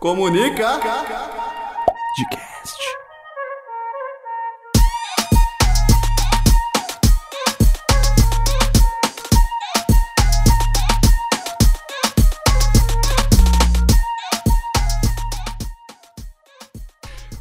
Comunica. 0.00 0.78
Podcast. 2.16 2.76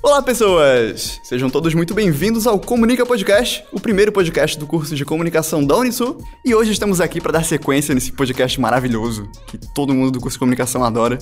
Olá, 0.01 0.21
pessoas! 0.21 1.19
Sejam 1.23 1.49
todos 1.49 1.73
muito 1.73 1.93
bem-vindos 1.93 2.47
ao 2.47 2.57
Comunica 2.57 3.05
Podcast, 3.05 3.65
o 3.73 3.81
primeiro 3.81 4.13
podcast 4.13 4.57
do 4.57 4.65
curso 4.65 4.95
de 4.95 5.03
comunicação 5.03 5.65
da 5.65 5.75
Unisul. 5.75 6.23
E 6.45 6.55
hoje 6.55 6.71
estamos 6.71 7.01
aqui 7.01 7.19
para 7.19 7.33
dar 7.33 7.43
sequência 7.43 7.93
nesse 7.93 8.13
podcast 8.13 8.59
maravilhoso 8.61 9.29
que 9.45 9.57
todo 9.57 9.93
mundo 9.93 10.11
do 10.11 10.21
curso 10.21 10.35
de 10.35 10.39
comunicação 10.39 10.85
adora. 10.85 11.19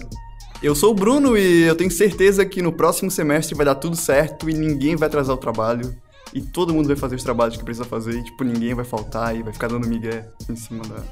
Eu 0.64 0.74
sou 0.74 0.92
o 0.92 0.94
Bruno 0.94 1.38
e 1.38 1.64
eu 1.64 1.76
tenho 1.76 1.92
certeza 1.92 2.46
que 2.46 2.62
no 2.62 2.72
próximo 2.72 3.12
semestre 3.12 3.54
vai 3.54 3.66
dar 3.66 3.76
tudo 3.76 3.98
certo 3.98 4.50
e 4.50 4.54
ninguém 4.54 4.96
vai 4.96 5.10
atrasar 5.10 5.36
o 5.36 5.38
trabalho. 5.38 5.94
E 6.34 6.40
todo 6.42 6.74
mundo 6.74 6.88
vai 6.88 6.96
fazer 6.96 7.18
os 7.18 7.22
trabalhos 7.22 7.58
que 7.58 7.66
precisa 7.66 7.86
fazer 7.86 8.18
e, 8.18 8.24
tipo, 8.24 8.46
ninguém 8.46 8.74
vai 8.74 8.86
faltar 8.86 9.36
e 9.36 9.44
vai 9.44 9.52
ficar 9.52 9.68
dando 9.68 9.86
migué 9.86 10.26
em 10.50 10.56
cima 10.56 10.82
da, 10.86 11.04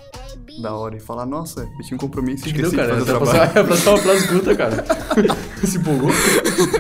da 0.62 0.74
hora 0.74 0.96
e 0.96 1.02
falar, 1.02 1.26
nossa, 1.26 1.70
eu 1.78 1.86
tinha 1.86 1.98
um 1.98 2.00
compromisso 2.00 2.48
Entendeu, 2.48 2.70
esqueci 2.70 2.76
cara? 2.78 2.96
de 2.96 3.06
fazer 3.06 3.18
o 3.18 3.26
trabalho. 3.26 3.52
pra 3.68 3.76
só 3.76 3.90
uma 3.92 3.98
frase 3.98 4.28
curta, 4.30 4.56
cara. 4.56 4.86
Se 5.68 5.78
empolgou. 5.78 6.10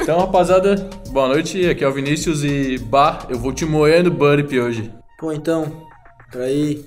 Então, 0.01 0.19
rapaziada, 0.19 0.89
boa 1.09 1.27
noite. 1.27 1.69
Aqui 1.69 1.83
é 1.83 1.87
o 1.89 1.93
Vinícius 1.93 2.41
e, 2.41 2.77
bah, 2.77 3.27
eu 3.29 3.37
vou 3.37 3.51
te 3.51 3.65
moer 3.65 4.01
no 4.01 4.11
Burp 4.11 4.49
hoje. 4.53 4.89
Pô, 5.19 5.33
então, 5.33 5.85
pra 6.31 6.49
ir 6.49 6.85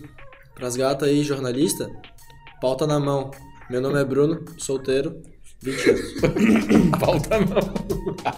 pras 0.54 0.76
gatas 0.76 1.10
aí, 1.10 1.22
jornalista, 1.22 1.90
pauta 2.58 2.86
na 2.86 2.98
mão. 2.98 3.30
Meu 3.68 3.82
nome 3.82 4.00
é 4.00 4.04
Bruno, 4.04 4.44
solteiro, 4.58 5.22
20 5.64 5.90
anos. 5.90 6.12
Falta 7.00 7.40
não. 7.40 7.74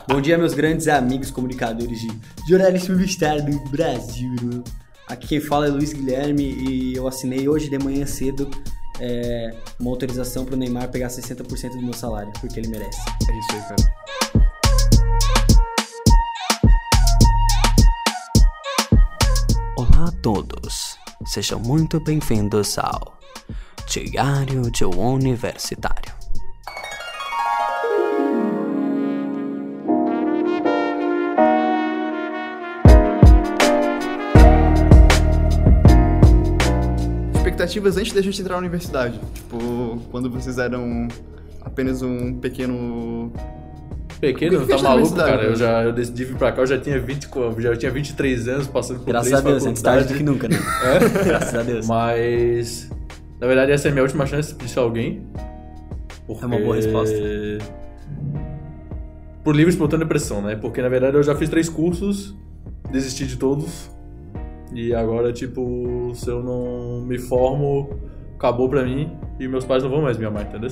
Bom 0.09 0.21
dia, 0.21 0.39
meus 0.39 0.55
grandes 0.55 0.87
amigos 0.87 1.31
comunicadores 1.31 2.01
de 2.01 2.09
jornalismo 2.49 2.95
publicitário 2.95 3.45
do 3.45 3.59
Brasil. 3.69 4.63
Aqui 5.09 5.27
quem 5.29 5.41
fala 5.41 5.67
é 5.67 5.71
Luiz 5.71 5.93
Guilherme 5.93 6.45
e 6.45 6.95
eu 6.95 7.07
assinei 7.07 7.49
hoje 7.49 7.69
de 7.69 7.79
manhã 7.79 8.07
cedo 8.07 8.49
é, 9.01 9.55
uma 9.79 9.91
autorização 9.91 10.45
pro 10.45 10.57
Neymar 10.57 10.89
pegar 10.91 11.09
60% 11.09 11.71
do 11.71 11.83
meu 11.83 11.93
salário, 11.93 12.33
porque 12.41 12.61
ele 12.61 12.69
merece. 12.69 13.01
É 13.29 13.39
isso 13.39 13.53
aí, 13.53 13.61
cara. 13.63 13.77
Olá 19.77 20.09
a 20.09 20.13
todos. 20.23 20.97
Sejam 21.27 21.59
muito 21.59 21.99
bem-vindos 22.01 22.79
ao 22.79 23.19
Diário 23.89 24.71
de 24.71 24.85
um 24.85 24.99
Universitário. 24.99 26.16
Expectativas 37.77 37.97
antes 37.97 38.13
da 38.13 38.23
gente 38.23 38.41
entrar 38.41 38.55
na 38.55 38.61
universidade. 38.61 39.21
Tipo, 39.35 40.01
quando 40.11 40.31
vocês 40.31 40.59
eram 40.59 41.09
apenas 41.61 42.01
um 42.03 42.35
pequeno. 42.35 43.31
Pequeno, 44.19 44.67
que 44.67 44.69
tá 44.69 44.83
maluco, 44.83 45.15
cara? 45.15 45.43
Eu 45.43 45.51
né? 45.51 45.57
já 45.57 45.83
eu 45.85 45.93
decidi 45.93 46.25
vir 46.25 46.37
pra 46.37 46.51
cá, 46.53 46.63
eu 46.63 46.67
já 46.67 46.79
tinha 46.79 46.99
20, 46.99 47.29
co- 47.29 47.55
já 47.61 47.77
tinha 47.77 47.91
23 47.93 48.49
anos, 48.49 48.67
passando 48.67 49.01
por 49.01 49.09
Graças 49.09 49.29
três 49.29 49.45
a 49.45 49.51
Deus, 49.51 49.67
antes 49.67 49.83
tarde 49.83 50.09
do 50.09 50.15
que 50.15 50.23
nunca, 50.23 50.49
né? 50.49 50.57
Graças 51.23 51.55
a 51.55 51.63
Deus. 51.63 51.87
Mas, 51.87 52.91
na 53.39 53.47
verdade, 53.47 53.73
essa 53.73 53.89
é 53.89 53.91
a 53.91 53.93
minha 53.93 54.03
última 54.03 54.25
chance 54.25 54.55
de 54.55 54.69
ser 54.69 54.79
alguém. 54.79 55.27
É 56.29 56.47
uma 56.47 56.59
boa 56.59 56.77
resposta. 56.77 57.15
Por 59.45 59.55
livre 59.55 59.71
e 59.71 59.75
espontânea 59.75 60.07
pressão, 60.07 60.41
né? 60.41 60.57
Porque, 60.57 60.81
na 60.81 60.89
verdade, 60.89 61.17
eu 61.17 61.23
já 61.23 61.37
fiz 61.37 61.49
três 61.51 61.69
cursos, 61.69 62.35
desisti 62.91 63.27
de 63.27 63.37
todos. 63.37 63.91
E 64.77 64.95
agora, 64.95 65.33
tipo, 65.33 66.13
se 66.15 66.29
eu 66.29 66.43
não 66.43 67.01
me 67.01 67.19
formo, 67.19 67.99
acabou 68.35 68.69
pra 68.69 68.85
mim. 68.85 69.11
E 69.41 69.49
meus 69.49 69.65
pais 69.65 69.83
não 69.83 69.89
vão 69.89 70.03
mais 70.03 70.19
me 70.19 70.27
amar, 70.27 70.43
entendeu? 70.43 70.71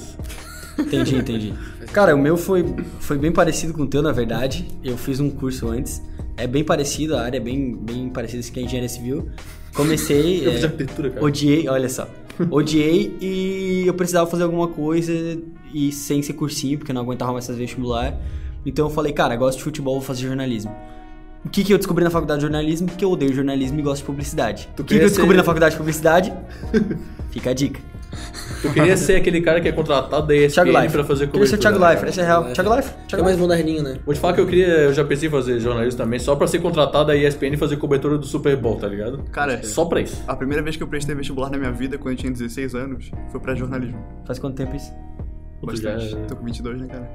Entendi, 0.79 1.17
entendi. 1.17 1.55
Cara, 1.91 2.15
o 2.15 2.19
meu 2.19 2.37
foi, 2.37 2.67
foi 3.01 3.17
bem 3.17 3.33
parecido 3.33 3.73
com 3.73 3.85
o 3.85 3.87
teu, 3.87 4.03
na 4.03 4.13
verdade. 4.13 4.69
Eu 4.85 4.99
fiz 4.99 5.21
um 5.21 5.31
curso 5.31 5.69
antes. 5.69 6.03
É 6.37 6.47
bem 6.47 6.63
parecido, 6.63 7.17
a 7.17 7.23
área 7.23 7.39
é 7.39 7.41
bem, 7.41 7.75
bem 7.75 8.11
parecida 8.11 8.47
com 8.53 8.61
a 8.61 8.63
engenharia 8.63 8.91
civil. 8.91 9.31
Comecei. 9.73 10.45
Eu 10.45 10.51
é, 10.51 10.55
fiz 10.57 10.65
arquitetura, 10.65 11.09
cara. 11.09 11.25
Odiei, 11.25 11.67
olha 11.67 11.89
só. 11.89 12.07
Odiei 12.51 13.17
e 13.23 13.85
eu 13.87 13.95
precisava 13.95 14.29
fazer 14.29 14.43
alguma 14.43 14.69
coisa 14.69 15.13
e 15.73 15.93
sem 15.93 16.21
ser 16.21 16.33
cursinho, 16.33 16.77
porque 16.77 16.91
eu 16.91 16.95
não 16.95 17.03
aguentava 17.03 17.33
mais 17.33 17.47
fazer 17.47 17.61
vestibular. 17.61 18.21
Então 18.67 18.87
eu 18.87 18.91
falei, 18.91 19.13
cara, 19.13 19.37
gosto 19.37 19.59
de 19.59 19.65
futebol, 19.65 19.95
vou 19.95 20.03
fazer 20.03 20.27
jornalismo. 20.27 20.75
O 21.45 21.49
que, 21.51 21.63
que 21.63 21.73
eu 21.73 21.79
descobri 21.79 22.03
na 22.05 22.11
faculdade 22.11 22.39
de 22.41 22.43
jornalismo? 22.47 22.89
Que 22.89 23.05
eu 23.05 23.11
odeio 23.11 23.33
jornalismo 23.33 23.79
e 23.79 23.83
gosto 23.83 24.01
de 24.01 24.07
publicidade. 24.07 24.69
O 24.79 24.83
que, 24.85 24.97
que 24.97 25.03
eu 25.05 25.09
descobri 25.09 25.33
ser- 25.33 25.37
na 25.39 25.45
faculdade 25.45 25.73
de 25.73 25.79
publicidade? 25.79 26.33
Fica 27.31 27.51
a 27.51 27.55
dica. 27.55 27.81
Eu 28.63 28.73
queria 28.73 28.97
ser 28.97 29.17
aquele 29.17 29.41
cara 29.41 29.61
que 29.61 29.67
é 29.69 29.73
contratado 29.73 30.27
da 30.29 30.35
ESPN 30.37 30.89
pra 30.91 31.03
fazer 31.05 31.27
Queria 31.29 31.47
ser 31.49 31.57
o 31.57 31.59
Thiago 31.59 31.79
Leifert, 31.79 31.99
cara? 31.99 32.11
esse 32.11 32.21
é 32.21 32.25
real. 32.25 32.45
Thiago 32.53 32.71
Leifert. 32.71 32.95
É 32.97 33.07
Thiago 33.09 33.25
mais 33.25 33.37
Leifert. 33.37 33.41
moderninho, 33.41 33.83
né? 33.83 33.99
Vou 34.07 34.15
te 34.15 34.21
falar 34.21 34.35
que 34.35 34.41
eu 34.41 34.47
queria, 34.47 34.67
eu 34.69 34.93
já 34.95 35.05
pensei 35.05 35.29
em 35.29 35.31
fazer 35.33 35.59
jornalismo 35.59 35.99
também, 35.99 36.19
só 36.21 36.37
pra 36.37 36.47
ser 36.47 36.61
contratado 36.61 37.07
da 37.09 37.17
ESPN 37.17 37.55
e 37.55 37.57
fazer 37.57 37.77
cobertura 37.77 38.17
do 38.17 38.25
Super 38.25 38.57
Bowl, 38.57 38.77
tá 38.77 38.87
ligado? 38.87 39.19
Cara, 39.33 39.61
Só 39.65 39.85
pra 39.85 40.01
isso. 40.01 40.23
a 40.29 40.37
primeira 40.37 40.63
vez 40.63 40.77
que 40.77 40.83
eu 40.83 40.87
prestei 40.87 41.15
vestibular 41.15 41.51
na 41.51 41.59
minha 41.59 41.73
vida, 41.73 41.99
quando 41.99 42.13
eu 42.13 42.17
tinha 42.19 42.31
16 42.33 42.75
anos, 42.77 43.11
foi 43.33 43.41
pra 43.41 43.55
jornalismo. 43.57 43.99
Faz 44.25 44.39
quanto 44.39 44.55
tempo 44.55 44.77
isso? 44.77 44.93
Já- 44.93 45.67
Bastante. 45.67 46.17
Tô 46.29 46.37
com 46.37 46.45
22, 46.45 46.81
né, 46.81 46.87
cara? 46.87 47.11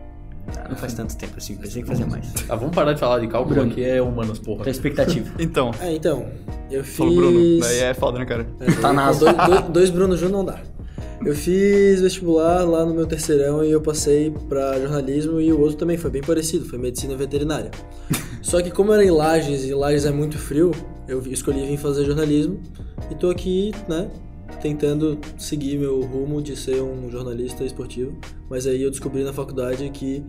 Ah, 0.47 0.67
não 0.69 0.75
faz 0.75 0.93
tanto 0.93 1.15
tempo 1.15 1.33
assim, 1.37 1.55
pensei 1.55 1.81
que 1.83 1.87
fazia 1.87 2.05
mais. 2.07 2.25
Ah, 2.49 2.55
vamos 2.55 2.75
parar 2.75 2.93
de 2.93 2.99
falar 2.99 3.19
de 3.19 3.27
cálculo, 3.27 3.55
Bruno. 3.55 3.71
aqui 3.71 3.83
é 3.83 4.01
humanos, 4.01 4.39
porra. 4.39 4.63
Tua 4.63 4.71
expectativa. 4.71 5.29
Então, 5.39 5.71
É, 5.79 5.93
então, 5.93 6.25
eu 6.71 6.83
fiz... 6.83 6.95
falou 6.97 7.15
Bruno. 7.15 7.59
Daí 7.59 7.79
é 7.79 7.93
foda, 7.93 8.19
né, 8.19 8.25
cara? 8.25 8.47
Tá 8.81 8.91
na 8.91 9.11
dois, 9.11 9.35
dois, 9.35 9.61
dois 9.69 9.89
Bruno 9.89 10.15
juntos 10.17 10.31
não 10.33 10.45
dá. 10.45 10.59
Eu 11.25 11.35
fiz 11.35 11.99
vestibular 12.01 12.63
lá 12.63 12.85
no 12.85 12.93
meu 12.93 13.05
terceirão 13.05 13.63
e 13.63 13.69
eu 13.69 13.81
passei 13.81 14.33
pra 14.47 14.79
jornalismo 14.79 15.41
e 15.41 15.51
o 15.51 15.59
outro 15.59 15.75
também 15.75 15.97
foi 15.97 16.09
bem 16.09 16.21
parecido, 16.21 16.63
foi 16.65 16.79
medicina 16.79 17.13
veterinária. 17.15 17.71
Só 18.41 18.61
que 18.61 18.71
como 18.71 18.93
era 18.93 19.03
em 19.03 19.11
Lages 19.11 19.65
e 19.65 19.73
Lages 19.73 20.05
é 20.05 20.11
muito 20.11 20.37
frio, 20.37 20.71
eu 21.09 21.21
escolhi 21.27 21.65
vir 21.65 21.77
fazer 21.77 22.05
jornalismo 22.05 22.61
e 23.11 23.15
tô 23.15 23.29
aqui, 23.29 23.73
né, 23.87 24.07
tentando 24.61 25.19
seguir 25.37 25.77
meu 25.77 26.01
rumo 26.01 26.41
de 26.41 26.55
ser 26.55 26.81
um 26.81 27.09
jornalista 27.09 27.63
esportivo. 27.63 28.13
Mas 28.49 28.65
aí 28.67 28.81
eu 28.81 28.89
descobri 28.89 29.23
na 29.23 29.33
faculdade 29.33 29.89
que 29.89 30.23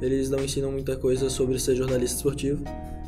eles 0.00 0.28
não 0.30 0.38
ensinam 0.40 0.70
muita 0.70 0.96
coisa 0.96 1.30
sobre 1.30 1.58
ser 1.58 1.74
jornalista 1.76 2.16
esportivo. 2.16 2.62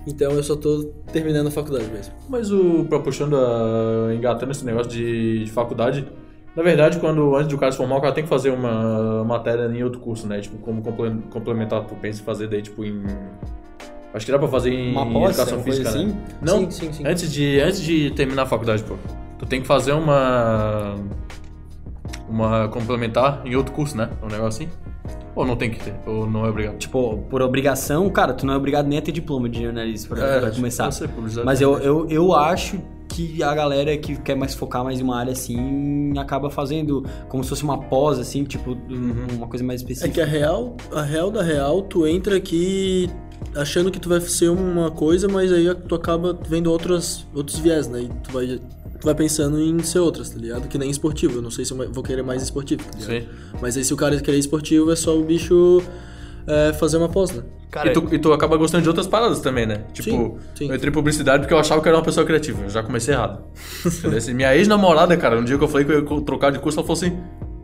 Então 0.07 0.31
eu 0.33 0.43
só 0.43 0.55
tô 0.55 0.85
terminando 1.13 1.49
a 1.49 1.51
faculdade 1.51 1.87
mesmo. 1.91 2.15
Mas 2.29 2.51
o, 2.53 2.85
pra 2.89 3.01
puxando, 3.01 3.37
a, 3.37 4.15
engatando 4.15 4.53
esse 4.53 4.65
negócio 4.65 4.91
de, 4.91 5.45
de 5.45 5.51
faculdade, 5.51 6.07
na 6.55 6.63
verdade, 6.63 6.99
quando 7.01 7.35
antes 7.35 7.49
do 7.49 7.59
cara 7.59 7.73
se 7.73 7.77
formar, 7.79 7.97
o 7.97 8.01
cara 8.01 8.15
tem 8.15 8.23
que 8.25 8.31
fazer 8.31 8.51
uma 8.51 9.25
matéria 9.25 9.67
em 9.67 9.83
outro 9.83 10.01
curso, 10.01 10.27
né? 10.27 10.41
Tipo, 10.41 10.57
como 10.59 10.81
comple- 10.81 11.23
complementar, 11.31 11.85
tu 11.87 11.95
pensa 11.97 12.23
em 12.23 12.25
fazer 12.25 12.47
daí, 12.49 12.63
tipo, 12.63 12.85
em... 12.85 13.03
Acho 14.15 14.25
que 14.25 14.33
dá 14.33 14.39
pra 14.39 14.49
fazer 14.49 14.71
em 14.71 14.93
Uma 14.93 15.13
pós, 15.13 15.31
educação 15.37 15.59
uma 15.59 15.65
coisa 15.65 15.79
física, 15.83 15.89
assim? 15.91 16.07
né? 16.07 16.25
Não, 16.41 16.59
Sim, 16.61 16.71
sim, 16.71 16.93
sim. 16.93 17.03
Antes, 17.07 17.31
de, 17.33 17.61
antes 17.61 17.83
de 17.83 18.11
terminar 18.13 18.43
a 18.45 18.47
faculdade, 18.47 18.83
pô, 18.85 18.95
tu 19.39 19.47
tem 19.47 19.61
que 19.61 19.67
fazer 19.67 19.93
uma... 19.93 20.97
Uma 22.29 22.69
complementar 22.69 23.43
em 23.45 23.55
outro 23.55 23.73
curso, 23.73 23.97
né? 23.97 24.11
Um 24.23 24.27
negócio 24.27 24.65
assim? 24.65 24.69
Ou 25.35 25.47
não 25.47 25.55
tem 25.55 25.71
que 25.71 25.79
ter? 25.79 25.95
Ou 26.07 26.29
não 26.29 26.45
é 26.45 26.49
obrigado? 26.49 26.77
Tipo, 26.79 27.19
por 27.31 27.41
obrigação, 27.43 28.09
cara, 28.11 28.33
tu 28.35 28.45
não 28.47 28.55
é 28.55 28.57
obrigado 28.57 28.87
nem 28.89 28.99
a 28.99 29.03
ter 29.03 29.13
diploma 29.13 29.49
de 29.49 29.63
jornalismo 29.63 30.17
pra, 30.17 30.25
É, 30.27 30.41
pra 30.41 30.51
começar. 30.51 30.89
publicidade. 31.15 31.45
Mas 31.47 31.61
eu, 31.61 31.79
eu, 31.79 32.09
eu 32.09 32.35
acho 32.35 32.81
que 33.09 33.43
a 33.43 33.55
galera 33.55 33.97
que 33.97 34.17
quer 34.17 34.35
mais 34.35 34.55
focar 34.55 34.83
mais 34.83 34.99
em 34.99 35.05
uma 35.05 35.17
área 35.19 35.33
assim 35.33 36.19
acaba 36.19 36.51
fazendo 36.51 37.05
como 37.29 37.45
se 37.45 37.51
fosse 37.51 37.63
uma 37.63 37.79
pós, 37.79 38.19
assim, 38.19 38.43
tipo, 38.45 38.71
Uhum. 38.71 39.27
uma 39.37 39.47
coisa 39.47 39.65
mais 39.65 39.81
É 39.81 39.85
específica. 39.85 40.13
que 40.15 40.21
a 40.21 40.27
real, 40.27 40.77
a 40.93 41.03
real 41.03 41.31
da 41.31 41.43
real, 41.43 41.83
tu 41.83 42.07
entra 42.07 42.37
aqui 42.37 43.09
achando 43.55 43.91
que 43.93 44.01
tu 44.01 44.09
vai 44.09 44.21
ser 44.21 44.49
uma 44.49 44.91
coisa, 44.91 45.29
mas 45.29 45.53
aí 45.53 45.73
tu 45.87 45.95
acaba 45.95 46.37
vendo 46.49 46.67
outras, 46.73 47.25
outros 47.35 47.59
viés, 47.59 47.87
né? 47.87 48.01
E 48.03 48.09
tu 48.25 48.33
vai, 48.33 48.59
tu 49.01 49.05
vai 49.05 49.15
pensando 49.15 49.61
em 49.61 49.79
ser 49.83 49.99
outras, 49.99 50.31
tá 50.31 50.39
ligado? 50.39 50.69
Que 50.69 50.79
nem 50.79 50.91
esportivo. 50.91 51.39
Eu 51.39 51.43
não 51.43 51.51
sei 51.51 51.65
se 51.65 51.73
eu 51.73 51.93
vou 51.93 52.03
querer 52.03 52.23
mais 52.23 52.43
esportivo, 52.43 52.83
tá 52.85 52.99
ligado? 52.99 53.23
Sim. 53.23 53.29
Mas 53.61 53.77
aí 53.77 53.85
se 53.85 53.93
o 53.93 53.97
cara 53.97 54.19
querer 54.21 54.39
esportivo, 54.39 54.91
é 54.91 54.97
só 54.97 55.17
o 55.19 55.25
bicho 55.25 55.83
é, 56.47 56.73
fazer 56.75 56.97
uma 56.97 57.09
pós, 57.09 57.31
né? 57.31 57.43
Cara, 57.71 57.91
e, 57.91 57.93
tu, 57.93 58.15
e 58.15 58.19
tu 58.19 58.33
acaba 58.33 58.57
gostando 58.57 58.83
de 58.83 58.89
outras 58.89 59.07
paradas 59.07 59.41
também, 59.41 59.67
né? 59.67 59.85
Tipo, 59.93 60.11
Sim, 60.11 60.35
sim. 60.55 60.69
eu 60.69 60.77
entrei 60.77 60.91
em 60.91 60.93
publicidade 60.95 61.41
porque 61.41 61.53
eu 61.53 61.59
achava 61.59 61.81
que 61.83 61.89
eu 61.89 61.91
era 61.91 61.99
uma 61.99 62.05
pessoa 62.05 62.25
criativa. 62.25 62.63
Eu 62.63 62.71
já 62.71 62.83
comecei 62.83 63.13
errado. 63.13 63.43
Minha 64.35 64.57
ex-namorada, 64.57 65.17
cara, 65.17 65.39
um 65.39 65.45
dia 65.45 65.59
que 65.59 65.65
eu 65.65 65.69
falei 65.69 65.85
que 65.85 65.93
eu 65.93 66.01
ia 66.01 66.21
trocar 66.23 66.51
de 66.53 66.59
curso, 66.59 66.79
ela 66.79 66.87
falou 66.87 66.99
assim: 66.99 67.19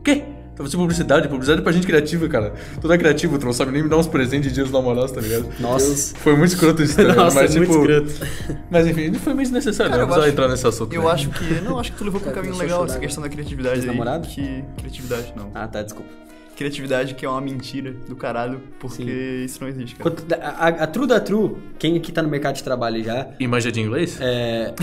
Quê? 0.04 0.24
Então 0.54 0.66
você 0.66 0.76
publicidade, 0.76 1.28
publicidade 1.28 1.60
é 1.60 1.64
pra 1.64 1.72
gente 1.72 1.86
criativa, 1.86 2.28
cara. 2.28 2.52
Tu 2.80 2.86
não 2.86 2.94
é 2.94 2.98
criativo, 2.98 3.38
tu 3.38 3.46
não 3.46 3.54
sabe 3.54 3.72
nem 3.72 3.82
me 3.82 3.88
dar 3.88 3.96
uns 3.96 4.06
presentes 4.06 4.48
de 4.48 4.54
dia 4.54 4.64
dos 4.64 4.72
namorados, 4.72 5.10
tá 5.10 5.20
ligado? 5.20 5.48
Nossa. 5.58 6.14
Foi 6.16 6.36
muito 6.36 6.52
escroto 6.52 6.82
isso, 6.82 6.94
tá 6.94 7.02
ligado? 7.04 7.16
Nossa, 7.16 7.40
mas, 7.40 7.56
muito 7.56 7.70
tipo, 7.72 7.90
escroto. 7.90 8.56
Mas 8.70 8.86
enfim, 8.86 9.12
foi 9.14 9.32
meio 9.32 9.44
desnecessário, 9.44 9.90
Cara, 9.92 10.02
né? 10.02 10.04
eu 10.04 10.08
Não 10.08 10.14
precisava 10.14 10.20
acho- 10.26 10.32
entrar 10.32 10.48
nesse 10.48 10.66
assunto. 10.66 10.92
Eu 10.94 11.02
né? 11.04 11.10
acho 11.10 11.30
que. 11.30 11.60
Não, 11.62 11.78
acho 11.78 11.92
que 11.92 11.98
tu 11.98 12.04
levou 12.04 12.20
pra 12.20 12.30
um 12.30 12.34
caminho 12.34 12.56
legal 12.56 12.84
essa 12.84 12.98
questão 12.98 13.22
da 13.22 13.28
criatividade 13.30 13.80
aí. 13.80 13.86
namorado? 13.86 14.28
Que. 14.28 14.62
Criatividade, 14.76 15.32
não. 15.36 15.50
Ah, 15.54 15.66
tá, 15.66 15.82
desculpa. 15.82 16.10
Criatividade 16.56 17.14
que 17.14 17.24
é 17.24 17.28
uma 17.28 17.40
mentira 17.40 17.94
do 18.08 18.14
caralho, 18.14 18.60
porque 18.78 19.04
Sim. 19.04 19.44
isso 19.44 19.58
não 19.60 19.68
existe, 19.68 19.96
cara. 19.96 20.14
A, 20.40 20.48
a, 20.48 20.68
a 20.68 20.86
true 20.86 21.06
da 21.06 21.20
true, 21.20 21.56
quem 21.78 21.96
aqui 21.96 22.12
tá 22.12 22.22
no 22.22 22.28
mercado 22.28 22.56
de 22.56 22.62
trabalho 22.62 23.02
já, 23.02 23.28
E 23.38 23.46
manja 23.46 23.72
de 23.72 23.80
inglês? 23.80 24.18
É. 24.20 24.74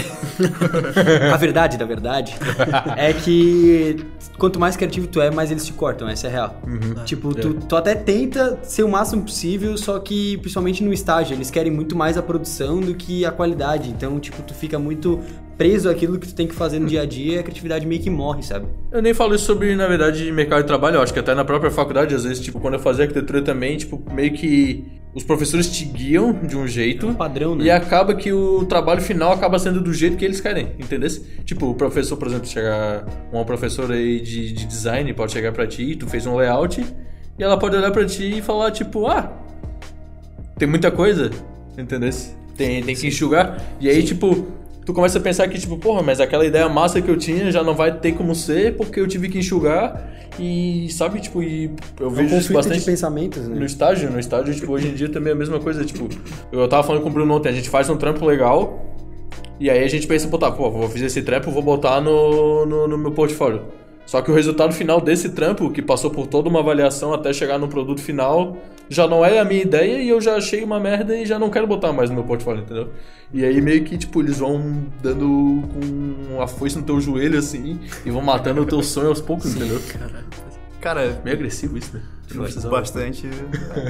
a 1.31 1.37
verdade 1.37 1.77
da 1.77 1.85
verdade 1.85 2.35
é 2.97 3.13
que 3.13 3.97
quanto 4.37 4.59
mais 4.59 4.75
criativo 4.75 5.07
tu 5.07 5.21
é, 5.21 5.29
mais 5.29 5.51
eles 5.51 5.65
te 5.65 5.73
cortam, 5.73 6.07
essa 6.07 6.27
é 6.27 6.29
real. 6.29 6.61
Tipo, 7.05 7.33
tu, 7.33 7.53
tu 7.53 7.75
até 7.75 7.95
tenta 7.95 8.59
ser 8.63 8.83
o 8.83 8.89
máximo 8.89 9.23
possível, 9.23 9.77
só 9.77 9.99
que 9.99 10.37
principalmente 10.37 10.83
no 10.83 10.93
estágio, 10.93 11.35
eles 11.35 11.51
querem 11.51 11.71
muito 11.71 11.95
mais 11.95 12.17
a 12.17 12.21
produção 12.21 12.79
do 12.79 12.95
que 12.95 13.25
a 13.25 13.31
qualidade. 13.31 13.89
Então, 13.89 14.19
tipo, 14.19 14.41
tu 14.41 14.53
fica 14.53 14.79
muito 14.79 15.19
preso 15.59 15.89
àquilo 15.89 16.17
que 16.17 16.25
tu 16.25 16.33
tem 16.33 16.47
que 16.47 16.55
fazer 16.55 16.79
no 16.79 16.87
dia 16.87 17.01
a 17.01 17.05
dia 17.05 17.35
e 17.35 17.39
a 17.39 17.43
criatividade 17.43 17.85
meio 17.85 18.01
que 18.01 18.09
morre, 18.09 18.41
sabe? 18.41 18.65
Eu 18.93 19.01
nem 19.01 19.13
falo 19.13 19.35
isso 19.35 19.43
sobre, 19.43 19.75
na 19.75 19.87
verdade, 19.87 20.31
mercado 20.31 20.61
de 20.61 20.67
trabalho. 20.67 20.95
Eu 20.95 21.01
acho 21.01 21.11
que 21.13 21.19
até 21.19 21.35
na 21.35 21.43
própria 21.43 21.69
faculdade, 21.69 22.15
às 22.15 22.23
vezes, 22.23 22.39
tipo, 22.39 22.61
quando 22.61 22.75
eu 22.75 22.79
fazia 22.79 23.03
arquitetura 23.03 23.41
também, 23.41 23.75
tipo, 23.75 24.01
meio 24.13 24.31
que 24.31 24.85
os 25.13 25.21
professores 25.21 25.69
te 25.69 25.83
guiam 25.83 26.31
de 26.31 26.55
um 26.55 26.65
jeito. 26.65 27.05
É 27.05 27.09
um 27.09 27.13
padrão, 27.13 27.57
né? 27.57 27.65
E 27.65 27.69
acaba 27.69 28.15
que 28.15 28.31
o 28.31 28.63
trabalho 28.63 29.01
final 29.01 29.33
acaba 29.33 29.59
sendo 29.59 29.81
do 29.81 29.93
jeito 29.93 30.15
que 30.15 30.23
eles 30.23 30.39
querem, 30.39 30.71
entendeu? 30.79 31.09
Tipo, 31.43 31.71
o 31.71 31.75
professor, 31.75 32.15
por 32.15 32.29
exemplo, 32.29 32.47
chegar. 32.47 33.05
Uma 33.29 33.43
professora 33.43 33.95
aí 33.95 34.21
de, 34.21 34.53
de 34.53 34.65
design 34.65 35.13
pode 35.13 35.33
chegar 35.33 35.51
pra 35.51 35.67
ti, 35.67 35.93
tu 35.93 36.07
fez 36.07 36.25
um 36.25 36.37
layout, 36.37 36.81
e 37.37 37.43
ela 37.43 37.59
pode 37.59 37.75
olhar 37.75 37.91
pra 37.91 38.05
ti 38.05 38.37
e 38.37 38.41
falar, 38.41 38.71
tipo, 38.71 39.07
ah, 39.07 39.29
tem 40.57 40.69
muita 40.69 40.89
coisa, 40.89 41.29
entendeu? 41.77 42.11
Tem, 42.55 42.81
tem 42.81 42.95
que 42.95 43.07
enxugar. 43.07 43.61
E 43.81 43.89
aí, 43.89 44.03
tipo, 44.03 44.47
tu 44.89 44.93
começa 44.93 45.19
a 45.19 45.21
pensar 45.21 45.47
que, 45.47 45.59
tipo, 45.59 45.77
porra, 45.77 46.01
mas 46.01 46.19
aquela 46.19 46.43
ideia 46.43 46.67
massa 46.67 46.99
que 46.99 47.11
eu 47.11 47.15
tinha 47.15 47.51
já 47.51 47.61
não 47.61 47.75
vai 47.75 47.95
ter 47.99 48.13
como 48.13 48.33
ser 48.33 48.75
porque 48.75 48.99
eu 48.99 49.07
tive 49.07 49.29
que 49.29 49.37
enxugar. 49.37 50.03
E, 50.39 50.87
sabe, 50.89 51.19
tipo, 51.19 51.43
e 51.43 51.65
eu 51.99 52.07
É 52.07 52.09
um 52.09 52.09
vejo 52.09 52.27
isso 52.29 52.35
conflito 52.37 52.53
bastante 52.53 52.79
de 52.79 52.85
pensamentos, 52.85 53.47
né? 53.47 53.55
no 53.55 53.65
estágio. 53.65 54.09
No 54.09 54.19
estágio, 54.19 54.51
tipo, 54.55 54.71
hoje 54.71 54.87
em 54.87 54.95
dia 54.95 55.07
também 55.07 55.29
é 55.29 55.33
a 55.35 55.37
mesma 55.37 55.59
coisa. 55.59 55.85
Tipo, 55.85 56.09
eu 56.51 56.67
tava 56.67 56.81
falando 56.81 57.03
com 57.03 57.09
o 57.09 57.11
Bruno 57.11 57.35
ontem, 57.35 57.49
a 57.49 57.51
gente 57.51 57.69
faz 57.69 57.87
um 57.87 57.97
trampo 57.97 58.25
legal. 58.25 58.83
E 59.59 59.69
aí 59.69 59.83
a 59.83 59.87
gente 59.87 60.07
pensa, 60.07 60.27
pô, 60.27 60.39
tá, 60.39 60.49
pô, 60.49 60.71
vou 60.71 60.89
fazer 60.89 61.05
esse 61.05 61.21
trampo, 61.21 61.51
vou 61.51 61.61
botar 61.61 62.01
no, 62.01 62.65
no, 62.65 62.87
no 62.87 62.97
meu 62.97 63.11
portfólio. 63.11 63.61
Só 64.07 64.23
que 64.23 64.31
o 64.31 64.33
resultado 64.33 64.73
final 64.73 64.99
desse 64.99 65.29
trampo, 65.29 65.69
que 65.69 65.83
passou 65.83 66.09
por 66.09 66.25
toda 66.25 66.49
uma 66.49 66.61
avaliação 66.61 67.13
até 67.13 67.31
chegar 67.31 67.59
no 67.59 67.67
produto 67.67 68.01
final, 68.01 68.57
já 68.89 69.07
não 69.07 69.23
é 69.23 69.39
a 69.39 69.45
minha 69.45 69.61
ideia 69.61 70.01
e 70.01 70.09
eu 70.09 70.19
já 70.19 70.35
achei 70.35 70.63
uma 70.63 70.79
merda 70.79 71.15
e 71.15 71.25
já 71.25 71.37
não 71.37 71.49
quero 71.49 71.67
botar 71.67 71.93
mais 71.93 72.09
no 72.09 72.15
meu 72.15 72.25
portfólio, 72.25 72.63
entendeu? 72.63 72.89
E 73.31 73.45
aí 73.45 73.61
meio 73.61 73.83
que, 73.83 73.97
tipo, 73.97 74.21
eles 74.21 74.39
vão 74.39 74.83
dando 75.01 75.63
com 75.73 76.41
a 76.41 76.47
foice 76.47 76.77
no 76.77 76.83
teu 76.83 76.99
joelho, 76.99 77.37
assim, 77.37 77.79
e 78.03 78.09
vão 78.09 78.21
matando 78.21 78.61
o 78.61 78.65
teu 78.65 78.81
sonho 78.81 79.09
aos 79.09 79.21
poucos, 79.21 79.55
entendeu? 79.55 79.79
Cara, 79.99 80.23
Meio 81.23 81.37
agressivo 81.37 81.77
isso, 81.77 81.95
né? 81.95 82.01
Precisava. 82.37 82.75
bastante. 82.75 83.27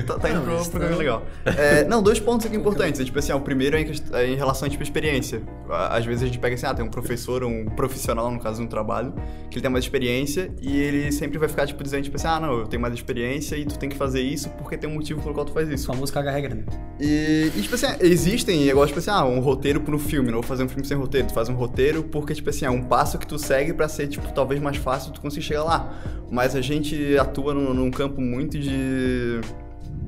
Tá, 0.07 0.17
tá 0.17 0.29
indo 0.29 0.41
pro, 0.41 0.53
mas 0.53 0.67
pro 0.67 0.79
caminho 0.79 0.97
legal. 0.97 1.23
É, 1.45 1.83
não, 1.85 2.01
dois 2.01 2.19
pontos 2.19 2.45
aqui 2.45 2.55
importantes. 2.55 2.99
É, 2.99 3.03
Tipo 3.03 3.19
assim, 3.19 3.31
ó, 3.31 3.37
o 3.37 3.41
primeiro 3.41 3.75
é 3.75 3.81
em, 3.81 3.91
é 4.13 4.27
em 4.27 4.35
relação 4.35 4.67
à 4.67 4.69
tipo, 4.69 4.83
experiência. 4.83 5.41
Às 5.69 6.05
vezes 6.05 6.23
a 6.23 6.25
gente 6.25 6.39
pega 6.39 6.55
assim, 6.55 6.65
ah, 6.65 6.73
tem 6.73 6.85
um 6.85 6.89
professor, 6.89 7.43
um 7.43 7.65
profissional, 7.65 8.31
no 8.31 8.39
caso, 8.39 8.61
no 8.61 8.67
trabalho, 8.67 9.13
que 9.49 9.55
ele 9.55 9.61
tem 9.61 9.71
mais 9.71 9.83
experiência 9.83 10.51
e 10.61 10.79
ele 10.79 11.11
sempre 11.11 11.37
vai 11.37 11.49
ficar, 11.49 11.65
tipo, 11.65 11.83
dizendo, 11.83 12.03
tipo 12.03 12.15
assim, 12.15 12.27
ah, 12.27 12.39
não, 12.39 12.59
eu 12.59 12.67
tenho 12.67 12.81
mais 12.81 12.93
experiência 12.93 13.55
e 13.55 13.65
tu 13.65 13.77
tem 13.77 13.89
que 13.89 13.95
fazer 13.95 14.21
isso 14.21 14.49
porque 14.51 14.77
tem 14.77 14.89
um 14.89 14.93
motivo 14.93 15.21
pelo 15.21 15.33
qual 15.33 15.45
tu 15.45 15.51
faz 15.51 15.67
isso. 15.69 15.87
famoso 15.87 16.11
caga 16.13 16.31
regra, 16.31 16.55
né? 16.55 16.63
E, 16.99 17.51
e, 17.55 17.61
tipo 17.61 17.75
assim, 17.75 17.87
existem, 17.99 18.67
igual, 18.67 18.85
tipo 18.85 18.99
assim, 18.99 19.09
ah, 19.09 19.25
um 19.25 19.39
roteiro 19.39 19.81
pro 19.81 19.97
filme, 19.97 20.27
não 20.27 20.35
vou 20.35 20.43
fazer 20.43 20.63
um 20.63 20.69
filme 20.69 20.85
sem 20.85 20.97
roteiro. 20.97 21.27
Tu 21.27 21.33
faz 21.33 21.49
um 21.49 21.55
roteiro 21.55 22.03
porque, 22.03 22.33
tipo 22.33 22.49
assim, 22.49 22.65
é 22.65 22.69
um 22.69 22.83
passo 22.83 23.17
que 23.17 23.27
tu 23.27 23.37
segue 23.37 23.73
pra 23.73 23.87
ser, 23.87 24.07
tipo, 24.07 24.31
talvez 24.33 24.61
mais 24.61 24.77
fácil 24.77 25.11
tu 25.11 25.21
conseguir 25.21 25.45
chegar 25.45 25.63
lá. 25.63 25.99
Mas 26.31 26.55
a 26.55 26.61
gente 26.61 27.17
atua 27.17 27.53
num, 27.53 27.73
num 27.73 27.89
campo 27.89 28.21
muito 28.29 28.57
de... 28.59 29.41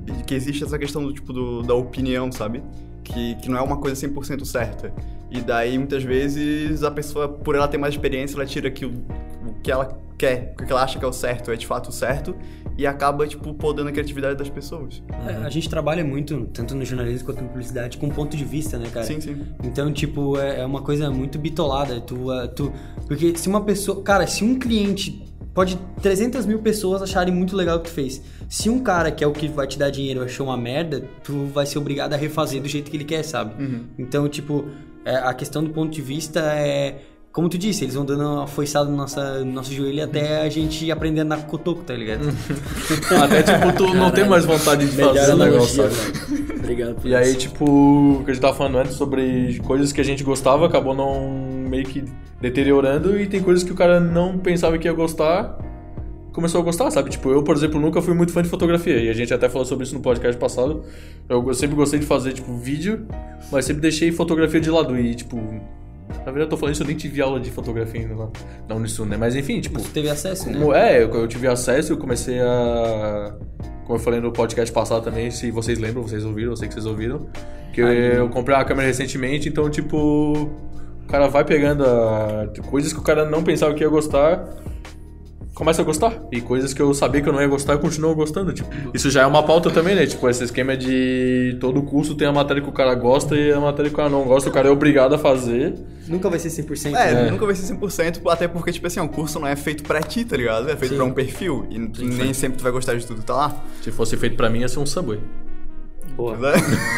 de 0.05 0.23
que 0.25 0.35
existe 0.35 0.63
essa 0.63 0.77
questão 0.77 1.03
do, 1.03 1.13
tipo, 1.13 1.33
do, 1.33 1.61
da 1.61 1.73
opinião, 1.73 2.31
sabe? 2.31 2.63
Que, 3.03 3.35
que 3.35 3.49
não 3.49 3.57
é 3.57 3.61
uma 3.61 3.77
coisa 3.77 4.07
100% 4.07 4.45
certa. 4.45 4.93
E 5.29 5.41
daí, 5.41 5.77
muitas 5.77 6.03
vezes, 6.03 6.83
a 6.83 6.91
pessoa, 6.91 7.27
por 7.27 7.55
ela 7.55 7.67
ter 7.67 7.77
mais 7.77 7.93
experiência, 7.93 8.35
ela 8.35 8.45
tira 8.45 8.69
que 8.69 8.85
o, 8.85 8.91
o 9.47 9.53
que 9.63 9.71
ela 9.71 9.97
quer, 10.17 10.53
o 10.59 10.65
que 10.65 10.71
ela 10.71 10.83
acha 10.83 10.99
que 10.99 11.05
é 11.05 11.07
o 11.07 11.11
certo, 11.13 11.51
é 11.51 11.55
de 11.55 11.65
fato 11.65 11.89
o 11.89 11.91
certo, 11.91 12.35
e 12.77 12.85
acaba, 12.85 13.27
tipo, 13.27 13.53
podando 13.53 13.89
a 13.89 13.91
criatividade 13.91 14.35
das 14.35 14.49
pessoas. 14.49 15.01
A 15.43 15.49
gente 15.49 15.69
trabalha 15.69 16.03
muito, 16.03 16.45
tanto 16.53 16.75
no 16.75 16.85
jornalismo 16.85 17.25
quanto 17.25 17.41
na 17.41 17.47
publicidade, 17.47 17.97
com 17.97 18.09
ponto 18.09 18.37
de 18.37 18.45
vista, 18.45 18.77
né, 18.77 18.89
cara? 18.93 19.05
Sim, 19.05 19.19
sim. 19.19 19.41
Então, 19.63 19.91
tipo, 19.91 20.37
é, 20.37 20.61
é 20.61 20.65
uma 20.65 20.81
coisa 20.81 21.09
muito 21.09 21.39
bitolada. 21.39 21.99
Tu, 22.01 22.31
ah, 22.31 22.47
tu, 22.47 22.71
porque 23.07 23.35
se 23.35 23.47
uma 23.47 23.61
pessoa. 23.61 24.01
Cara, 24.03 24.27
se 24.27 24.43
um 24.43 24.59
cliente. 24.59 25.30
Pode 25.53 25.77
300 26.01 26.45
mil 26.45 26.59
pessoas 26.59 27.01
acharem 27.01 27.33
muito 27.33 27.55
legal 27.55 27.77
o 27.77 27.79
que 27.81 27.89
tu 27.89 27.93
fez. 27.93 28.21
Se 28.47 28.69
um 28.69 28.79
cara 28.79 29.11
que 29.11 29.23
é 29.23 29.27
o 29.27 29.31
que 29.33 29.47
vai 29.49 29.67
te 29.67 29.77
dar 29.77 29.89
dinheiro 29.89 30.23
achou 30.23 30.47
uma 30.47 30.55
merda, 30.57 31.03
tu 31.23 31.45
vai 31.53 31.65
ser 31.65 31.77
obrigado 31.77 32.13
a 32.13 32.17
refazer 32.17 32.61
do 32.61 32.69
jeito 32.69 32.89
que 32.89 32.95
ele 32.97 33.03
quer, 33.03 33.23
sabe? 33.23 33.53
Então, 33.99 34.27
tipo, 34.29 34.65
é, 35.03 35.15
a 35.17 35.33
questão 35.33 35.63
do 35.63 35.69
ponto 35.71 35.91
de 35.91 36.01
vista 36.01 36.39
é. 36.39 36.99
Como 37.33 37.47
tu 37.47 37.57
disse, 37.57 37.85
eles 37.85 37.95
vão 37.95 38.03
dando 38.03 38.23
uma 38.25 38.45
foiçada 38.45 38.89
no, 38.89 38.97
nossa, 38.97 39.39
no 39.39 39.53
nosso 39.53 39.71
joelho 39.73 40.03
até 40.03 40.41
a 40.41 40.49
gente 40.49 40.91
aprender 40.91 41.21
a 41.21 41.23
andar 41.23 41.37
com 41.37 41.47
cotoco, 41.49 41.81
tá 41.81 41.93
ligado? 41.93 42.23
Até, 43.23 43.41
tipo, 43.41 43.71
tu 43.77 43.93
não 43.93 44.11
tem 44.11 44.27
mais 44.27 44.43
vontade 44.43 44.85
de 44.85 44.97
fazer 44.97 45.33
o 45.33 45.37
negócio, 45.37 45.89
sabe? 45.89 46.53
Obrigado 46.59 46.95
por 46.95 47.07
E 47.07 47.15
aí, 47.15 47.29
isso. 47.29 47.37
tipo, 47.39 47.63
o 48.19 48.23
que 48.25 48.31
a 48.31 48.33
gente 48.33 48.41
tava 48.41 48.53
falando 48.57 48.79
antes 48.79 48.95
sobre 48.95 49.57
coisas 49.63 49.93
que 49.93 50.01
a 50.01 50.03
gente 50.03 50.25
gostava, 50.25 50.65
acabou 50.65 50.93
não 50.93 51.60
meio 51.71 51.85
que 51.85 52.03
deteriorando 52.41 53.19
e 53.19 53.25
tem 53.25 53.41
coisas 53.41 53.63
que 53.63 53.71
o 53.71 53.75
cara 53.75 53.99
não 53.99 54.37
pensava 54.37 54.77
que 54.77 54.87
ia 54.87 54.93
gostar, 54.93 55.57
começou 56.33 56.61
a 56.61 56.63
gostar, 56.63 56.91
sabe? 56.91 57.09
Tipo, 57.09 57.31
eu, 57.31 57.43
por 57.43 57.55
exemplo, 57.55 57.79
nunca 57.79 58.01
fui 58.01 58.13
muito 58.13 58.33
fã 58.33 58.41
de 58.41 58.49
fotografia 58.49 58.97
e 58.97 59.09
a 59.09 59.13
gente 59.13 59.33
até 59.33 59.47
falou 59.47 59.65
sobre 59.65 59.85
isso 59.85 59.95
no 59.95 60.01
podcast 60.01 60.39
passado. 60.39 60.83
Eu, 61.29 61.53
sempre 61.53 61.75
gostei 61.75 61.99
de 61.99 62.05
fazer, 62.05 62.33
tipo, 62.33 62.55
vídeo, 62.57 63.07
mas 63.51 63.65
sempre 63.65 63.81
deixei 63.81 64.11
fotografia 64.11 64.59
de 64.59 64.69
lado 64.69 64.97
e, 64.99 65.15
tipo... 65.15 65.37
Na 66.09 66.25
verdade, 66.25 66.41
eu 66.41 66.49
tô 66.49 66.57
falando 66.57 66.73
isso, 66.73 66.83
eu 66.83 66.87
nem 66.87 66.95
tive 66.95 67.21
aula 67.21 67.39
de 67.39 67.49
fotografia 67.49 68.01
ainda 68.01 68.15
lá 68.15 68.29
na 68.67 68.75
Unisul, 68.75 69.05
né? 69.05 69.15
Mas 69.17 69.33
enfim, 69.33 69.61
tipo... 69.61 69.81
Tu 69.81 69.89
teve 69.91 70.09
acesso, 70.09 70.49
né? 70.49 70.59
Como, 70.59 70.73
é, 70.73 71.01
eu, 71.01 71.09
eu 71.09 71.27
tive 71.27 71.47
acesso, 71.47 71.93
eu 71.93 71.97
comecei 71.97 72.39
a. 72.41 73.33
Como 73.85 73.97
eu 73.97 74.03
falei 74.03 74.19
no 74.19 74.31
podcast 74.31 74.71
passado 74.73 75.03
também, 75.03 75.31
se 75.31 75.49
vocês 75.51 75.79
lembram, 75.79 76.03
vocês 76.03 76.25
ouviram, 76.25 76.51
eu 76.51 76.57
sei 76.57 76.67
que 76.67 76.73
vocês 76.73 76.85
ouviram. 76.85 77.27
Que 77.73 77.81
eu, 77.81 77.87
eu 77.87 78.29
comprei 78.29 78.55
uma 78.55 78.65
câmera 78.65 78.87
recentemente, 78.87 79.47
então, 79.47 79.69
tipo. 79.69 80.49
O 81.11 81.13
cara 81.13 81.27
vai 81.27 81.43
pegando 81.43 81.83
a- 81.85 82.47
coisas 82.69 82.93
que 82.93 82.99
o 82.99 83.01
cara 83.01 83.25
não 83.29 83.43
pensava 83.43 83.73
que 83.73 83.83
ia 83.83 83.89
gostar, 83.89 84.47
começa 85.53 85.81
a 85.81 85.83
gostar. 85.83 86.17
E 86.31 86.39
coisas 86.39 86.73
que 86.73 86.81
eu 86.81 86.93
sabia 86.93 87.21
que 87.21 87.27
eu 87.27 87.33
não 87.33 87.41
ia 87.41 87.49
gostar, 87.49 87.73
eu 87.73 87.79
continuo 87.79 88.15
gostando. 88.15 88.53
Tipo, 88.53 88.69
isso 88.93 89.09
já 89.09 89.23
é 89.23 89.25
uma 89.25 89.43
pauta 89.43 89.69
também, 89.69 89.93
né? 89.93 90.05
Tipo, 90.07 90.29
esse 90.29 90.41
esquema 90.45 90.77
de 90.77 91.57
todo 91.59 91.83
curso 91.83 92.15
tem 92.15 92.29
a 92.29 92.31
matéria 92.31 92.63
que 92.63 92.69
o 92.69 92.71
cara 92.71 92.95
gosta 92.95 93.35
e 93.35 93.51
a 93.51 93.59
matéria 93.59 93.89
que 93.89 93.93
o 93.93 93.97
cara 93.97 94.07
não 94.07 94.23
gosta, 94.23 94.49
o 94.49 94.53
cara 94.53 94.69
é 94.69 94.71
obrigado 94.71 95.13
a 95.13 95.17
fazer. 95.17 95.73
Nunca 96.07 96.29
vai 96.29 96.39
ser 96.39 96.47
100%. 96.47 96.95
É, 96.95 97.13
né? 97.13 97.29
nunca 97.29 97.45
vai 97.45 97.55
ser 97.55 97.73
100%, 97.75 98.21
até 98.29 98.47
porque, 98.47 98.71
tipo 98.71 98.87
assim, 98.87 99.01
o 99.01 99.09
curso 99.09 99.37
não 99.37 99.49
é 99.49 99.57
feito 99.57 99.83
pra 99.83 100.01
ti, 100.01 100.23
tá 100.23 100.37
ligado? 100.37 100.69
É 100.69 100.77
feito 100.77 100.91
Sim. 100.91 100.95
pra 100.95 101.03
um 101.03 101.11
perfil. 101.11 101.67
E 101.69 101.87
tu 101.89 102.05
nem 102.05 102.33
sempre 102.33 102.57
tu 102.57 102.63
vai 102.63 102.71
gostar 102.71 102.95
de 102.95 103.05
tudo 103.05 103.19
que 103.19 103.25
tá 103.27 103.35
lá. 103.35 103.55
Se 103.81 103.91
fosse 103.91 104.15
feito 104.15 104.37
pra 104.37 104.49
mim, 104.49 104.59
ia 104.61 104.69
ser 104.69 104.79
um 104.79 104.85
subway. 104.85 105.19
Boa. 106.15 106.37
Né? 106.37 106.53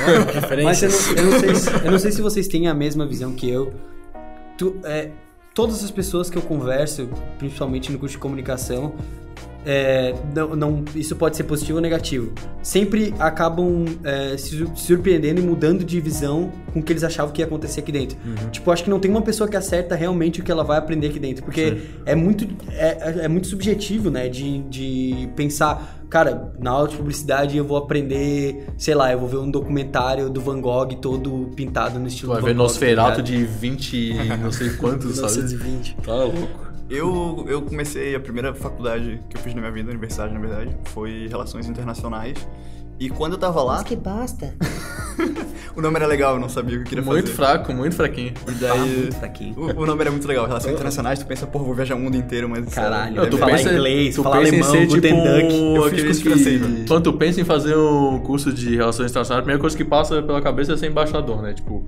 Mas 0.63 0.83
eu 0.83 0.89
não, 0.91 1.17
eu, 1.17 1.31
não 1.31 1.39
sei 1.39 1.55
se, 1.55 1.69
eu 1.85 1.91
não 1.91 1.99
sei 1.99 2.11
se 2.11 2.21
vocês 2.21 2.47
têm 2.47 2.67
a 2.67 2.75
mesma 2.75 3.07
visão 3.07 3.33
que 3.33 3.49
eu. 3.49 3.73
Tu, 4.57 4.79
é, 4.83 5.11
todas 5.53 5.83
as 5.83 5.91
pessoas 5.91 6.29
que 6.29 6.37
eu 6.37 6.41
converso, 6.41 7.09
principalmente 7.37 7.91
no 7.91 7.99
curso 7.99 8.13
de 8.13 8.19
comunicação, 8.19 8.95
é, 9.65 10.13
não, 10.35 10.55
não- 10.55 10.85
isso 10.95 11.15
pode 11.15 11.37
ser 11.37 11.43
positivo 11.43 11.77
ou 11.77 11.81
negativo. 11.81 12.31
Sempre 12.61 13.13
acabam 13.19 13.85
é, 14.03 14.35
se 14.37 14.57
sur- 14.57 14.71
surpreendendo 14.75 15.39
e 15.41 15.43
mudando 15.43 15.83
de 15.83 15.99
visão 16.01 16.51
com 16.73 16.79
o 16.79 16.83
que 16.83 16.91
eles 16.93 17.03
achavam 17.03 17.31
que 17.31 17.41
ia 17.41 17.45
acontecer 17.45 17.81
aqui 17.81 17.91
dentro. 17.91 18.17
Tipo, 18.51 18.71
acho 18.71 18.83
que 18.83 18.89
não 18.89 18.99
tem 18.99 19.09
uma 19.11 19.21
pessoa 19.21 19.49
que 19.49 19.55
acerta 19.55 19.95
realmente 19.95 20.41
o 20.41 20.43
que 20.43 20.51
ela 20.51 20.63
vai 20.63 20.77
aprender 20.77 21.07
aqui 21.07 21.19
dentro. 21.19 21.43
Porque 21.43 21.77
é 22.05 22.15
muito, 22.15 22.47
é, 22.71 23.21
é 23.25 23.27
muito 23.27 23.47
subjetivo, 23.47 24.09
né? 24.09 24.27
De, 24.29 24.59
de 24.63 25.29
pensar, 25.35 25.99
cara, 26.09 26.51
na 26.59 26.71
aula 26.71 26.87
de 26.87 26.95
publicidade 26.95 27.57
eu 27.57 27.65
vou 27.65 27.77
aprender, 27.77 28.67
sei 28.77 28.95
lá, 28.95 29.11
eu 29.11 29.19
vou 29.19 29.27
ver 29.29 29.37
um 29.37 29.49
documentário 29.51 30.29
do 30.29 30.41
Van 30.41 30.59
Gogh 30.61 30.87
todo 31.01 31.49
pintado 31.55 31.99
no 31.99 32.07
estilo 32.07 32.33
vai 32.33 32.41
ver 32.41 32.47
Van 32.49 32.57
Gogh, 32.57 32.63
Nosferato 32.63 33.21
de 33.21 33.43
20 33.43 33.93
e 33.95 34.37
não 34.37 34.51
sei 34.51 34.69
quantos, 34.71 35.15
sabe? 35.17 35.33
1920. 35.33 35.97
Tá 36.03 36.13
louco. 36.15 36.72
Eu, 36.93 37.45
eu 37.47 37.61
comecei 37.63 38.13
a 38.15 38.19
primeira 38.19 38.53
faculdade 38.53 39.19
que 39.27 39.35
eu 39.35 39.41
fiz 39.41 39.53
na 39.55 39.61
minha 39.61 39.73
vida, 39.73 39.89
universidade 39.89 40.31
na 40.31 40.39
verdade, 40.39 40.75
foi 40.85 41.27
Relações 41.27 41.67
Internacionais. 41.67 42.37
E 42.99 43.09
quando 43.09 43.33
eu 43.33 43.39
tava 43.39 43.63
lá, 43.63 43.83
que 43.83 43.95
basta. 43.95 44.53
o 45.75 45.81
nome 45.81 45.95
era 45.95 46.05
legal, 46.05 46.35
eu 46.35 46.39
não 46.39 46.47
sabia 46.47 46.75
o 46.75 46.77
que 46.81 46.85
eu 46.85 46.89
queria 46.89 47.03
Muito 47.03 47.31
fazer. 47.31 47.35
fraco, 47.35 47.73
muito 47.73 47.95
fraquinho. 47.95 48.33
E 48.47 48.51
Ah, 48.51 48.55
daí. 48.59 48.79
muito 48.79 49.15
fraquinho. 49.15 49.55
o, 49.59 49.81
o 49.81 49.85
nome 49.87 50.01
era 50.01 50.11
muito 50.11 50.27
legal, 50.27 50.45
Relações 50.45 50.73
Internacionais, 50.73 51.17
tu 51.17 51.25
pensa, 51.25 51.47
porra, 51.47 51.65
vou 51.65 51.73
viajar 51.73 51.95
o 51.95 51.99
mundo 51.99 52.15
inteiro, 52.15 52.47
mas. 52.47 52.67
é- 52.67 52.69
Caralho, 52.69 53.21
é 53.21 53.25
tu 53.25 53.37
bem- 53.37 53.57
falar 53.57 53.61
inglês, 53.73 54.15
tu 54.15 54.21
falar 54.23 54.37
pensa 54.41 54.49
alemão, 54.53 54.75
em 54.75 54.89
ser 54.89 55.01
tipo 55.01 55.15
um, 55.15 55.75
Eu 55.77 55.89
fiz 55.89 56.03
curso 56.03 56.21
que... 56.21 56.29
francês? 56.29 56.61
Quando 56.87 57.03
tu 57.03 57.13
pensa 57.13 57.41
em 57.41 57.43
fazer 57.43 57.75
um 57.75 58.19
curso 58.19 58.53
de 58.53 58.75
relações 58.75 59.09
internacionais, 59.09 59.39
a 59.39 59.41
primeira 59.41 59.59
coisa 59.59 59.75
que 59.75 59.83
passa 59.83 60.21
pela 60.21 60.41
cabeça 60.41 60.73
é 60.73 60.77
ser 60.77 60.91
embaixador, 60.91 61.41
né? 61.41 61.53
Tipo, 61.53 61.83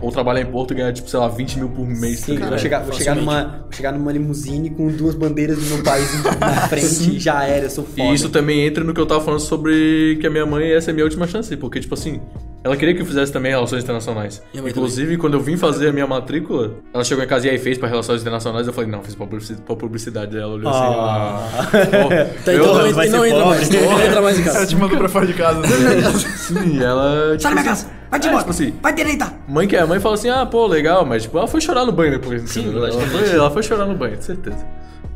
ou 0.00 0.10
trabalhar 0.10 0.40
em 0.40 0.46
Porto 0.46 0.72
e 0.72 0.76
ganhar, 0.76 0.92
tipo, 0.94 1.10
sei 1.10 1.20
lá, 1.20 1.28
20 1.28 1.56
mil 1.58 1.68
por 1.68 1.86
mês. 1.86 2.20
Sim, 2.20 2.34
tá 2.34 2.38
vou 2.38 2.44
ligado? 2.44 2.58
chegar, 2.60 2.82
vou, 2.84 2.92
chegar 2.94 3.14
numa, 3.16 3.44
vou 3.64 3.69
chegar 3.80 3.92
numa 3.92 4.12
limusine 4.12 4.68
com 4.68 4.88
duas 4.88 5.14
bandeiras 5.14 5.56
do 5.56 5.64
meu 5.74 5.82
país 5.82 6.06
na 6.38 6.68
frente 6.68 7.16
e 7.16 7.18
já 7.18 7.44
era, 7.44 7.64
eu 7.64 7.70
sou 7.70 7.84
foda. 7.84 8.02
E 8.02 8.14
isso 8.14 8.28
também 8.28 8.66
entra 8.66 8.84
no 8.84 8.92
que 8.92 9.00
eu 9.00 9.06
tava 9.06 9.24
falando 9.24 9.40
sobre 9.40 10.18
que 10.20 10.26
a 10.26 10.30
minha 10.30 10.44
mãe, 10.44 10.70
essa 10.70 10.90
é 10.90 10.92
a 10.92 10.94
minha 10.94 11.04
última 11.04 11.26
chance. 11.26 11.56
Porque, 11.56 11.80
tipo 11.80 11.94
assim, 11.94 12.20
ela 12.62 12.76
queria 12.76 12.94
que 12.94 13.00
eu 13.00 13.06
fizesse 13.06 13.32
também 13.32 13.50
relações 13.50 13.82
internacionais. 13.82 14.42
Inclusive, 14.54 15.16
quando 15.16 15.34
eu 15.34 15.40
vim 15.40 15.56
fazer 15.56 15.88
a 15.88 15.92
minha 15.92 16.06
matrícula, 16.06 16.74
ela 16.92 17.02
chegou 17.02 17.24
em 17.24 17.26
casa 17.26 17.46
e 17.46 17.50
aí 17.50 17.58
fez 17.58 17.78
pra 17.78 17.88
relações 17.88 18.20
internacionais. 18.20 18.66
Eu 18.66 18.72
falei, 18.72 18.90
não, 18.90 19.02
fiz 19.02 19.14
pra 19.14 19.26
publici- 19.26 19.54
pra 19.64 19.74
publicidade. 19.76 20.36
Ela 20.36 20.52
olhou 20.54 20.70
assim, 20.70 20.80
Ah. 20.82 21.48
pô, 21.72 22.08
Tá, 22.44 22.52
então 22.54 22.66
não, 22.74 22.92
vai 22.92 23.08
não 23.08 23.20
ser 23.22 23.28
entra 23.28 23.42
pobre. 23.42 23.58
mais. 23.58 23.70
Não 23.70 24.02
entra 24.02 24.22
mais 24.22 24.38
em 24.38 24.42
Ela 24.42 24.52
casa. 24.52 24.66
te 24.66 24.76
mandou 24.76 24.98
pra 24.98 25.08
fora 25.08 25.26
de 25.26 25.32
casa. 25.34 25.62
Sim, 26.36 26.82
ela. 26.82 27.38
Sai 27.38 27.54
da 27.54 27.62
minha 27.62 27.62
tipo, 27.62 27.64
casa! 27.64 27.86
Vai 28.10 28.20
te 28.20 28.26
é, 28.26 28.28
embora! 28.30 28.44
tipo 28.44 28.50
assim, 28.50 28.74
Vai 28.82 28.92
direita! 28.92 29.32
Mãe 29.48 29.66
que 29.68 29.76
é, 29.76 29.80
a 29.80 29.86
mãe 29.86 29.98
fala 30.00 30.14
assim, 30.16 30.28
ah, 30.28 30.44
pô, 30.44 30.66
legal, 30.66 31.06
mas 31.06 31.22
tipo, 31.22 31.38
ela 31.38 31.46
foi 31.46 31.60
chorar 31.60 31.86
no 31.86 31.92
banho 31.92 32.10
depois. 32.12 32.42
Sim, 32.50 32.70
ela, 32.76 32.90
foi, 32.92 33.30
ela 33.30 33.50
foi 33.50 33.62
chorar 33.62 33.86
no 33.86 33.94
banho, 33.94 34.16
com 34.16 34.22
certeza. 34.22 34.66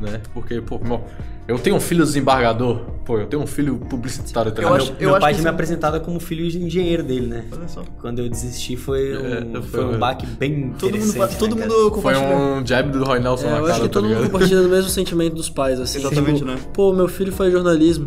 Né? 0.00 0.20
Porque, 0.32 0.60
pô, 0.60 0.78
meu, 0.82 1.04
eu 1.46 1.58
tenho 1.58 1.76
um 1.76 1.80
filho 1.80 2.04
desembargador, 2.04 2.78
pô, 3.04 3.18
eu 3.18 3.26
tenho 3.26 3.42
um 3.42 3.46
filho 3.46 3.76
publicitário 3.76 4.50
tá 4.50 4.62
Eu 4.62 4.74
acho- 4.74 4.92
Meu- 4.92 5.00
eu 5.00 5.10
meu 5.10 5.20
pai 5.20 5.32
que 5.32 5.40
tinha 5.40 5.44
me 5.44 5.50
sim. 5.50 5.54
apresentado 5.54 6.00
como 6.00 6.18
filho 6.18 6.48
de 6.50 6.58
engenheiro 6.58 7.02
dele, 7.02 7.26
né? 7.26 7.44
Olha 7.52 7.68
só. 7.68 7.82
Quando 8.00 8.20
eu 8.20 8.28
desisti 8.30 8.76
foi 8.76 9.16
um, 9.16 9.26
É, 9.58 9.62
foi 9.62 9.82
foi- 9.82 9.84
um 9.84 9.98
baque 9.98 10.26
bem 10.26 10.72
Todo 10.78 10.96
mundo, 10.98 11.12
fa- 11.12 11.28
todo 11.28 11.54
né, 11.54 11.62
mundo 11.62 11.74
Foi 11.74 11.90
compartilha. 11.90 12.36
um 12.36 12.66
jab 12.66 12.90
do 12.90 13.04
Roy 13.04 13.20
Nelson 13.20 13.46
É, 13.46 13.50
na 13.50 13.56
eu 13.58 13.62
cara, 13.62 13.72
acho 13.74 13.82
que 13.82 13.88
tá 13.88 13.92
todo 13.92 14.08
mundo 14.08 14.22
compartilha 14.30 14.62
do 14.62 14.68
mesmo 14.68 14.88
sentimento 14.90 15.34
dos 15.34 15.50
pais, 15.50 15.78
assim. 15.78 15.98
Exatamente, 15.98 16.38
tipo, 16.38 16.50
né? 16.50 16.56
Pô, 16.72 16.92
meu 16.92 17.08
filho 17.08 17.32
faz 17.32 17.52
jornalismo. 17.52 18.06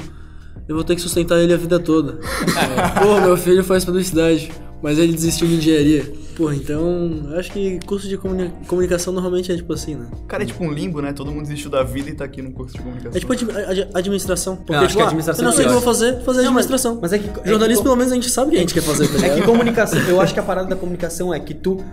Eu 0.68 0.76
vou 0.76 0.84
ter 0.84 0.96
que 0.96 1.02
sustentar 1.02 1.38
ele 1.40 1.54
a 1.54 1.58
vida 1.58 1.80
toda. 1.80 2.14
Pô, 3.02 3.22
meu 3.22 3.38
filho 3.38 3.64
faz 3.64 3.86
publicidade. 3.86 4.52
Mas 4.82 4.98
ele 5.00 5.14
desistiu 5.14 5.48
de 5.48 5.56
engenharia. 5.56 6.12
Pô, 6.38 6.52
então. 6.52 7.26
eu 7.32 7.40
Acho 7.40 7.52
que 7.52 7.80
curso 7.86 8.08
de 8.08 8.18
comuni- 8.18 8.52
comunicação 8.68 9.12
normalmente 9.12 9.52
é 9.52 9.56
tipo 9.56 9.74
assim, 9.74 9.96
né? 9.96 10.08
Cara, 10.28 10.44
é 10.44 10.46
tipo 10.46 10.64
um 10.64 10.72
limbo, 10.72 11.02
né? 11.02 11.12
Todo 11.12 11.32
mundo 11.32 11.42
desistiu 11.44 11.70
da 11.72 11.82
vida 11.84 12.10
e 12.12 12.14
tá 12.14 12.24
aqui 12.26 12.42
no 12.42 12.52
curso 12.52 12.74
de 12.76 12.80
comunicação. 12.82 13.12
É 13.16 13.20
tipo 13.20 13.34
admi- 13.34 13.52
ad- 13.52 13.90
administração. 13.96 14.56
Porque, 14.56 14.74
acho 14.76 14.88
tipo, 14.90 14.98
que 14.98 15.02
ah, 15.02 15.06
administração 15.08 15.44
eu 15.44 15.50
não 15.50 15.56
sei 15.56 15.66
o 15.66 15.68
é 15.68 15.70
que 15.70 15.76
eu 15.76 15.82
vou 15.82 15.94
fazer, 15.94 16.12
fazer 16.24 16.44
Não, 16.44 16.54
mas- 16.54 16.66
administração. 16.66 17.00
mas 17.02 17.14
é 17.14 17.18
que- 17.20 17.28
é 17.28 17.34
que- 17.44 17.50
Jornalismo, 17.50 17.84
pelo 17.84 17.96
menos, 17.96 18.12
a 18.12 18.16
gente 18.16 18.30
sabe 18.30 18.48
o 18.50 18.52
que 18.52 18.58
a 18.58 18.60
gente 18.60 18.74
quer 18.74 18.82
fazer, 18.84 19.08
tá 19.08 19.18
É 19.26 19.36
que 19.36 19.42
comunicação, 19.42 20.00
eu 20.08 20.22
acho 20.22 20.34
que 20.34 20.40
a 20.40 20.44
parada 20.44 20.70
da 20.70 20.76
comunicação 20.76 21.34
é 21.34 21.40
que 21.40 21.54
tu 21.56 21.84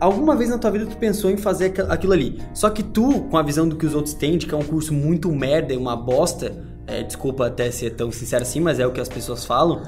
alguma 0.00 0.36
vez 0.36 0.48
na 0.48 0.58
tua 0.58 0.70
vida 0.70 0.86
tu 0.86 0.96
pensou 0.96 1.28
em 1.30 1.36
fazer 1.36 1.66
aqu- 1.66 1.90
aquilo 1.92 2.12
ali. 2.12 2.38
Só 2.54 2.70
que 2.70 2.84
tu, 2.84 3.22
com 3.22 3.36
a 3.36 3.42
visão 3.42 3.68
do 3.68 3.74
que 3.76 3.84
os 3.84 3.94
outros 3.94 4.14
têm, 4.14 4.38
de 4.38 4.46
que 4.46 4.54
é 4.54 4.56
um 4.56 4.62
curso 4.62 4.94
muito 4.94 5.28
merda 5.32 5.74
e 5.74 5.76
uma 5.76 5.96
bosta, 5.96 6.52
é, 6.88 7.02
desculpa 7.02 7.46
até 7.46 7.70
ser 7.70 7.90
tão 7.90 8.10
sincero 8.10 8.42
assim, 8.42 8.60
mas 8.60 8.80
é 8.80 8.86
o 8.86 8.90
que 8.90 9.00
as 9.00 9.08
pessoas 9.08 9.44
falam. 9.44 9.82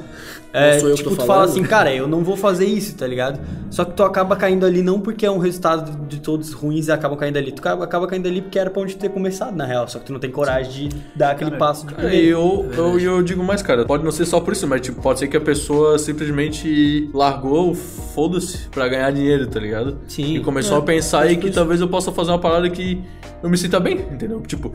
É, 0.53 0.79
sou 0.81 0.89
eu 0.89 0.97
que 0.97 1.03
tipo, 1.03 1.15
tô 1.17 1.23
tu 1.23 1.27
fala 1.27 1.45
assim, 1.45 1.63
cara, 1.63 1.95
eu 1.95 2.07
não 2.09 2.23
vou 2.25 2.37
fazer 2.37 2.67
isso, 2.67 2.95
tá 2.97 3.07
ligado? 3.07 3.41
Só 3.71 3.85
que 3.85 3.93
tu 3.93 4.03
acaba 4.03 4.35
caindo 4.37 4.67
ali 4.67 4.83
não 4.83 5.01
porque 5.01 5.25
é 5.25 5.31
um 5.31 5.39
resultado 5.39 6.07
de 6.09 6.19
todos 6.21 6.53
ruins 6.53 6.89
e 6.89 6.93
acabam 6.93 7.17
caindo 7.17 7.37
ali. 7.39 7.53
Tu 7.53 7.61
acaba, 7.61 7.85
acaba 7.85 8.07
caindo 8.07 8.27
ali 8.27 8.43
porque 8.43 8.59
era 8.59 8.69
pra 8.69 8.83
onde 8.83 8.97
tu 8.97 8.99
ter 9.01 9.09
começado, 9.11 9.57
na 9.57 9.65
real. 9.65 9.87
Só 9.89 9.99
que 10.01 10.07
tu 10.07 10.13
não 10.13 10.21
tem 10.21 10.31
coragem 10.31 10.89
de 10.89 10.97
dar 11.15 11.31
aquele 11.31 11.53
passo 11.53 11.87
de 11.87 11.95
primeiro. 11.95 12.17
e 12.25 12.29
eu, 12.29 12.69
eu, 12.77 12.99
eu 13.01 13.23
digo 13.23 13.43
mais, 13.43 13.63
cara, 13.63 13.87
pode 13.87 14.05
não 14.05 14.11
ser 14.13 14.27
só 14.27 14.41
por 14.41 14.53
isso, 14.53 14.67
mas 14.67 14.81
tipo, 14.81 15.01
pode 15.01 15.21
ser 15.21 15.29
que 15.29 15.37
a 15.37 15.41
pessoa 15.41 15.99
simplesmente 15.99 17.09
largou 17.15 17.71
o 17.71 17.75
foda-se 17.75 18.69
pra 18.69 18.89
ganhar 18.89 19.11
dinheiro, 19.13 19.47
tá 19.47 19.59
ligado? 19.61 19.99
Sim. 20.07 20.37
E 20.37 20.41
começou 20.41 20.77
É, 20.77 20.81
a 20.81 20.83
pensar 20.83 21.21
aí 21.23 21.37
que 21.37 21.51
talvez 21.51 21.81
eu 21.81 21.89
possa 21.89 22.13
fazer 22.13 22.31
uma 22.33 22.39
parada 22.41 22.69
que 22.69 23.01
eu 23.43 23.49
me 23.49 23.57
sinta 23.57 23.79
bem, 23.81 23.99
entendeu? 24.13 24.41
Tipo, 24.41 24.75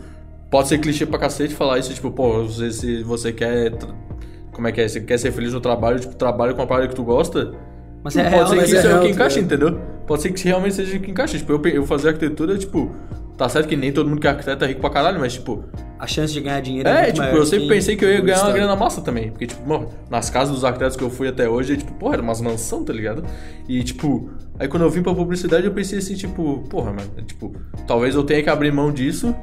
pode 0.55 0.69
ser 0.69 0.77
clichê 0.77 1.05
pra 1.05 1.19
cacete 1.19 1.53
falar 1.53 1.79
isso, 1.79 1.93
tipo, 1.93 2.09
pô, 2.09 2.43
você, 2.43 2.71
se 2.71 3.03
você 3.03 3.33
quer. 3.33 3.73
Como 4.53 4.65
é 4.65 4.71
que 4.71 4.79
é? 4.79 4.87
Você 4.87 5.01
quer 5.01 5.17
ser 5.19 5.33
feliz 5.33 5.51
no 5.51 5.59
trabalho, 5.59 5.99
tipo, 5.99 6.15
trabalho 6.15 6.55
com 6.55 6.61
uma 6.61 6.67
parada 6.67 6.87
que 6.87 6.95
tu 6.95 7.03
gosta. 7.03 7.51
Mas 8.01 8.15
é 8.15 8.23
pode 8.23 8.35
real, 8.35 8.47
ser 8.47 8.55
que 8.55 8.61
é 8.61 8.65
isso 8.65 8.75
é 8.75 8.79
o 8.79 8.83
real, 8.83 9.01
que 9.01 9.07
tá 9.07 9.13
encaixa, 9.13 9.39
entendeu? 9.41 9.81
Pode 10.07 10.21
ser 10.21 10.31
que 10.31 10.41
realmente 10.45 10.75
seja 10.75 10.95
o 10.95 10.99
que 11.01 11.11
encaixa. 11.11 11.37
Tipo, 11.37 11.51
eu, 11.51 11.61
eu 11.73 11.85
fazer 11.85 12.07
arquitetura, 12.07 12.57
tipo, 12.57 12.89
tá 13.37 13.49
certo 13.49 13.67
que 13.67 13.75
nem 13.75 13.91
todo 13.91 14.07
mundo 14.07 14.21
que 14.21 14.27
é 14.27 14.29
arquiteto 14.29 14.63
é 14.63 14.67
rico 14.69 14.79
pra 14.79 14.89
caralho, 14.89 15.19
mas, 15.19 15.33
tipo, 15.33 15.65
A 15.99 16.07
chance 16.07 16.31
de 16.31 16.39
ganhar 16.39 16.61
dinheiro 16.61 16.87
é, 16.87 17.09
é, 17.09 17.11
tipo, 17.11 17.27
eu 17.27 17.45
sempre 17.45 17.67
pensei 17.67 17.97
que 17.97 18.05
eu 18.05 18.09
ia 18.09 18.21
ganhar 18.21 18.37
uma 18.37 18.43
Estado. 18.43 18.53
grana 18.53 18.75
massa 18.77 19.01
também. 19.01 19.31
Porque, 19.31 19.47
tipo, 19.47 19.67
mano, 19.67 19.89
nas 20.09 20.29
casas 20.29 20.55
dos 20.55 20.63
arquitetos 20.63 20.95
que 20.95 21.03
eu 21.03 21.09
fui 21.09 21.27
até 21.27 21.49
hoje, 21.49 21.75
tipo, 21.75 21.91
porra, 21.95 22.13
era 22.13 22.21
umas 22.23 22.39
mansão, 22.39 22.81
tá 22.81 22.93
ligado? 22.93 23.25
E, 23.67 23.83
tipo, 23.83 24.29
aí 24.57 24.69
quando 24.69 24.83
eu 24.83 24.89
vim 24.89 25.03
pra 25.03 25.13
publicidade, 25.13 25.65
eu 25.65 25.73
pensei 25.73 25.97
assim, 25.99 26.15
tipo, 26.15 26.63
porra, 26.69 26.93
mano, 26.93 27.11
tipo, 27.27 27.53
talvez 27.85 28.15
eu 28.15 28.23
tenha 28.23 28.41
que 28.41 28.49
abrir 28.49 28.71
mão 28.71 28.89
disso. 28.89 29.35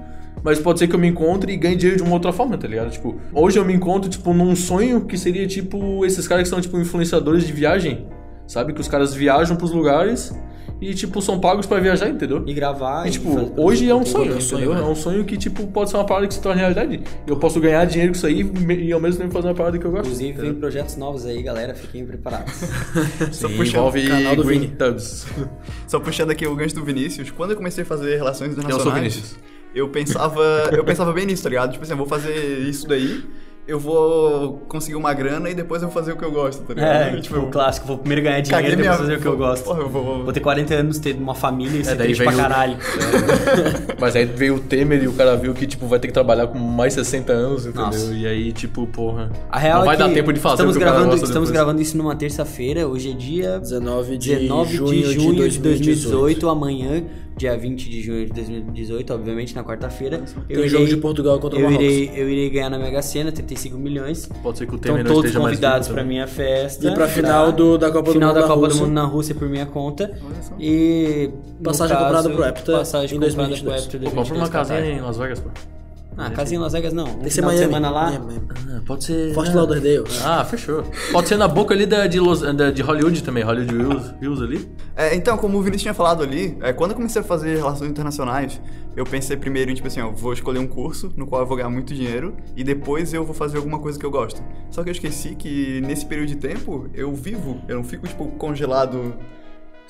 Mas 0.45 0.59
pode 0.59 0.79
ser 0.79 0.89
que 0.89 0.95
eu 0.95 0.99
me 0.99 1.07
encontre 1.09 1.53
e 1.53 1.57
ganhe 1.57 1.77
dinheiro 1.77 1.99
de 1.99 2.03
uma 2.03 2.15
outra 2.15 2.33
forma, 2.33 2.59
tá 2.59 2.67
ligado? 2.67 2.91
Tipo, 2.91 3.17
hoje 3.33 3.59
eu 3.59 3.65
me 3.65 3.73
encontro, 3.73 4.11
tipo, 4.11 4.35
num 4.35 4.57
sonho 4.57 5.05
que 5.05 5.17
seria, 5.17 5.47
tipo, 5.47 6.05
esses 6.05 6.27
caras 6.27 6.45
que 6.45 6.49
são, 6.49 6.61
tipo, 6.61 6.79
influenciadores 6.79 7.47
de 7.47 7.53
viagem. 7.53 8.07
Sabe? 8.47 8.73
Que 8.73 8.81
os 8.81 8.89
caras 8.89 9.15
viajam 9.15 9.57
pros 9.57 9.71
lugares 9.71 10.35
e, 10.81 10.93
tipo, 10.95 11.23
são 11.23 11.39
pagos 11.39 11.65
pra 11.65 11.79
viajar, 11.79 12.09
entendeu? 12.09 12.43
E 12.45 12.53
gravar. 12.53 13.07
E, 13.07 13.09
e 13.09 13.13
tipo, 13.13 13.33
fazer- 13.33 13.53
hoje 13.57 13.89
é 13.89 13.95
um 13.95 14.05
sonho, 14.05 14.33
é 14.33 14.37
um 14.37 14.41
sonho, 14.41 14.63
entendeu? 14.65 14.75
né? 14.75 14.81
É 14.81 14.91
um 14.91 14.95
sonho 14.97 15.25
que, 15.25 15.37
tipo, 15.37 15.65
pode 15.69 15.91
ser 15.91 15.97
uma 15.97 16.05
parada 16.05 16.27
que 16.27 16.35
se 16.35 16.41
torna 16.43 16.59
realidade. 16.61 17.01
Eu 17.25 17.37
posso 17.37 17.61
ganhar 17.61 17.85
dinheiro 17.85 18.13
com 18.13 18.17
isso 18.17 18.27
aí 18.27 18.43
e, 18.43 18.87
e 18.89 18.93
ao 18.93 19.01
mesmo 19.01 19.21
tempo 19.23 19.33
fazer 19.33 19.47
uma 19.47 19.55
parada 19.55 19.79
que 19.79 19.85
eu 19.87 19.93
gosto. 19.93 20.07
Inclusive, 20.07 20.41
vem 20.41 20.55
projetos 20.55 20.97
novos 20.97 21.25
aí, 21.25 21.41
galera. 21.41 21.73
Fiquem 21.73 22.05
preparados. 22.05 22.53
Só 23.31 23.47
Sim, 23.49 23.57
puxando, 23.57 23.77
envolve 23.77 24.09
canal 24.09 24.35
do 24.37 24.45
Green 24.45 24.59
Vini. 24.59 24.75
Tubs. 24.77 25.25
só 25.87 26.01
puxando 26.01 26.31
aqui 26.33 26.47
o 26.49 26.57
gancho 26.57 26.75
do 26.75 26.85
Vinícius, 26.85 27.31
quando 27.31 27.51
eu 27.53 27.57
comecei 27.57 27.85
a 27.85 27.87
fazer 27.87 28.17
relações 28.17 28.49
Eu 28.49 28.59
internacionais... 28.59 28.83
sou 28.83 28.93
Vinícius. 28.93 29.37
Eu 29.75 29.89
pensava, 29.89 30.43
eu 30.73 30.85
pensava 30.85 31.13
bem 31.13 31.27
nisso, 31.27 31.43
tá 31.43 31.49
ligado? 31.49 31.73
Tipo 31.73 31.83
assim, 31.85 31.93
eu 31.93 31.97
vou 31.99 32.07
fazer 32.07 32.35
isso 32.69 32.87
daí, 32.87 33.25
eu 33.67 33.79
vou 33.79 34.59
conseguir 34.69 34.97
uma 34.97 35.15
grana 35.15 35.49
e 35.49 35.55
depois 35.55 35.81
eu 35.83 35.89
vou 35.89 35.95
fazer 35.95 36.13
o 36.13 36.17
que 36.17 36.25
eu 36.25 36.31
gosto, 36.33 36.63
tá 36.65 36.75
ligado? 36.75 37.17
É, 37.17 37.21
tipo, 37.21 37.39
o 37.39 37.47
clássico. 37.49 37.87
Vou 37.87 37.97
primeiro 37.97 38.23
ganhar 38.23 38.41
dinheiro 38.41 38.67
e 38.67 38.71
depois 38.71 38.87
minha- 38.87 38.99
fazer 38.99 39.17
o 39.17 39.21
que 39.21 39.27
eu 39.27 39.37
gosto. 39.37 39.63
É, 39.63 39.67
Porra, 39.67 39.81
eu 39.81 39.89
vou... 39.89 40.25
Vou 40.25 40.33
ter 40.33 40.41
40 40.41 40.75
anos, 40.75 40.99
ter 40.99 41.15
uma 41.15 41.35
família 41.35 41.81
e 41.81 41.85
ser 41.85 41.95
daí 41.95 42.09
triste 42.09 42.23
pra 42.23 42.33
veio- 42.33 42.43
caralho. 42.43 42.77
Mas 44.01 44.17
aí 44.17 44.25
veio 44.27 44.57
o 44.57 44.61
Temer 44.61 45.03
e 45.05 45.09
o 45.09 45.13
cara 45.13 45.37
viu 45.37 45.55
que, 45.55 45.67
tipo, 45.67 45.87
vai 45.87 45.99
ter 45.99 46.09
que 46.09 46.13
trabalhar 46.13 46.49
com 46.49 46.59
mais 46.59 46.93
60 46.95 47.33
anos, 47.33 47.63
entendeu? 47.65 47.87
Nossa. 47.87 48.13
E 48.13 48.27
aí, 48.27 48.53
tipo, 48.53 48.87
porra. 48.89 49.31
A 49.51 49.59
real 49.59 49.79
não 49.79 49.87
vai 49.87 49.95
é 49.95 49.99
que 49.99 50.05
dar 50.05 50.13
tempo 50.13 50.33
de 50.33 50.41
fazer 50.41 50.55
estamos 50.55 50.77
o 50.77 50.79
que 50.79 50.85
gravando, 50.85 51.05
gosta 51.11 51.25
Estamos 51.25 51.49
depois. 51.49 51.51
gravando 51.51 51.81
isso 51.83 51.97
numa 51.97 52.17
terça-feira. 52.17 52.87
Hoje 52.89 53.11
é 53.13 53.15
dia 53.15 53.59
19 53.61 54.19
de 54.19 54.35
19 54.37 54.77
junho 54.77 54.91
de 54.91 55.13
junho 55.15 55.33
de 55.49 55.59
2018. 55.61 55.63
2018. 55.63 56.49
Amanhã, 56.49 57.05
dia 57.37 57.57
20 57.57 57.89
de 57.89 58.03
junho 58.03 58.27
de 58.27 58.33
2018, 58.33 59.13
obviamente, 59.15 59.55
na 59.55 59.65
quarta-feira. 59.65 60.23
Tem 60.49 60.59
o 60.59 60.69
jogo 60.69 60.87
de 60.87 60.97
Portugal 60.99 61.39
contra 61.41 61.59
o 61.59 61.63
eu 61.63 61.71
Marrocos. 61.71 61.87
irei, 61.93 62.11
eu 62.15 62.29
irei 62.31 62.51
ganhar 62.51 62.71
na 62.71 62.79
Mega 62.79 63.01
Sena, 63.03 63.33
35 63.33 63.77
milhões. 63.79 64.29
Pode 64.43 64.59
ser 64.59 64.67
que 64.67 64.73
o 64.75 64.77
Estão 64.77 64.93
Temer 64.97 65.05
não 65.05 65.15
todos 65.15 65.35
convidados 65.35 65.89
também. 65.89 66.05
minha 66.07 66.27
festa. 66.27 66.87
E 66.89 66.95
pra 66.95 67.09
final 67.09 67.51
do- 67.53 67.79
da 67.79 67.91
Copa 67.91 68.07
do 68.09 68.13
final 68.13 68.29
Mundo 68.31 68.35
da 68.35 68.41
na 68.43 68.47
Copa 68.47 68.61
do 68.61 68.67
Rússia. 68.67 68.83
Mundo 68.85 68.95
na 68.95 69.05
Rússia 69.05 69.35
por 69.35 69.49
minha 69.49 69.67
conta. 69.67 70.13
E. 70.61 71.31
Passagem 71.63 71.97
caso, 71.97 72.07
comprada 72.07 72.31
pro 72.31 72.45
Hepta 72.45 72.73
Passagem 72.73 73.17
em 73.17 73.21
comprada 73.21 73.37
2022. 73.49 73.87
pro 73.87 73.97
Hepta 73.97 74.11
Pô, 74.11 74.17
compra 74.17 74.35
uma 74.35 74.49
2022, 74.49 74.51
casinha 74.51 74.99
em 74.99 75.01
Las 75.01 75.17
Vegas, 75.17 75.41
pô. 75.41 75.51
Ah, 76.17 76.31
casinha 76.31 76.59
em 76.59 76.63
Las 76.63 76.73
Vegas 76.73 76.93
não. 76.93 77.07
Um 77.07 77.19
Tem 77.21 77.31
ser 77.31 77.43
Miami. 77.43 77.59
semana 77.59 77.91
lá. 77.91 78.11
Miami. 78.11 78.41
Ah, 78.69 78.81
pode 78.87 79.05
ser... 79.05 79.33
Forte 79.35 79.55
Lauderdale. 79.55 80.05
Ah, 80.25 80.45
fechou. 80.45 80.85
Pode 81.11 81.29
ser 81.29 81.37
na 81.37 81.49
boca 81.49 81.75
ali 81.75 81.87
da, 81.87 82.07
de, 82.07 82.21
Los, 82.21 82.41
da, 82.41 82.71
de 82.71 82.83
Hollywood 82.83 83.23
também, 83.23 83.43
Hollywood 83.43 83.75
Hills, 83.75 84.15
Hills 84.21 84.43
ali. 84.43 84.69
É, 84.97 85.15
então, 85.15 85.37
como 85.39 85.59
o 85.59 85.63
Vinícius 85.63 85.83
tinha 85.83 85.95
falado 85.95 86.23
ali, 86.23 86.57
é, 86.61 86.73
quando 86.73 86.91
eu 86.91 86.97
comecei 86.97 87.21
a 87.23 87.25
fazer 87.25 87.57
relações 87.57 87.91
internacionais, 87.91 88.61
eu 88.95 89.05
pensei 89.05 89.37
primeiro 89.37 89.71
em, 89.71 89.75
tipo 89.75 89.89
assim, 89.89 90.01
ó, 90.01 90.11
vou 90.11 90.33
escolher 90.33 90.59
um 90.59 90.67
curso 90.67 91.13
no 91.17 91.27
qual 91.27 91.43
eu 91.43 91.47
vou 91.47 91.57
ganhar 91.57 91.71
muito 91.71 91.95
dinheiro 91.95 92.37
e 92.57 92.63
depois 92.63 93.15
eu 93.15 93.25
vou 93.25 93.35
fazer 93.35 93.57
alguma 93.57 93.79
coisa 93.79 93.99
que 93.99 94.05
eu 94.05 94.11
gosto. 94.11 94.43
Só 94.71 94.83
que 94.83 94.91
eu 94.91 94.93
esqueci 94.93 95.35
que 95.35 95.81
nesse 95.81 96.05
período 96.05 96.29
de 96.29 96.37
tempo 96.37 96.89
eu 96.93 97.15
vivo, 97.15 97.63
eu 97.69 97.77
não 97.77 97.85
fico, 97.85 98.07
tipo, 98.07 98.27
congelado 98.33 99.15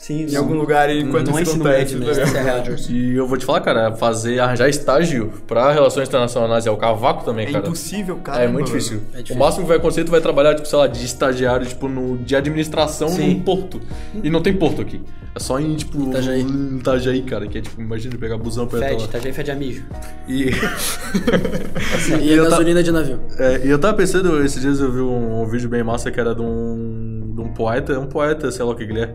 Sim, 0.02 0.26
em 0.26 0.34
algum 0.34 0.54
lugar 0.54 0.90
enquanto 0.90 1.30
não 1.30 1.38
é 1.38 1.42
isso 1.42 1.52
ensino 1.52 1.64
acontece. 1.68 1.94
médio, 1.94 2.12
tá 2.32 2.42
né? 2.42 2.64
é. 2.76 2.92
E 2.92 3.14
eu 3.16 3.24
vou 3.24 3.38
te 3.38 3.46
falar, 3.46 3.60
cara, 3.60 3.92
fazer, 3.94 4.40
arranjar 4.40 4.68
estágio 4.68 5.32
pra 5.46 5.70
relações 5.72 6.08
internacionais 6.08 6.66
é 6.66 6.70
o 6.72 6.76
cavaco 6.76 7.24
também, 7.24 7.46
É 7.46 7.52
cara. 7.52 7.64
impossível, 7.66 8.16
cara. 8.16 8.42
É 8.42 8.48
muito 8.48 8.66
difícil. 8.66 9.00
É 9.14 9.18
difícil. 9.18 9.36
O 9.36 9.38
máximo 9.38 9.62
que 9.62 9.68
vai 9.68 9.76
acontecer, 9.76 10.02
tu 10.02 10.10
vai 10.10 10.20
trabalhar, 10.20 10.56
tipo, 10.56 10.66
sei 10.66 10.76
lá, 10.76 10.88
de 10.88 11.04
estagiário, 11.04 11.64
tipo, 11.64 11.86
no, 11.88 12.18
de 12.18 12.34
administração 12.34 13.08
Sim. 13.10 13.28
num 13.34 13.40
porto. 13.42 13.80
E 14.24 14.28
não 14.28 14.42
tem 14.42 14.52
porto 14.52 14.82
aqui. 14.82 15.00
É 15.36 15.38
só 15.38 15.60
em, 15.60 15.76
tipo, 15.76 16.10
Itajaí. 16.10 16.42
em 16.42 16.78
Itajaí, 16.78 17.22
cara, 17.22 17.46
que 17.46 17.58
é 17.58 17.60
tipo, 17.60 17.80
imagina 17.80 18.16
pegar 18.18 18.36
busão 18.38 18.66
pra 18.66 18.80
ir 18.80 18.88
Fede, 18.98 19.08
tá 19.08 19.18
já 19.20 19.32
fede 19.32 19.50
a 19.52 19.54
mijo. 19.54 19.84
E, 20.28 20.50
E 22.20 22.32
eu 22.32 22.42
a 22.42 22.44
ta- 22.46 22.50
gasolina 22.50 22.82
de 22.82 22.90
navio. 22.90 23.20
é, 23.38 23.60
e 23.64 23.68
eu 23.70 23.78
tava 23.78 23.96
pensando, 23.96 24.44
esses 24.44 24.60
dias 24.60 24.80
eu 24.80 24.90
vi 24.92 25.00
um, 25.00 25.42
um 25.42 25.46
vídeo 25.46 25.68
bem 25.68 25.82
massa 25.82 26.10
que 26.10 26.18
era 26.20 26.34
de 26.34 26.42
um, 26.42 27.32
de 27.34 27.40
um 27.40 27.48
poeta, 27.52 27.98
um 27.98 28.06
poeta, 28.06 28.50
sei 28.50 28.64
lá 28.64 28.72
o 28.72 28.74
que 28.74 28.82
ele 28.82 29.00
é. 29.00 29.14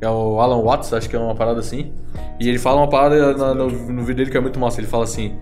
É 0.00 0.08
o 0.08 0.40
Alan 0.40 0.62
Watts, 0.62 0.92
acho 0.92 1.08
que 1.08 1.16
é 1.16 1.18
uma 1.18 1.34
parada 1.34 1.60
assim. 1.60 1.92
E 2.38 2.48
ele 2.48 2.58
fala 2.58 2.80
uma 2.80 2.88
parada 2.88 3.34
na- 3.34 3.54
no, 3.54 3.68
no 3.70 4.00
vídeo 4.02 4.16
dele 4.16 4.30
que 4.30 4.36
é 4.36 4.40
muito 4.40 4.58
massa. 4.60 4.80
Ele 4.80 4.86
fala 4.86 5.04
assim: 5.04 5.34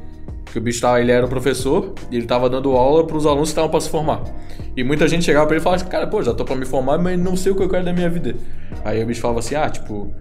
que 0.53 0.59
o 0.59 0.61
bicho 0.63 0.81
tava, 0.81 1.01
ele 1.01 1.11
era 1.11 1.27
um 1.27 1.29
professor 1.29 1.93
e 2.11 2.17
ele 2.17 2.27
tava 2.27 2.49
dando 2.49 2.71
aula 2.73 3.05
pros 3.07 3.27
alunos 3.27 3.49
que 3.49 3.53
estavam 3.53 3.71
pra 3.71 3.81
se 3.81 3.89
formar. 3.91 4.23
E 4.77 4.85
muita 4.85 5.09
gente 5.09 5.25
chegava 5.25 5.47
pra 5.47 5.57
ele 5.57 5.61
e 5.61 5.65
falava 5.65 5.83
assim: 5.83 5.91
cara, 5.91 6.07
pô, 6.07 6.23
já 6.23 6.33
tô 6.33 6.45
pra 6.45 6.55
me 6.55 6.65
formar, 6.67 6.99
mas 6.99 7.19
não 7.19 7.37
sei 7.37 7.51
o 7.53 7.57
que 7.57 7.63
eu 7.63 7.69
quero 7.69 7.85
da 7.85 7.93
minha 7.93 8.09
vida. 8.09 8.35
Aí 8.85 9.03
o 9.03 9.07
bicho 9.07 9.21
falava 9.21 9.41
assim: 9.41 9.57
ah, 9.57 9.69
tipo, 9.69 10.13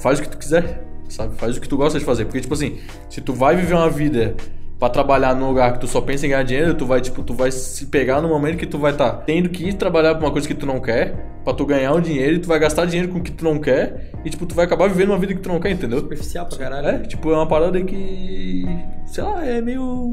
faz 0.00 0.18
o 0.18 0.22
que 0.22 0.28
tu 0.28 0.38
quiser, 0.38 0.84
sabe? 1.08 1.36
Faz 1.36 1.56
o 1.56 1.60
que 1.60 1.68
tu 1.68 1.76
gosta 1.76 1.98
de 2.00 2.04
fazer. 2.04 2.24
Porque, 2.24 2.40
tipo 2.40 2.54
assim, 2.54 2.78
se 3.08 3.20
tu 3.20 3.32
vai 3.32 3.54
viver 3.54 3.74
uma 3.74 3.88
vida 3.90 4.34
pra 4.78 4.88
trabalhar 4.88 5.34
num 5.34 5.48
lugar 5.48 5.72
que 5.72 5.80
tu 5.80 5.86
só 5.86 6.00
pensa 6.00 6.26
em 6.26 6.30
ganhar 6.30 6.42
dinheiro, 6.42 6.74
tu 6.74 6.86
vai, 6.86 7.00
tipo, 7.00 7.22
tu 7.22 7.32
vai 7.34 7.50
se 7.50 7.86
pegar 7.86 8.20
no 8.20 8.28
momento 8.28 8.58
que 8.58 8.66
tu 8.66 8.78
vai 8.78 8.92
estar 8.92 9.10
tendo 9.10 9.48
que 9.48 9.68
ir 9.68 9.74
trabalhar 9.74 10.14
pra 10.14 10.26
uma 10.26 10.32
coisa 10.32 10.46
que 10.46 10.54
tu 10.54 10.66
não 10.66 10.80
quer, 10.80 11.14
pra 11.44 11.54
tu 11.54 11.64
ganhar 11.64 11.92
um 11.94 12.00
dinheiro, 12.00 12.34
e 12.34 12.38
tu 12.38 12.48
vai 12.48 12.58
gastar 12.58 12.84
dinheiro 12.84 13.10
com 13.10 13.18
o 13.18 13.22
que 13.22 13.32
tu 13.32 13.44
não 13.44 13.58
quer, 13.58 14.10
e 14.24 14.30
tipo, 14.30 14.44
tu 14.44 14.54
vai 14.54 14.66
acabar 14.66 14.88
vivendo 14.88 15.10
uma 15.10 15.18
vida 15.18 15.34
que 15.34 15.40
tu 15.40 15.48
não 15.48 15.60
quer, 15.60 15.70
entendeu? 15.70 16.00
Superficial 16.00 16.46
pra 16.46 16.58
caralho. 16.58 16.88
É, 16.88 16.98
tipo, 17.00 17.30
é 17.30 17.34
uma 17.34 17.46
parada 17.46 17.82
que. 17.82 18.66
sei 19.06 19.24
lá, 19.24 19.44
é 19.44 19.60
meio. 19.60 20.12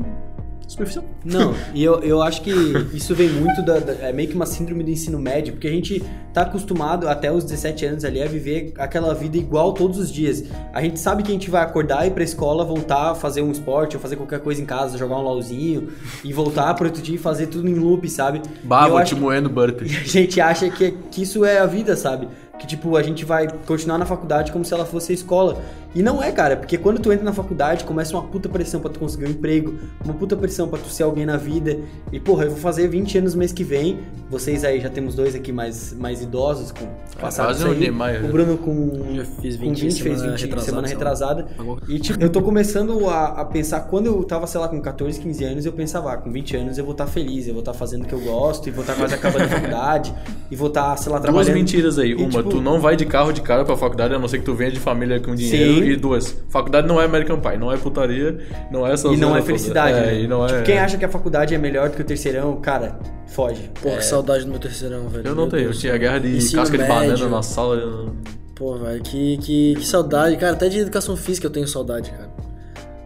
Superficial. 0.68 1.04
Não, 1.26 1.54
e 1.74 1.84
eu, 1.84 2.00
eu 2.02 2.22
acho 2.22 2.42
que 2.42 2.52
isso 2.94 3.14
vem 3.16 3.30
muito 3.30 3.62
da, 3.64 3.80
da- 3.80 3.94
É 3.94 4.12
meio 4.14 4.28
que 4.30 4.36
uma 4.36 4.46
síndrome 4.46 4.84
do 4.84 4.90
ensino 4.90 5.20
médio, 5.20 5.54
porque 5.54 5.68
a 5.68 5.72
gente 5.72 6.04
tá 6.34 6.42
acostumado 6.42 7.08
até 7.08 7.32
os 7.32 7.44
17 7.44 7.86
anos 7.86 8.04
ali 8.06 8.22
a 8.22 8.28
viver 8.28 8.74
aquela 8.78 9.14
vida 9.14 9.38
igual 9.38 9.74
todos 9.74 10.00
os 10.00 10.12
dias. 10.12 10.44
A 10.74 10.82
gente 10.82 11.00
sabe 11.00 11.22
que 11.24 11.30
a 11.30 11.34
gente 11.34 11.50
vai 11.50 11.62
acordar, 11.64 12.08
ir 12.08 12.12
pra 12.12 12.24
escola, 12.24 12.64
voltar, 12.66 13.14
fazer 13.16 13.42
um 13.42 13.52
esporte, 13.52 13.96
ou 13.96 14.02
fazer 14.02 14.16
qualquer 14.16 14.40
coisa 14.40 14.62
em 14.62 14.66
casa, 14.66 14.98
jogar 14.98 15.18
um 15.18 15.22
LOLzinho, 15.22 15.90
e 16.24 16.34
voltar 16.34 16.74
pro 16.74 16.86
outro 16.88 17.02
dia 17.02 17.16
e 17.16 17.20
fazer 17.20 17.48
tudo 17.48 17.68
em 17.70 17.76
loop, 17.76 18.10
sabe? 18.10 18.42
E 18.64 18.68
Bah, 18.68 18.86
eu 18.86 18.90
vou 18.92 18.98
acho 18.98 19.14
te 19.16 19.22
moendo 19.22 19.50
burpee. 19.50 19.86
a 19.96 20.08
gente 20.08 20.42
acha 20.42 20.70
que, 20.70 20.92
que 21.12 21.22
isso 21.24 21.46
é 21.46 21.60
a 21.60 21.66
vida, 21.66 21.96
sabe? 21.96 22.28
Que, 22.60 22.68
tipo, 22.68 22.96
a 22.96 23.02
gente 23.04 23.26
vai 23.26 23.48
continuar 23.66 23.98
na 23.98 24.06
faculdade 24.06 24.52
como 24.52 24.64
se 24.64 24.74
ela 24.74 24.86
fosse 24.86 25.12
a 25.12 25.16
escola. 25.16 25.60
E 25.96 26.02
não 26.02 26.24
é, 26.24 26.32
cara, 26.32 26.56
porque 26.58 26.76
quando 26.78 27.00
tu 27.00 27.12
entra 27.12 27.24
na 27.24 27.34
faculdade, 27.34 27.84
começa 27.84 28.16
uma 28.16 28.24
puta 28.24 28.50
pressão 28.50 28.80
pra 28.80 28.90
tu 28.90 29.00
conseguir 29.00 29.26
um 29.26 29.30
emprego, 29.30 29.76
uma 30.04 30.14
puta 30.14 30.36
pressão 30.36 30.68
pra 30.68 30.80
tu 30.80 30.88
ser 30.90 31.04
alguém 31.04 31.24
na 31.26 31.38
vida. 31.38 31.78
E, 32.12 32.20
porra, 32.20 32.46
eu 32.46 32.50
vou 32.52 32.60
fazer 32.60 32.88
20 32.88 33.20
anos 33.20 33.36
mês 33.36 33.52
que 33.52 33.64
vem. 33.64 34.00
Vocês 34.30 34.64
aí 34.64 34.80
já 34.80 34.90
temos 34.90 35.14
dois 35.14 35.36
aqui 35.36 35.52
mais, 35.52 35.94
mais 35.94 36.22
idosos, 36.24 36.72
com 36.72 36.88
passado 37.20 37.48
quase 37.48 37.60
isso 37.60 37.68
um 37.68 37.72
aí. 37.74 37.80
Niemeyer. 37.80 38.26
O 38.26 38.28
Bruno 38.30 38.58
com, 38.58 39.14
Eu 39.16 39.26
fiz 39.26 39.56
com 39.56 39.64
20 39.66 39.80
20, 39.82 40.02
fez 40.04 40.18
semana 40.18 40.32
20 40.32 40.42
retrasada, 40.42 40.66
semana 40.66 40.88
retrasada. 40.88 41.48
E, 41.88 42.00
tipo, 42.00 42.24
eu 42.24 42.30
tô 42.30 42.42
começando 42.42 43.08
a, 43.10 43.26
a 43.42 43.46
pensar, 43.46 43.82
quando 43.82 44.08
eu 44.08 44.24
tava, 44.24 44.48
sei 44.48 44.60
lá, 44.60 44.68
com 44.68 44.82
14, 44.82 45.20
15 45.20 45.44
anos, 45.44 45.66
eu 45.66 45.74
pensava, 45.74 46.14
ah, 46.14 46.18
com 46.18 46.32
20 46.32 46.58
anos 46.58 46.78
eu 46.80 46.86
vou 46.86 46.94
estar 46.94 47.06
feliz, 47.06 47.48
eu 47.48 47.54
vou 47.54 47.62
estar 47.62 47.74
fazendo 47.74 48.04
o 48.04 48.08
que 48.08 48.14
eu 48.14 48.22
gosto, 48.22 48.68
e 48.68 48.72
vou 48.72 48.82
estar 48.82 48.96
quase 48.96 49.14
acabando 49.14 49.44
a 49.44 49.48
faculdade, 49.48 50.14
e 50.50 50.56
vou 50.56 50.70
estar, 50.70 50.98
sei 50.98 51.12
lá, 51.12 51.20
Duas 51.20 51.30
trabalhando. 51.32 51.54
mentiras 51.54 52.00
aí. 52.00 52.12
E, 52.12 52.16
Uma, 52.16 52.43
tipo, 52.44 52.58
tu 52.58 52.62
não 52.62 52.80
vai 52.80 52.96
de 52.96 53.06
carro 53.06 53.32
de 53.32 53.42
cara 53.42 53.66
pra 53.66 53.76
faculdade, 53.76 54.14
a 54.14 54.20
não 54.20 54.28
ser 54.28 54.40
que 54.40 54.46
tu 54.46 54.54
venha 54.54 54.72
de 54.72 54.80
família 54.80 55.20
com 55.20 55.34
dinheiro. 55.36 55.84
Sim. 55.84 55.90
E 55.92 55.96
duas, 55.96 56.36
faculdade 56.50 56.88
não 56.88 57.02
é 57.02 57.06
American 57.06 57.40
Pie, 57.40 57.58
não 57.58 57.72
é 57.72 57.78
putaria, 57.78 58.38
não 58.72 58.86
é 58.88 58.94
essa 58.94 59.08
E 59.08 59.18
não 59.18 59.36
é 59.36 59.42
felicidade, 59.42 59.98
É, 59.98 60.02
né? 60.08 60.20
e 60.22 60.28
não 60.28 60.44
é... 60.46 60.50
Tipo, 60.50 60.64
quem 60.64 60.78
acha 60.80 60.98
que 60.98 61.06
a 61.06 61.10
faculdade 61.10 61.54
é 61.54 61.58
melhor 61.58 61.90
do 61.90 61.96
que 61.96 62.02
o 62.02 62.06
terceirão, 62.06 62.56
cara, 62.58 63.00
foge. 63.28 63.70
Pô, 63.82 63.90
É, 63.90 63.98
que 63.98 64.06
saudade 64.06 64.44
do 64.46 64.50
meu 64.52 64.60
terceirão, 64.60 65.08
velho. 65.10 65.28
Eu 65.28 65.36
não 65.36 65.50
tenho, 65.50 65.64
eu 65.64 65.74
tinha 65.74 65.98
guerra 65.98 66.20
de 66.20 66.38
Ensino 66.38 66.62
casca 66.62 66.78
de 66.78 66.84
médio. 66.84 66.96
banana 66.96 67.30
na 67.30 67.42
sala. 67.42 67.76
eu- 67.76 68.10
Pô, 68.56 68.76
velho, 68.78 69.02
que, 69.02 69.38
que, 69.38 69.76
que 69.76 69.86
saudade. 69.86 70.38
Cara, 70.38 70.54
até 70.54 70.70
de 70.70 70.80
educação 70.80 71.18
física 71.18 71.48
eu 71.48 71.52
tenho 71.52 71.68
saudade, 71.68 72.12
cara. 72.12 72.30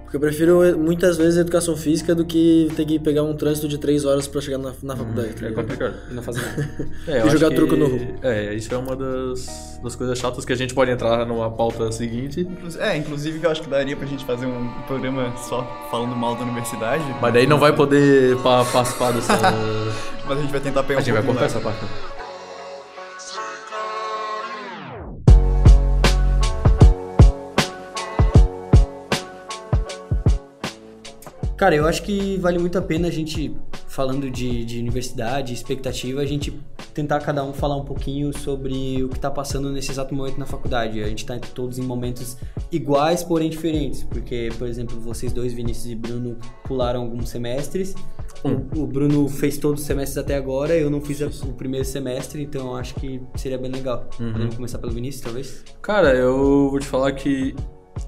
Porque 0.08 0.16
eu 0.16 0.22
prefiro 0.22 0.64
eh, 0.64 0.72
muitas 0.72 1.18
vezes 1.18 1.38
a 1.38 1.42
educação 1.42 1.76
física 1.76 2.16
do 2.16 2.24
que 2.24 2.70
ter 2.78 2.86
que 2.86 2.98
pegar 2.98 3.24
um 3.24 3.36
trânsito 3.36 3.68
de 3.68 3.78
três 3.78 4.06
horas 4.06 4.26
pra 4.26 4.40
chegar 4.40 4.58
na, 4.58 4.72
na 4.82 4.96
faculdade. 4.96 5.34
tá 5.34 5.48
É 5.48 5.52
complicado. 5.52 5.94
Não 6.10 6.24
fazer 6.24 6.42
nada. 6.44 6.70
É, 7.10 7.28
E 7.28 7.30
jogar 7.30 7.50
que- 7.50 7.56
truco 7.56 7.76
no- 7.76 8.16
É, 8.24 8.54
isso 8.54 8.74
é 8.74 8.78
uma 8.78 8.96
das, 8.96 9.80
das 9.84 9.98
coisas 9.98 10.18
chatas 10.18 10.46
que 10.46 10.54
a 10.54 10.56
gente 10.56 10.74
pode 10.74 10.92
entrar 10.92 11.26
numa 11.26 11.52
pauta 11.52 11.92
seguinte. 11.92 12.48
É, 12.80 12.96
inclusive 12.96 13.38
que 13.40 13.46
eu 13.46 13.52
acho 13.52 13.62
que 13.62 13.70
daria 13.70 13.98
pra 13.98 14.08
gente 14.08 14.24
fazer 14.24 14.46
um 14.46 14.70
programa 14.88 15.36
só 15.38 15.68
falando 15.92 16.16
mal 16.16 16.36
da 16.36 16.44
universidade. 16.44 17.04
Mas 17.22 17.34
daí 17.34 17.46
não 17.46 17.60
vai 17.60 17.76
poder 17.76 18.38
pa- 18.38 18.64
participar 18.64 19.12
dessa. 19.12 19.34
Mas 20.26 20.38
a 20.38 20.42
gente 20.42 20.52
vai 20.52 20.62
tentar 20.62 20.84
pegar 20.84 21.00
A 21.00 21.04
gente 21.04 21.12
um 21.12 21.16
vai 21.16 21.24
pouquinho 21.24 21.50
cortar 21.50 21.68
lá. 21.68 21.74
essa 21.74 21.86
parte. 21.86 22.16
Cara, 31.58 31.76
eu 31.76 31.88
acho 31.88 32.04
que 32.04 32.38
vale 32.38 32.60
muito 32.60 32.78
a 32.78 32.82
pena 32.84 33.08
a 33.08 33.12
gente, 33.12 33.52
falando 33.88 34.30
de, 34.30 34.64
de 34.64 34.78
universidade, 34.80 35.54
expectativa, 35.56 36.22
a 36.22 36.26
gente 36.26 36.54
tentar 36.94 37.20
cada 37.20 37.44
um 37.44 37.52
falar 37.52 37.76
um 37.78 37.84
pouquinho 37.84 38.32
sobre 38.38 39.04
o 39.04 39.10
que 39.10 39.20
tá 39.20 39.32
passando 39.32 39.72
nesse 39.72 39.90
exato 39.92 40.14
momento 40.14 40.38
na 40.38 40.46
faculdade. 40.46 41.02
A 41.04 41.08
gente 41.08 41.26
tá 41.26 41.40
todos 41.56 41.80
em 41.80 41.82
momentos 41.82 42.38
iguais, 42.72 43.24
porém 43.24 43.50
diferentes. 43.50 44.04
Porque, 44.04 44.50
por 44.58 44.68
exemplo, 44.68 45.00
vocês 45.00 45.34
dois, 45.34 45.52
Vinícius 45.52 45.88
e 45.88 45.96
Bruno, 45.96 46.38
pularam 46.64 47.02
alguns 47.02 47.30
semestres. 47.30 47.96
O, 48.44 48.84
o 48.84 48.86
Bruno 48.86 49.28
fez 49.28 49.58
todos 49.58 49.82
os 49.82 49.88
semestres 49.88 50.18
até 50.20 50.36
agora, 50.36 50.76
eu 50.76 50.91
não 50.91 51.02
fiz 51.02 51.24
a- 51.24 51.48
o 51.48 51.54
primeiro 51.54 51.86
semestre, 51.86 52.43
então 52.43 52.67
eu 52.67 52.76
acho 52.76 52.93
que 52.96 53.20
seria 53.36 53.58
bem 53.58 53.72
legal. 53.72 54.08
Podemos 54.15 54.56
começar 54.56 54.78
pelo 54.78 54.91
Vinícius, 54.93 55.24
talvez? 55.24 55.63
Cara, 55.82 56.13
eu 56.13 56.70
vou 56.70 56.80
te 56.80 56.86
falar 56.86 57.12
que 57.13 57.56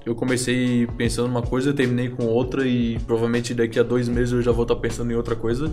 eu 0.04 0.14
comecei 0.14 0.86
pensando 0.96 1.28
numa 1.28 1.42
coisa, 1.42 1.72
terminei 1.72 2.08
com 2.08 2.24
outra 2.26 2.66
e 2.66 2.98
provavelmente 3.00 3.54
daqui 3.54 3.78
a 3.78 3.82
dois 3.82 4.08
meses 4.08 4.32
eu 4.32 4.42
já 4.42 4.52
vou 4.52 4.62
estar 4.62 4.76
pensando 4.76 5.10
em 5.12 5.14
outra 5.14 5.36
coisa. 5.36 5.70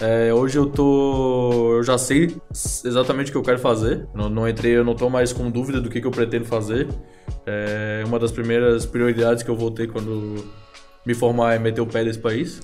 É, 0.00 0.34
hoje 0.34 0.58
eu 0.58 0.66
tô. 0.66 1.76
Eu 1.76 1.82
já 1.82 1.96
sei 1.96 2.36
exatamente 2.84 3.28
o 3.28 3.32
que 3.32 3.38
eu 3.38 3.42
quero 3.42 3.58
fazer. 3.58 4.08
Não, 4.12 4.28
não 4.28 4.48
entrei, 4.48 4.76
eu 4.76 4.84
não 4.84 4.94
tô 4.94 5.08
mais 5.08 5.32
com 5.32 5.50
dúvida 5.50 5.80
do 5.80 5.88
que, 5.88 6.00
que 6.00 6.06
eu 6.06 6.10
pretendo 6.10 6.44
fazer. 6.44 6.88
É 7.46 8.02
uma 8.06 8.18
das 8.18 8.32
primeiras 8.32 8.84
prioridades 8.84 9.42
que 9.42 9.50
eu 9.50 9.56
vou 9.56 9.70
ter 9.70 9.88
quando 9.88 10.44
me 11.06 11.14
formar 11.14 11.54
é 11.54 11.58
meter 11.58 11.80
o 11.80 11.86
pé 11.86 12.02
nesse 12.02 12.18
país. 12.18 12.60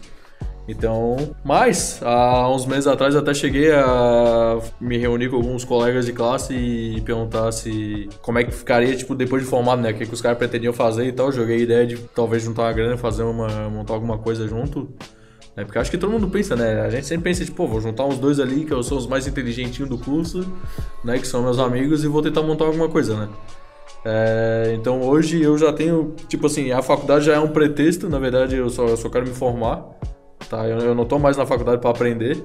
Então, 0.69 1.35
mas 1.45 2.01
há 2.03 2.49
uns 2.49 2.65
meses 2.65 2.87
atrás 2.87 3.17
até 3.17 3.35
cheguei 3.35 3.73
a 3.73 4.59
me 4.81 4.99
reunir 4.99 5.29
com 5.29 5.37
alguns 5.37 5.65
colegas 5.65 6.07
de 6.07 6.13
classe 6.13 6.55
e 6.55 7.01
perguntar 7.01 7.51
se 7.51 8.09
como 8.23 8.39
é 8.39 8.45
que 8.45 8.53
ficaria 8.53 8.95
tipo 8.97 9.15
depois 9.15 9.43
de 9.43 9.49
formado, 9.49 9.83
né? 9.83 9.91
O 9.91 9.95
que, 9.95 10.07
que 10.07 10.15
os 10.15 10.21
caras 10.21 10.39
pretendiam 10.39 10.73
fazer 10.73 11.07
e 11.07 11.13
tal. 11.13 11.33
Joguei 11.33 11.57
a 11.57 11.61
ideia 11.61 11.87
de 11.87 11.97
talvez 12.15 12.43
juntar 12.43 12.63
uma 12.63 12.73
grana, 12.73 12.97
fazer 12.97 13.25
uma 13.25 13.69
montar 13.69 13.95
alguma 13.95 14.19
coisa 14.19 14.47
junto. 14.47 14.89
Né? 15.57 15.65
Porque 15.65 15.79
acho 15.79 15.91
que 15.91 15.99
todo 15.99 16.11
mundo 16.11 16.29
pensa, 16.29 16.55
né? 16.55 16.83
A 16.83 16.91
gente 16.91 17.07
sempre 17.07 17.25
pensa, 17.25 17.45
tipo, 17.45 17.67
vou 17.67 17.81
juntar 17.81 18.05
uns 18.05 18.19
dois 18.19 18.39
ali 18.39 18.65
que 18.65 18.73
eu 18.73 18.83
sou 18.83 18.99
os 18.99 19.07
mais 19.07 19.27
inteligentinhos 19.27 19.89
do 19.89 19.99
curso, 19.99 20.47
né? 21.05 21.19
Que 21.19 21.27
são 21.27 21.43
meus 21.43 21.59
amigos 21.59 22.05
e 22.05 22.09
vou 22.09 22.23
tentar 22.23 22.43
montar 22.43 22.67
alguma 22.67 22.89
coisa, 22.89 23.17
né? 23.17 23.29
É, 24.05 24.73
então 24.75 25.03
hoje 25.03 25.43
eu 25.43 25.59
já 25.59 25.73
tenho, 25.73 26.15
tipo 26.29 26.47
assim, 26.47 26.71
a 26.71 26.81
faculdade 26.81 27.27
já 27.27 27.35
é 27.35 27.39
um 27.39 27.49
pretexto, 27.49 28.09
na 28.09 28.19
verdade 28.19 28.57
eu 28.57 28.71
só, 28.71 28.87
eu 28.87 28.97
só 28.97 29.11
quero 29.11 29.27
me 29.27 29.35
formar, 29.35 29.85
tá? 30.51 30.69
Eu, 30.69 30.79
eu 30.81 30.95
não 30.95 31.07
tô 31.07 31.19
mais 31.19 31.37
na 31.37 31.47
faculdade 31.47 31.81
para 31.81 31.91
aprender, 31.91 32.45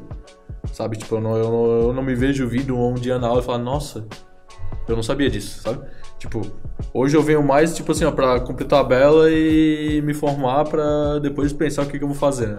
sabe? 0.72 0.96
Tipo, 0.96 1.16
eu 1.16 1.22
não, 1.22 1.36
eu, 1.36 1.50
não, 1.50 1.66
eu 1.88 1.94
não 1.94 2.04
me 2.04 2.14
vejo 2.14 2.48
vindo 2.48 2.78
um 2.78 2.94
dia 2.94 3.18
na 3.18 3.28
aula 3.28 3.42
e 3.42 3.44
falar, 3.44 3.58
nossa, 3.58 4.08
eu 4.88 4.96
não 4.96 5.04
sabia 5.04 5.30
disso, 5.30 5.62
sabe? 5.62 5.84
Tipo, 6.20 6.42
hoje 6.94 7.18
eu 7.18 7.24
venho 7.24 7.44
mais, 7.44 7.76
tipo 7.76 7.92
assim, 7.92 8.06
ó, 8.06 8.12
pra 8.12 8.40
cumprir 8.40 8.68
tabela 8.68 9.30
e 9.30 10.02
me 10.04 10.14
formar 10.14 10.64
pra 10.66 11.20
depois 11.20 11.52
pensar 11.52 11.84
o 11.84 11.88
que, 11.88 11.98
que 11.98 12.04
eu 12.04 12.08
vou 12.08 12.16
fazer, 12.16 12.50
né? 12.50 12.58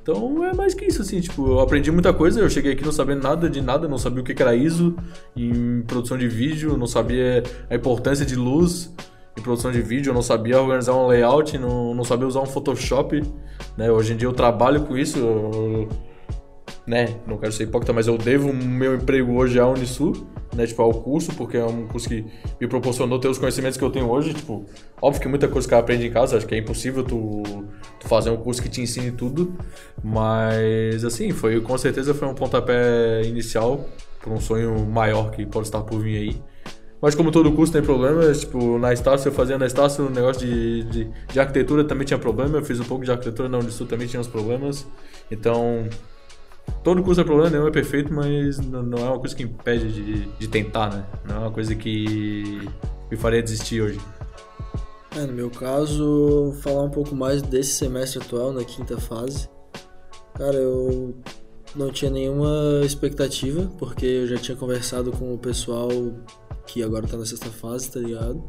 Então 0.00 0.44
é 0.44 0.54
mais 0.54 0.72
que 0.72 0.84
isso, 0.84 1.02
assim, 1.02 1.20
tipo, 1.20 1.48
eu 1.48 1.58
aprendi 1.58 1.90
muita 1.90 2.12
coisa, 2.12 2.38
eu 2.38 2.48
cheguei 2.48 2.72
aqui 2.72 2.84
não 2.84 2.92
sabendo 2.92 3.24
nada 3.24 3.50
de 3.50 3.60
nada, 3.60 3.88
não 3.88 3.98
sabia 3.98 4.22
o 4.22 4.24
que 4.24 4.34
que 4.34 4.40
era 4.40 4.54
ISO 4.54 4.94
em 5.34 5.82
produção 5.82 6.16
de 6.16 6.28
vídeo, 6.28 6.76
não 6.76 6.86
sabia 6.86 7.42
a 7.68 7.74
importância 7.74 8.24
de 8.24 8.36
luz 8.36 8.94
em 9.36 9.42
produção 9.42 9.70
de 9.70 9.80
vídeo, 9.82 10.10
eu 10.10 10.14
não 10.14 10.22
sabia 10.22 10.60
organizar 10.60 10.94
um 10.94 11.06
layout, 11.06 11.56
não, 11.58 11.94
não 11.94 12.04
sabia 12.04 12.26
usar 12.26 12.40
um 12.40 12.46
Photoshop, 12.46 13.22
né? 13.76 13.90
Hoje 13.90 14.14
em 14.14 14.16
dia 14.16 14.26
eu 14.28 14.32
trabalho 14.32 14.82
com 14.84 14.96
isso, 14.96 15.18
eu- 15.18 15.88
né? 16.86 17.16
Não 17.26 17.36
quero 17.36 17.52
ser 17.52 17.64
hipócrita, 17.64 17.92
mas 17.92 18.06
eu 18.06 18.16
devo 18.16 18.52
meu 18.52 18.94
emprego 18.94 19.34
hoje 19.34 19.58
à 19.58 19.66
Unisul, 19.66 20.26
né? 20.54 20.66
Tipo, 20.66 20.82
ao 20.82 20.92
curso, 20.94 21.34
porque 21.34 21.56
é 21.56 21.64
um 21.64 21.86
curso 21.86 22.08
que 22.08 22.24
me 22.60 22.66
proporcionou 22.66 23.18
ter 23.18 23.28
os 23.28 23.38
conhecimentos 23.38 23.76
que 23.76 23.84
eu 23.84 23.90
tenho 23.90 24.08
hoje. 24.08 24.32
Tipo, 24.32 24.64
óbvio 25.02 25.20
que 25.20 25.28
muita 25.28 25.48
coisa 25.48 25.66
que 25.68 25.74
eu 25.74 25.78
aprende 25.78 26.06
em 26.06 26.10
casa, 26.10 26.36
acho 26.36 26.46
que 26.46 26.54
é 26.54 26.58
impossível 26.58 27.02
tu, 27.04 27.42
tu 28.00 28.08
fazer 28.08 28.30
um 28.30 28.36
curso 28.36 28.62
que 28.62 28.68
te 28.68 28.80
ensine 28.80 29.10
tudo. 29.10 29.54
Mas, 30.02 31.04
assim, 31.04 31.30
foi 31.32 31.60
com 31.60 31.76
certeza 31.76 32.14
foi 32.14 32.26
um 32.28 32.34
pontapé 32.34 33.22
inicial 33.24 33.84
para 34.22 34.32
um 34.32 34.40
sonho 34.40 34.86
maior 34.86 35.30
que 35.30 35.44
pode 35.44 35.66
estar 35.66 35.82
por 35.82 36.00
vir 36.00 36.16
aí. 36.16 36.42
Mas 37.00 37.14
como 37.14 37.30
todo 37.30 37.52
curso 37.52 37.72
tem 37.72 37.82
problemas, 37.82 38.40
tipo, 38.40 38.78
na 38.78 38.92
Estácio 38.92 39.28
eu 39.28 39.32
fazia 39.32 39.58
na 39.58 39.66
Estácio 39.66 40.06
um 40.06 40.10
negócio 40.10 40.46
de, 40.46 40.82
de, 40.84 41.10
de 41.30 41.40
arquitetura 41.40 41.84
também 41.84 42.06
tinha 42.06 42.18
problema, 42.18 42.56
eu 42.58 42.64
fiz 42.64 42.80
um 42.80 42.84
pouco 42.84 43.04
de 43.04 43.10
arquitetura 43.10 43.48
na 43.48 43.58
Unisul 43.58 43.86
também 43.86 44.08
tinha 44.08 44.18
uns 44.20 44.26
problemas. 44.26 44.86
Então, 45.30 45.86
todo 46.82 47.02
curso 47.02 47.20
é 47.20 47.24
problema, 47.24 47.50
nenhum 47.50 47.68
é 47.68 47.70
perfeito, 47.70 48.12
mas 48.12 48.58
n- 48.58 48.82
não 48.82 48.98
é 48.98 49.10
uma 49.10 49.18
coisa 49.18 49.36
que 49.36 49.42
impede 49.42 49.92
de, 49.92 50.26
de 50.26 50.48
tentar, 50.48 50.90
né? 50.90 51.04
Não 51.28 51.36
é 51.36 51.38
uma 51.40 51.50
coisa 51.50 51.74
que 51.74 52.66
me 53.10 53.16
faria 53.16 53.42
desistir 53.42 53.82
hoje. 53.82 54.00
É, 55.14 55.20
no 55.26 55.32
meu 55.34 55.50
caso, 55.50 56.54
falar 56.62 56.82
um 56.82 56.90
pouco 56.90 57.14
mais 57.14 57.42
desse 57.42 57.72
semestre 57.72 58.20
atual, 58.22 58.52
na 58.52 58.64
quinta 58.64 58.98
fase. 58.98 59.48
Cara, 60.34 60.56
eu 60.56 61.14
não 61.74 61.90
tinha 61.90 62.10
nenhuma 62.10 62.80
expectativa, 62.84 63.70
porque 63.78 64.04
eu 64.06 64.26
já 64.26 64.36
tinha 64.38 64.56
conversado 64.56 65.10
com 65.12 65.32
o 65.34 65.38
pessoal 65.38 65.88
que 66.66 66.82
agora 66.82 67.06
tá 67.06 67.16
na 67.16 67.24
sexta 67.24 67.46
fase, 67.46 67.90
tá 67.90 68.00
ligado? 68.00 68.42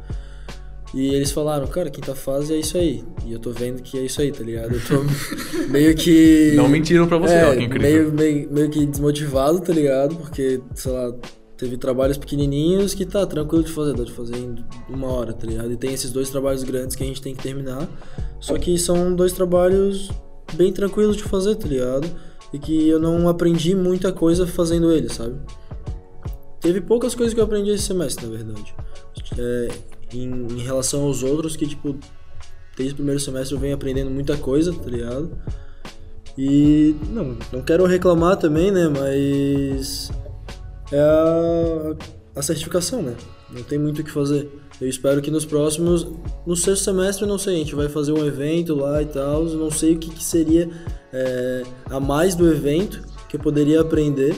E 0.94 1.14
eles 1.14 1.32
falaram, 1.32 1.68
cara, 1.68 1.90
quinta 1.90 2.16
fase 2.16 2.54
é 2.54 2.58
isso 2.58 2.78
aí. 2.78 3.04
E 3.26 3.34
eu 3.34 3.40
tô 3.40 3.52
vendo 3.52 3.82
que 3.82 3.98
é 3.98 4.02
isso 4.04 4.22
aí, 4.22 4.32
tá 4.32 4.44
ligado? 4.44 4.74
Eu 4.74 4.82
tô 4.82 5.04
meio 5.70 5.94
que. 5.96 6.54
Não 6.56 6.70
mentiram 6.70 7.08
pra 7.08 7.18
você, 7.18 7.34
é, 7.34 7.46
ó, 7.46 7.56
que 7.56 7.64
incrível. 7.64 8.12
meio, 8.12 8.14
meio, 8.14 8.52
meio 8.52 8.70
que 8.70 8.86
desmotivado, 8.86 9.60
tá 9.60 9.74
ligado? 9.74 10.16
Porque, 10.16 10.62
sei 10.76 10.92
lá, 10.92 11.14
Teve 11.58 11.76
trabalhos 11.76 12.18
pequenininhos 12.18 12.94
que 12.94 13.04
tá 13.04 13.26
tranquilo 13.26 13.64
de 13.64 13.72
fazer, 13.72 13.96
dá 13.96 14.04
de 14.04 14.12
fazer 14.12 14.38
em 14.38 14.64
uma 14.88 15.08
hora, 15.08 15.34
tá 15.34 15.48
ligado? 15.48 15.72
E 15.72 15.76
tem 15.76 15.92
esses 15.92 16.12
dois 16.12 16.30
trabalhos 16.30 16.64
grandes 16.64 16.96
que 16.96 17.04
a 17.04 17.08
gente 17.08 17.20
tem 17.20 17.34
que 17.34 17.42
terminar. 17.42 17.90
Só 18.40 18.60
que 18.60 18.78
são 18.78 19.16
dois 19.16 19.34
trabalhos 19.34 20.12
bem 20.54 20.72
tranquilos 20.72 21.18
de 21.18 21.24
fazer, 21.24 21.56
tá 21.56 21.68
ligado? 21.68 22.08
E 22.54 22.60
que 22.60 22.88
eu 22.88 23.00
não 23.00 23.28
aprendi 23.28 23.74
muita 23.74 24.12
coisa 24.12 24.46
fazendo 24.46 24.92
eles, 24.92 25.14
sabe? 25.14 25.36
Teve 26.68 26.82
poucas 26.82 27.16
coisas 27.16 27.34
que 27.34 27.40
eu 27.40 27.46
aprendi 27.46 27.70
esse 27.70 27.84
semestre, 27.84 28.26
na 28.26 28.36
verdade. 28.36 28.76
É, 29.40 29.70
em, 30.14 30.48
em 30.52 30.60
relação 30.60 31.04
aos 31.04 31.24
outros, 31.24 31.56
que, 31.56 31.66
tipo, 31.66 31.98
desde 32.76 32.92
o 32.92 32.98
primeiro 32.98 33.22
semestre 33.22 33.56
eu 33.56 33.60
venho 33.62 33.74
aprendendo 33.74 34.12
muita 34.12 34.36
coisa, 34.36 34.74
tá 34.74 34.90
ligado? 34.90 35.32
E 36.38 36.94
não, 37.10 37.38
não 37.54 37.62
quero 37.62 37.86
reclamar 37.86 38.36
também, 38.36 38.70
né? 38.70 38.90
Mas 38.90 40.12
é 40.92 41.00
a, 41.00 41.96
a 42.36 42.42
certificação, 42.42 43.02
né? 43.02 43.16
Não 43.50 43.64
tem 43.64 43.80
muito 43.80 44.02
o 44.02 44.04
que 44.04 44.12
fazer. 44.12 44.52
Eu 44.82 44.90
espero 44.90 45.22
que 45.22 45.32
nos 45.32 45.46
próximos, 45.46 46.06
no 46.46 46.58
sexto 46.58 46.84
semestre, 46.84 47.26
não 47.26 47.38
sei, 47.38 47.56
a 47.56 47.58
gente 47.60 47.76
vai 47.76 47.88
fazer 47.88 48.12
um 48.12 48.26
evento 48.26 48.76
lá 48.76 49.02
e 49.02 49.06
tal. 49.06 49.46
Não 49.46 49.72
sei 49.72 49.94
o 49.94 49.98
que, 49.98 50.10
que 50.10 50.22
seria 50.22 50.70
é, 51.14 51.64
a 51.90 51.98
mais 51.98 52.36
do 52.36 52.52
evento 52.52 53.02
que 53.30 53.38
eu 53.38 53.40
poderia 53.40 53.80
aprender. 53.80 54.36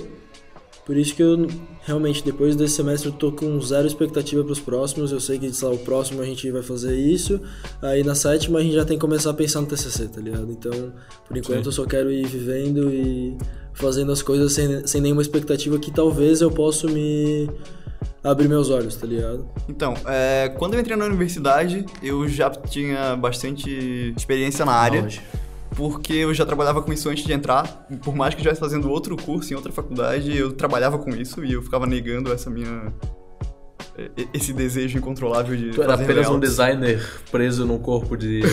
Por 0.86 0.96
isso 0.96 1.16
que 1.16 1.24
eu 1.24 1.48
realmente 1.90 2.24
depois 2.24 2.56
desse 2.56 2.76
semestre 2.76 3.10
eu 3.10 3.14
tô 3.14 3.32
com 3.32 3.60
zero 3.60 3.88
expectativa 3.88 4.44
para 4.44 4.54
os 4.54 4.60
próximos. 4.60 5.12
Eu 5.12 5.20
sei 5.20 5.40
que 5.40 5.52
sei 5.52 5.68
lá, 5.68 5.74
o 5.74 5.80
próximo 5.80 6.22
a 6.22 6.26
gente 6.26 6.50
vai 6.52 6.62
fazer 6.62 6.96
isso. 6.96 7.42
Aí 7.82 8.04
na 8.04 8.14
sétima 8.14 8.60
a 8.60 8.62
gente 8.62 8.76
já 8.76 8.86
tem 8.86 8.96
que 8.96 9.02
começar 9.02 9.32
a 9.32 9.34
pensar 9.34 9.60
no 9.62 9.68
TCC, 9.68 10.08
tá 10.08 10.22
ligado? 10.22 10.52
Então, 10.52 10.94
por 11.28 11.36
enquanto 11.36 11.64
Sim. 11.64 11.70
eu 11.70 11.72
só 11.72 11.86
quero 11.86 12.12
ir 12.12 12.28
vivendo 12.28 12.92
e 12.92 13.36
fazendo 13.74 14.12
as 14.12 14.22
coisas 14.22 14.54
sem, 14.54 14.86
sem 14.86 15.02
nenhuma 15.02 15.22
expectativa 15.22 15.80
que 15.80 15.90
talvez 15.90 16.42
eu 16.42 16.52
possa 16.52 16.86
me 16.86 17.50
abrir 18.24 18.48
meus 18.48 18.70
olhos, 18.70 18.96
tá 18.96 19.08
ligado? 19.08 19.50
Então, 19.68 19.96
é, 20.06 20.54
quando 20.60 20.76
eu 20.76 20.80
entrei 20.80 20.96
na 20.96 21.06
universidade, 21.06 21.86
eu 22.04 22.28
já 22.28 22.52
tinha 22.52 23.16
bastante 23.16 24.14
experiência 24.16 24.64
na 24.64 24.74
área. 24.74 25.08
Porque 25.80 26.12
eu 26.12 26.34
já 26.34 26.46
trabalhava 26.46 26.82
com 26.82 26.92
isso 26.92 27.08
antes 27.10 27.24
de 27.24 27.32
entrar. 27.32 27.88
Por 28.04 28.14
mais 28.14 28.34
que 28.36 28.40
eu 28.40 28.42
estivesse 28.42 28.60
fazendo 28.60 28.92
outro 28.92 29.16
curso 29.16 29.54
em 29.54 29.56
outra 29.56 29.72
faculdade, 29.72 30.36
eu 30.38 30.52
trabalhava 30.52 31.00
com 31.00 31.10
isso 31.12 31.42
e 31.46 31.54
eu 31.54 31.62
ficava 31.64 31.88
negando 31.88 32.34
essa 32.34 32.50
minha. 32.50 32.92
e- 34.18 34.28
Esse 34.34 34.52
desejo 34.52 34.98
incontrolável 34.98 35.56
de. 35.56 35.70
Tu 35.72 35.82
era 35.82 35.92
fazer 35.92 36.04
apenas 36.04 36.28
um 36.28 36.32
layouts. 36.32 36.50
designer 36.50 37.10
preso 37.32 37.66
num 37.66 37.80
corpo 37.80 38.18
de. 38.18 38.42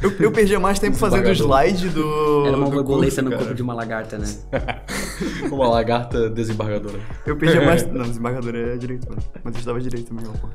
Eu, 0.00 0.12
eu 0.20 0.30
perdia 0.30 0.60
mais 0.60 0.78
tempo 0.78 0.96
fazendo 0.96 1.28
slide 1.32 1.88
do. 1.88 2.46
Era 2.46 2.56
uma 2.56 2.70
borboleta 2.70 3.20
no 3.20 3.32
corpo 3.32 3.52
de 3.52 3.62
uma 3.62 3.74
lagarta, 3.74 4.16
né? 4.16 4.26
uma 5.50 5.68
lagarta 5.68 6.30
desembargadora. 6.30 7.00
Eu 7.26 7.36
perdia 7.36 7.60
mais. 7.62 7.84
Não, 7.90 8.04
desembargador 8.04 8.54
é 8.54 8.76
direito, 8.76 9.08
mano. 9.08 9.20
Mas 9.42 9.54
eu 9.54 9.58
estudava 9.58 9.80
direito 9.80 10.08
também, 10.08 10.24
ó, 10.28 10.32
pô. 10.38 10.48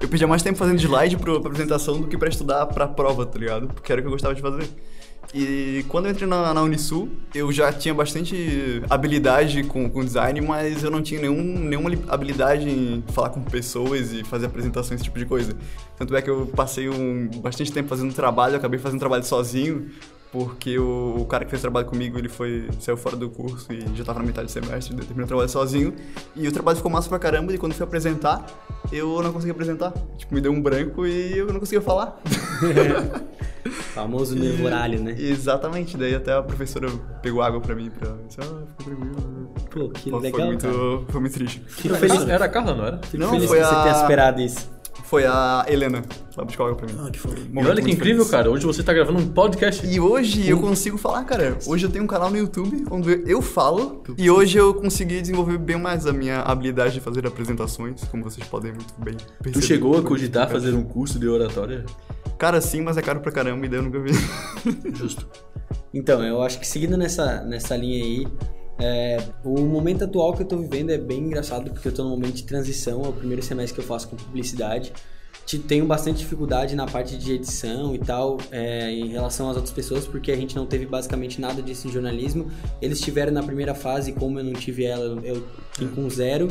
Eu 0.00 0.08
perdia 0.08 0.26
mais 0.26 0.42
tempo 0.42 0.56
fazendo 0.56 0.78
slide 0.80 1.18
pro, 1.18 1.38
pra 1.38 1.50
apresentação 1.50 2.00
do 2.00 2.06
que 2.06 2.16
pra 2.16 2.30
estudar 2.30 2.64
pra 2.66 2.88
prova, 2.88 3.26
tá 3.26 3.38
ligado? 3.38 3.66
Porque 3.66 3.92
era 3.92 4.00
o 4.00 4.02
que 4.04 4.08
eu 4.08 4.12
gostava 4.12 4.34
de 4.34 4.40
fazer. 4.40 4.66
E 5.34 5.84
quando 5.88 6.06
eu 6.06 6.12
entrei 6.12 6.26
na, 6.26 6.54
na 6.54 6.62
Unisul, 6.62 7.10
eu 7.34 7.52
já 7.52 7.70
tinha 7.70 7.92
bastante 7.92 8.82
habilidade 8.88 9.62
com, 9.64 9.88
com 9.90 10.02
design, 10.02 10.40
mas 10.40 10.82
eu 10.82 10.90
não 10.90 11.02
tinha 11.02 11.20
nenhum, 11.20 11.42
nenhuma 11.58 11.90
li- 11.90 12.02
habilidade 12.08 12.68
em 12.68 13.04
falar 13.12 13.28
com 13.28 13.42
pessoas 13.42 14.10
e 14.12 14.24
fazer 14.24 14.46
apresentações, 14.46 14.94
esse 15.00 15.04
tipo 15.04 15.18
de 15.18 15.26
coisa. 15.26 15.54
Tanto 15.98 16.16
é 16.16 16.22
que 16.22 16.30
eu 16.30 16.46
passei 16.46 16.88
um, 16.88 17.28
bastante 17.42 17.70
tempo 17.70 17.90
fazendo 17.90 18.14
trabalho, 18.14 18.56
acabei 18.56 18.80
fazendo 18.80 19.00
trabalho 19.00 19.24
sozinho, 19.24 19.90
porque 20.32 20.78
o, 20.78 21.16
o 21.20 21.24
cara 21.26 21.44
que 21.44 21.50
fez 21.50 21.60
trabalho 21.62 21.86
comigo, 21.86 22.18
ele 22.18 22.28
foi, 22.28 22.68
saiu 22.80 22.96
fora 22.96 23.16
do 23.16 23.30
curso 23.30 23.72
e 23.72 23.82
já 23.96 24.04
tava 24.04 24.18
na 24.20 24.26
metade 24.26 24.46
do 24.46 24.50
semestre, 24.50 24.94
terminei 24.96 25.24
o 25.24 25.26
trabalho 25.28 25.48
sozinho. 25.48 25.94
E 26.36 26.46
o 26.46 26.52
trabalho 26.52 26.76
ficou 26.76 26.90
massa 26.90 27.08
pra 27.08 27.18
caramba, 27.18 27.52
e 27.52 27.58
quando 27.58 27.74
fui 27.74 27.84
apresentar, 27.84 28.44
eu 28.92 29.22
não 29.22 29.32
consegui 29.32 29.50
apresentar. 29.52 29.92
Tipo, 30.16 30.34
me 30.34 30.40
deu 30.40 30.52
um 30.52 30.60
branco 30.60 31.06
e 31.06 31.38
eu 31.38 31.46
não 31.52 31.58
conseguia 31.60 31.80
falar. 31.80 32.20
Famoso 33.94 34.34
neuralho, 34.34 35.00
né? 35.02 35.14
Exatamente, 35.18 35.96
daí 35.96 36.14
até 36.14 36.32
a 36.32 36.42
professora 36.42 36.88
pegou 37.22 37.42
água 37.42 37.60
pra 37.60 37.74
mim 37.74 37.90
pra. 37.90 38.14
Disse, 38.26 38.40
ah, 38.40 38.62
fica 38.78 38.84
tranquilo. 38.84 39.48
Pô, 39.70 39.88
que 39.90 40.10
Foi 40.10 40.20
legal, 40.20 40.46
muito, 40.46 40.62
cara. 40.62 40.74
foi 41.08 41.20
muito 41.20 41.32
triste. 41.34 41.62
Feliz, 41.68 42.26
Era 42.28 42.44
a 42.46 42.48
Carla, 42.48 42.74
não 42.74 42.84
era? 42.86 42.98
fico 43.02 43.18
Não, 43.22 43.30
feliz 43.30 43.48
foi 43.48 43.58
que 43.58 43.64
você 43.64 43.74
a- 43.74 43.82
tenha 43.82 43.94
superado 43.96 44.40
isso. 44.40 44.70
Foi 45.08 45.24
a 45.24 45.64
Helena, 45.66 46.02
ela 46.36 46.44
buscou 46.44 46.66
água 46.66 46.76
pra 46.76 46.86
mim. 46.86 47.00
Ah, 47.02 47.10
que 47.10 47.18
foda. 47.18 47.36
E 47.40 47.66
olha 47.66 47.82
que 47.82 47.90
incrível, 47.90 48.26
feliz. 48.26 48.30
cara. 48.30 48.50
Hoje 48.50 48.66
você 48.66 48.82
tá 48.82 48.92
gravando 48.92 49.18
um 49.18 49.26
podcast. 49.26 49.86
E 49.86 49.98
hoje 49.98 50.46
eu 50.46 50.60
consigo 50.60 50.98
falar, 50.98 51.24
cara. 51.24 51.56
Hoje 51.66 51.86
eu 51.86 51.90
tenho 51.90 52.04
um 52.04 52.06
canal 52.06 52.28
no 52.28 52.36
YouTube 52.36 52.84
onde 52.90 53.24
eu 53.26 53.40
falo. 53.40 54.02
E 54.18 54.30
hoje 54.30 54.58
eu 54.58 54.74
consegui 54.74 55.22
desenvolver 55.22 55.56
bem 55.56 55.78
mais 55.78 56.06
a 56.06 56.12
minha 56.12 56.40
habilidade 56.42 56.92
de 56.92 57.00
fazer 57.00 57.26
apresentações, 57.26 58.04
como 58.04 58.22
vocês 58.22 58.46
podem 58.46 58.70
muito 58.72 58.92
bem 58.98 59.16
perceber. 59.42 59.52
Tu 59.58 59.66
chegou 59.66 59.96
a 59.96 60.02
cogitar 60.02 60.46
fazer 60.50 60.74
um 60.74 60.84
curso 60.84 61.18
de 61.18 61.26
oratória? 61.26 61.86
Cara, 62.36 62.60
sim, 62.60 62.82
mas 62.82 62.98
é 62.98 63.00
caro 63.00 63.20
pra 63.20 63.32
caramba 63.32 63.64
e 63.64 63.68
daí 63.70 63.78
eu 63.78 63.84
nunca 63.84 63.98
vi. 64.00 64.12
Justo. 64.94 65.26
Então, 65.94 66.22
eu 66.22 66.42
acho 66.42 66.60
que 66.60 66.66
seguindo 66.66 66.98
nessa, 66.98 67.42
nessa 67.44 67.74
linha 67.74 68.04
aí, 68.04 68.26
é, 68.78 69.18
o 69.44 69.60
momento 69.60 70.04
atual 70.04 70.32
que 70.34 70.42
eu 70.42 70.46
tô 70.46 70.56
vivendo 70.56 70.90
é 70.90 70.98
bem 70.98 71.20
engraçado, 71.20 71.70
porque 71.70 71.88
eu 71.88 71.92
tô 71.92 72.04
num 72.04 72.10
momento 72.10 72.34
de 72.34 72.44
transição, 72.44 73.04
é 73.04 73.08
o 73.08 73.12
primeiro 73.12 73.42
semestre 73.42 73.74
que 73.74 73.80
eu 73.80 73.84
faço 73.84 74.08
com 74.08 74.16
publicidade. 74.16 74.92
Te- 75.46 75.58
Tenho 75.58 75.86
bastante 75.86 76.18
dificuldade 76.18 76.76
na 76.76 76.86
parte 76.86 77.16
de 77.16 77.32
edição 77.32 77.94
e 77.94 77.98
tal, 77.98 78.36
é, 78.52 78.90
em 78.90 79.08
relação 79.08 79.48
às 79.48 79.56
outras 79.56 79.72
pessoas, 79.74 80.06
porque 80.06 80.30
a 80.30 80.36
gente 80.36 80.54
não 80.54 80.66
teve 80.66 80.84
basicamente 80.86 81.40
nada 81.40 81.62
disso 81.62 81.88
em 81.88 81.90
jornalismo. 81.92 82.50
Eles 82.82 83.00
tiveram 83.00 83.32
na 83.32 83.42
primeira 83.42 83.74
fase, 83.74 84.12
como 84.12 84.38
eu 84.38 84.44
não 84.44 84.52
tive 84.52 84.84
ela, 84.84 85.18
eu 85.24 85.42
vim 85.78 85.88
com 85.88 86.08
zero. 86.10 86.48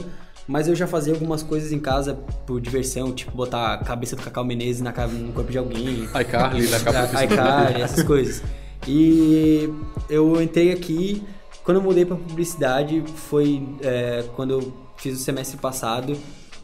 Mas 0.47 0.67
eu 0.69 0.75
já 0.75 0.87
fazia 0.87 1.13
algumas 1.13 1.43
coisas 1.43 1.73
em 1.73 1.79
casa 1.79 2.13
por 2.45 2.61
diversão, 2.61 3.11
tipo 3.11 3.31
botar 3.35 3.73
a 3.73 3.77
cabeça 3.79 4.15
do 4.15 4.21
Cacau 4.21 4.45
Menezes 4.45 4.81
na, 4.81 4.91
no 5.07 5.33
corpo 5.33 5.51
de 5.51 5.57
alguém, 5.57 6.05
iCarly 6.05 6.69
na 6.69 6.79
capa 6.79 7.01
do 7.01 7.07
Facebook. 7.09 7.33
iCarly, 7.33 7.81
essas 7.81 8.03
coisas. 8.03 8.41
E 8.87 9.69
eu 10.09 10.41
entrei 10.41 10.71
aqui, 10.71 11.21
quando 11.67 11.79
eu 11.79 11.83
mudei 11.83 12.05
pra 12.05 12.15
publicidade, 12.15 13.03
foi 13.13 13.61
é, 13.81 14.23
quando 14.37 14.51
eu 14.51 14.73
fiz 14.95 15.19
o 15.19 15.21
semestre 15.21 15.57
passado 15.57 16.17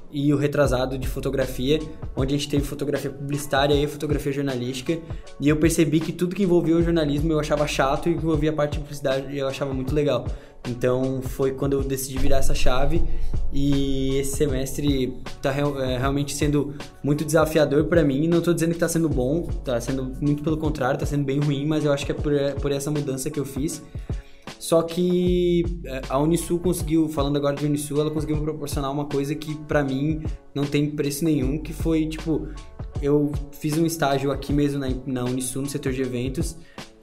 e 0.09 0.33
o 0.33 0.37
retrasado 0.37 0.97
de 0.97 1.09
fotografia, 1.09 1.77
onde 2.15 2.33
a 2.33 2.37
gente 2.37 2.47
teve 2.47 2.63
fotografia 2.63 3.11
publicitária 3.11 3.73
e 3.73 3.85
fotografia 3.85 4.31
jornalística, 4.31 4.97
e 5.41 5.49
eu 5.49 5.57
percebi 5.57 5.99
que 5.99 6.13
tudo 6.13 6.33
que 6.33 6.43
envolvia 6.43 6.77
o 6.77 6.81
jornalismo 6.81 7.33
eu 7.33 7.37
achava 7.37 7.67
chato 7.67 8.07
e 8.07 8.13
que 8.13 8.19
envolvia 8.19 8.51
a 8.51 8.53
parte 8.53 8.73
de 8.73 8.79
publicidade 8.79 9.37
eu 9.37 9.45
achava 9.45 9.73
muito 9.73 9.93
legal. 9.93 10.25
Então 10.69 11.21
foi 11.21 11.51
quando 11.51 11.73
eu 11.73 11.83
decidi 11.83 12.17
virar 12.17 12.37
essa 12.37 12.55
chave 12.55 13.03
e 13.51 14.15
esse 14.15 14.37
semestre 14.37 15.17
tá 15.41 15.51
real- 15.51 15.83
é, 15.83 15.97
realmente 15.97 16.33
sendo 16.33 16.75
muito 17.03 17.25
desafiador 17.25 17.83
pra 17.87 18.05
mim. 18.05 18.25
Não 18.29 18.39
tô 18.39 18.53
dizendo 18.53 18.71
que 18.71 18.79
tá 18.79 18.87
sendo 18.87 19.09
bom, 19.09 19.41
tá 19.65 19.81
sendo 19.81 20.13
muito 20.21 20.41
pelo 20.41 20.55
contrário, 20.55 20.97
tá 20.97 21.05
sendo 21.05 21.25
bem 21.25 21.41
ruim, 21.41 21.65
mas 21.65 21.83
eu 21.83 21.91
acho 21.91 22.05
que 22.05 22.13
é 22.13 22.15
por, 22.15 22.31
por 22.61 22.71
essa 22.71 22.89
mudança 22.89 23.29
que 23.29 23.37
eu 23.37 23.43
fiz. 23.43 23.83
Só 24.63 24.81
que 24.81 25.65
é, 25.85 26.01
a 26.07 26.17
Unisul 26.17 26.57
conseguiu, 26.57 27.09
falando 27.09 27.35
agora 27.35 27.53
de 27.53 27.65
Unisul, 27.65 27.99
ela 27.99 28.09
conseguiu 28.09 28.37
me 28.37 28.43
proporcionar 28.43 28.89
uma 28.89 29.03
coisa 29.03 29.35
que 29.35 29.55
pra 29.55 29.83
mim 29.83 30.23
não 30.55 30.63
tem 30.63 30.89
preço 30.89 31.25
nenhum, 31.25 31.57
que 31.57 31.73
foi 31.73 32.05
tipo, 32.07 32.47
eu 33.01 33.29
fiz 33.51 33.77
um 33.77 33.85
estágio 33.85 34.31
aqui 34.31 34.53
mesmo 34.53 34.79
na, 34.79 34.87
na 35.05 35.25
Unisul, 35.25 35.63
no 35.63 35.67
setor 35.67 35.91
de 35.91 36.01
eventos, 36.01 36.55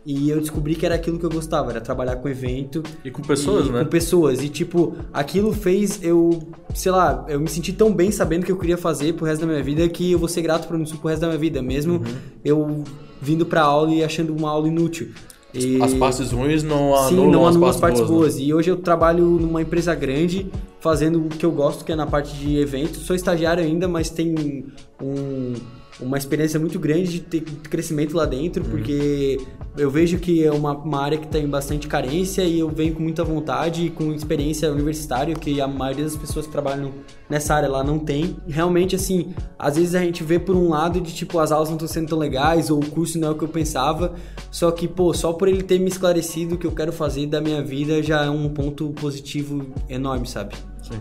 e 0.07 0.31
eu 0.31 0.41
descobri 0.41 0.75
que 0.75 0.87
era 0.87 0.95
aquilo 0.95 1.19
que 1.19 1.27
eu 1.27 1.29
gostava, 1.29 1.71
era 1.71 1.83
trabalhar 1.83 2.17
com 2.17 2.31
evento. 2.31 2.83
E 3.05 3.11
com 3.11 3.21
pessoas, 3.21 3.67
e 3.67 3.71
né? 3.71 3.85
Com 3.85 3.91
pessoas. 3.91 4.43
E, 4.43 4.49
tipo, 4.49 4.97
aquilo 5.13 5.53
fez 5.53 6.03
eu, 6.03 6.41
sei 6.75 6.91
lá, 6.91 7.27
eu 7.29 7.39
me 7.39 7.49
senti 7.49 7.75
tão 7.75 7.93
bem 7.93 8.11
sabendo 8.11 8.47
que 8.47 8.51
eu 8.51 8.57
queria 8.57 8.79
fazer 8.79 9.13
pro 9.13 9.27
resto 9.27 9.43
da 9.43 9.47
minha 9.47 9.63
vida 9.63 9.87
que 9.87 10.13
eu 10.13 10.19
vou 10.19 10.29
ser 10.29 10.41
grato 10.41 10.67
pro 10.67 10.79
Unisul 10.79 10.97
pro 10.97 11.09
resto 11.11 11.21
da 11.21 11.27
minha 11.27 11.39
vida, 11.39 11.61
mesmo 11.61 11.97
Uhum. 11.97 12.15
eu 12.43 12.85
vindo 13.21 13.45
pra 13.45 13.61
aula 13.61 13.93
e 13.93 14.03
achando 14.03 14.35
uma 14.35 14.49
aula 14.49 14.67
inútil. 14.67 15.11
E- 15.53 15.83
As 15.83 15.93
partes 15.95 16.31
ruins 16.31 16.63
não 16.63 16.95
Sim, 17.09 17.15
anulam 17.15 17.31
não 17.33 17.47
as 17.47 17.55
anulam 17.57 17.61
partes, 17.61 17.75
as 17.77 17.81
partes 17.81 18.01
boas. 18.01 18.11
né? 18.11 18.17
boas. 18.17 18.39
E 18.39 18.55
hoje 18.55 18.71
eu 18.71 18.77
trabalho 18.77 19.25
numa 19.25 19.61
empresa 19.63 19.95
grande, 19.95 20.47
fazendo 20.81 21.21
o 21.27 21.29
que 21.29 21.45
eu 21.45 21.51
gosto, 21.51 21.85
que 21.85 21.91
é 21.93 21.97
na 21.97 22.07
parte 22.07 22.37
de 22.37 22.57
eventos. 22.59 22.99
Sou 23.03 23.17
estagiário 23.17 23.63
ainda, 23.63 23.89
mas 23.89 24.11
tem 24.11 24.65
um- 25.03 25.55
uma 26.01 26.17
experiência 26.19 26.59
muito 26.59 26.79
grande 26.79 27.11
de 27.11 27.21
ter 27.21 27.41
crescimento 27.69 28.17
lá 28.17 28.25
dentro, 28.27 28.65
Uhum. 28.65 28.71
porque 28.71 29.39
eu 29.77 29.91
vejo 29.91 30.19
que 30.19 30.45
é 30.45 30.51
uma, 30.51 30.73
uma 30.73 31.01
área 31.01 31.17
que 31.19 31.27
tem 31.29 31.47
bastante 31.47 31.87
carência 31.87 32.43
e 32.43 32.59
eu 32.59 32.69
venho 32.69 32.95
com 32.95 33.03
muita 33.03 33.23
vontade 33.25 33.87
e 33.87 33.91
com 33.91 34.13
experiência 34.13 34.71
universitária, 34.73 35.35
que 35.35 35.61
a 35.61 35.69
maioria 35.69 36.05
das 36.05 36.17
pessoas 36.17 36.47
que 36.47 36.53
trabalham 36.53 36.93
nessa 37.29 37.55
área 37.55 37.69
lá 37.69 37.85
não 37.85 37.99
tem. 37.99 38.37
Realmente, 38.49 38.97
assim, 38.97 39.33
às 39.59 39.77
vezes 39.77 39.95
a 39.95 40.01
gente 40.01 40.25
vê 40.25 40.39
por 40.39 40.57
um 40.57 40.69
lado 40.71 41.01
de 41.01 41.13
tipo, 41.15 41.39
as 41.39 41.53
aulas 41.53 41.69
não 41.69 41.77
estão 41.77 41.89
sendo 41.89 42.09
tão 42.09 42.19
legais, 42.19 42.71
ou 42.71 42.79
o 42.81 42.87
curso 42.87 43.19
não 43.19 43.29
é 43.29 43.31
o 43.31 43.35
que 43.35 43.45
eu 43.45 43.49
pensava, 43.49 44.15
só 44.51 44.71
que, 44.71 44.89
pô, 44.89 45.15
só 45.15 45.33
por 45.33 45.49
ele 45.49 45.63
ter 45.63 45.79
me 45.79 45.89
esclarecido 45.89 46.55
o 46.57 46.59
que 46.59 46.67
eu 46.67 46.73
quero 46.73 46.93
fazer 46.93 47.27
da 47.27 47.41
minha 47.41 47.63
vida 47.63 48.03
já 48.03 48.25
é 48.25 48.31
um 48.31 48.49
ponto 48.49 48.91
positivo 48.91 49.67
enorme, 49.89 50.27
sabe? 50.27 50.55
Sim. 50.83 51.01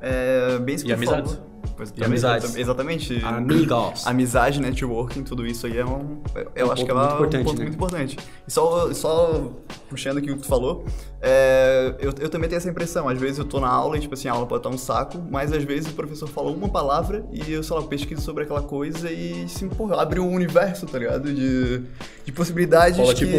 É 0.00 0.58
bem 0.58 0.74
isso 0.74 0.84
que 0.84 0.90
E 0.90 0.94
tu 0.94 0.98
amizades? 0.98 1.32
falou. 1.32 1.51
Pois, 1.90 1.92
E 1.96 2.04
amizades. 2.04 2.56
Exatamente. 2.56 3.20
Amigos. 3.24 4.06
Amizade, 4.06 4.60
networking, 4.60 5.22
tudo 5.22 5.46
isso 5.46 5.66
aí 5.66 5.78
é 5.78 5.84
um. 5.84 6.22
Eu 6.54 6.70
acho 6.70 6.86
ponto 6.86 7.28
que 7.28 7.36
é 7.36 7.40
um 7.40 7.44
ponto 7.44 7.58
né? 7.58 7.64
muito 7.64 7.74
importante. 7.74 8.18
E 8.46 8.50
só, 8.50 8.92
só 8.92 9.52
puxando 9.88 10.18
aqui 10.18 10.30
o 10.30 10.36
que 10.36 10.42
tu 10.42 10.48
falou, 10.48 10.84
é, 11.20 11.94
eu, 11.98 12.12
eu 12.20 12.28
também 12.28 12.48
tenho 12.48 12.58
essa 12.58 12.70
impressão. 12.70 13.08
Às 13.08 13.18
vezes 13.18 13.38
eu 13.38 13.44
tô 13.44 13.60
na 13.60 13.68
aula 13.68 13.96
e, 13.96 14.00
tipo 14.00 14.14
assim, 14.14 14.28
a 14.28 14.32
aula 14.32 14.46
pode 14.46 14.60
estar 14.60 14.70
um 14.70 14.78
saco, 14.78 15.22
mas 15.30 15.52
às 15.52 15.64
vezes 15.64 15.90
o 15.90 15.94
professor 15.94 16.28
fala 16.28 16.50
uma 16.50 16.68
palavra 16.68 17.24
e 17.32 17.52
eu, 17.52 17.62
sei 17.62 17.76
lá, 17.76 17.82
pesquiso 17.82 18.22
sobre 18.22 18.44
aquela 18.44 18.62
coisa 18.62 19.10
e, 19.10 19.44
assim, 19.44 19.68
porra, 19.68 20.00
abre 20.00 20.20
um 20.20 20.32
universo, 20.32 20.86
tá 20.86 20.98
ligado? 20.98 21.32
De, 21.32 21.82
de 22.24 22.32
possibilidades 22.32 22.96
Fala, 22.96 23.14
que. 23.14 23.26
tipo, 23.26 23.36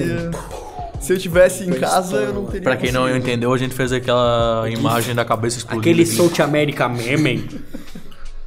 Se 1.02 1.12
eu 1.12 1.18
tivesse 1.18 1.66
em 1.66 1.74
casa, 1.74 2.18
eu 2.18 2.34
não 2.34 2.46
teria. 2.46 2.62
Pra 2.62 2.78
quem 2.78 2.92
não 2.92 3.02
conseguido. 3.02 3.28
entendeu, 3.28 3.54
a 3.54 3.58
gente 3.58 3.74
fez 3.74 3.92
aquela 3.92 4.70
imagem 4.70 5.14
da 5.14 5.26
cabeça 5.26 5.58
explodindo. 5.58 5.82
Aquele. 5.82 6.06
South 6.06 6.42
America 6.42 6.88
meme, 6.88 7.50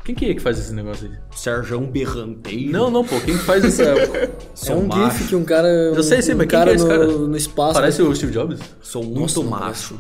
Quem 0.07 0.15
que 0.15 0.25
é 0.31 0.35
que 0.35 0.41
faz 0.41 0.57
esse 0.57 0.73
negócio 0.73 1.09
aí? 1.11 1.17
Sérgio 1.37 1.81
Berranteiro. 1.81 2.71
Não, 2.71 2.89
não, 2.93 3.05
pô. 3.05 3.17
Quem 3.21 3.37
que 3.37 3.43
faz 3.43 3.65
essa... 3.65 3.83
É 4.69 4.73
um 4.75 4.87
macho. 4.87 5.19
gif 5.19 5.29
que 5.29 5.37
um 5.37 5.45
cara. 5.45 5.67
Eu 5.69 6.03
sei, 6.03 6.23
sim, 6.23 6.33
um 6.33 6.37
mas 6.39 6.47
quem 6.47 6.59
cara 6.59 6.65
que 6.67 6.71
é 6.71 6.75
esse 6.77 6.85
no, 6.85 6.91
cara? 6.91 7.07
no 7.07 7.37
espaço. 7.37 7.75
Parece 7.75 8.03
o 8.03 8.15
Steve 8.15 8.33
Jobs? 8.33 8.59
Sou 8.81 9.03
muito 9.03 9.21
Nossa, 9.21 9.41
não 9.41 9.51
macho. 9.51 9.95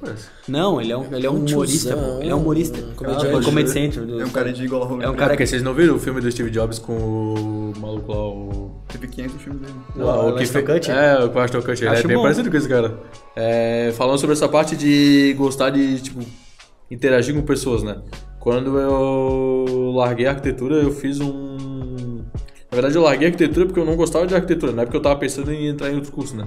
Parece. 0.00 0.26
Não, 0.46 0.80
ele 0.80 0.92
é 0.92 0.96
um, 0.96 1.04
ele 1.14 1.26
é 1.26 1.30
um 1.30 1.34
Um 1.36 1.44
humorista, 1.46 1.96
pô. 1.96 2.20
Ele 2.20 2.28
é 2.30 2.34
um 2.34 2.38
humorista. 2.38 2.78
um 2.78 2.90
É 2.90 2.94
comediante. 2.94 3.36
um 3.36 3.42
Comedy 3.42 3.70
Central. 3.70 4.06
do- 4.06 4.20
É 4.20 4.24
um 4.26 4.28
cara 4.30 4.52
de 4.52 4.64
igual 4.64 4.82
a 4.84 5.02
É 5.04 5.08
um 5.08 5.14
Cara, 5.14 5.30
porque 5.30 5.36
que... 5.44 5.46
vocês 5.46 5.62
não 5.62 5.72
viram 5.74 5.96
o 5.96 5.98
filme 5.98 6.20
do 6.20 6.30
Steve 6.30 6.50
Jobs 6.50 6.78
com 6.78 6.92
o 6.96 7.72
maluco 7.80 8.12
lá, 8.12 8.28
o... 8.28 8.70
Teve 8.88 9.08
500 9.08 9.42
filmes 9.42 9.62
dele. 9.62 9.74
Não, 9.96 10.06
Lá, 10.06 10.24
o 10.32 10.36
Ashton 10.36 10.62
Kutcher? 10.62 10.94
É, 10.94 11.24
o 11.24 11.38
Ashton 11.40 11.62
Kutcher. 11.62 11.88
Ele 11.88 11.94
é 11.94 11.98
Acho 11.98 12.06
bem 12.08 12.16
bom. 12.16 12.22
parecido 12.22 12.50
com 12.50 12.56
esse 12.58 12.68
cara. 12.68 12.94
É, 13.34 13.92
falando 13.96 14.18
sobre 14.18 14.34
essa 14.34 14.48
parte 14.48 14.76
de 14.76 15.34
gostar 15.36 15.70
de, 15.70 16.00
tipo, 16.00 16.20
interagir 16.90 17.34
com 17.34 17.42
pessoas, 17.42 17.82
né? 17.82 17.96
Quando 18.46 18.78
eu 18.78 19.90
larguei 19.92 20.24
a 20.24 20.30
arquitetura, 20.30 20.76
eu 20.76 20.92
fiz 20.92 21.20
um... 21.20 22.18
Na 22.70 22.74
verdade, 22.74 22.94
eu 22.94 23.02
larguei 23.02 23.26
a 23.26 23.30
arquitetura 23.32 23.66
porque 23.66 23.80
eu 23.80 23.84
não 23.84 23.96
gostava 23.96 24.24
de 24.24 24.36
arquitetura, 24.36 24.70
não 24.70 24.84
é 24.84 24.86
porque 24.86 24.96
eu 24.96 25.02
tava 25.02 25.16
pensando 25.16 25.52
em 25.52 25.66
entrar 25.66 25.90
em 25.90 25.96
outro 25.96 26.12
curso, 26.12 26.36
né? 26.36 26.46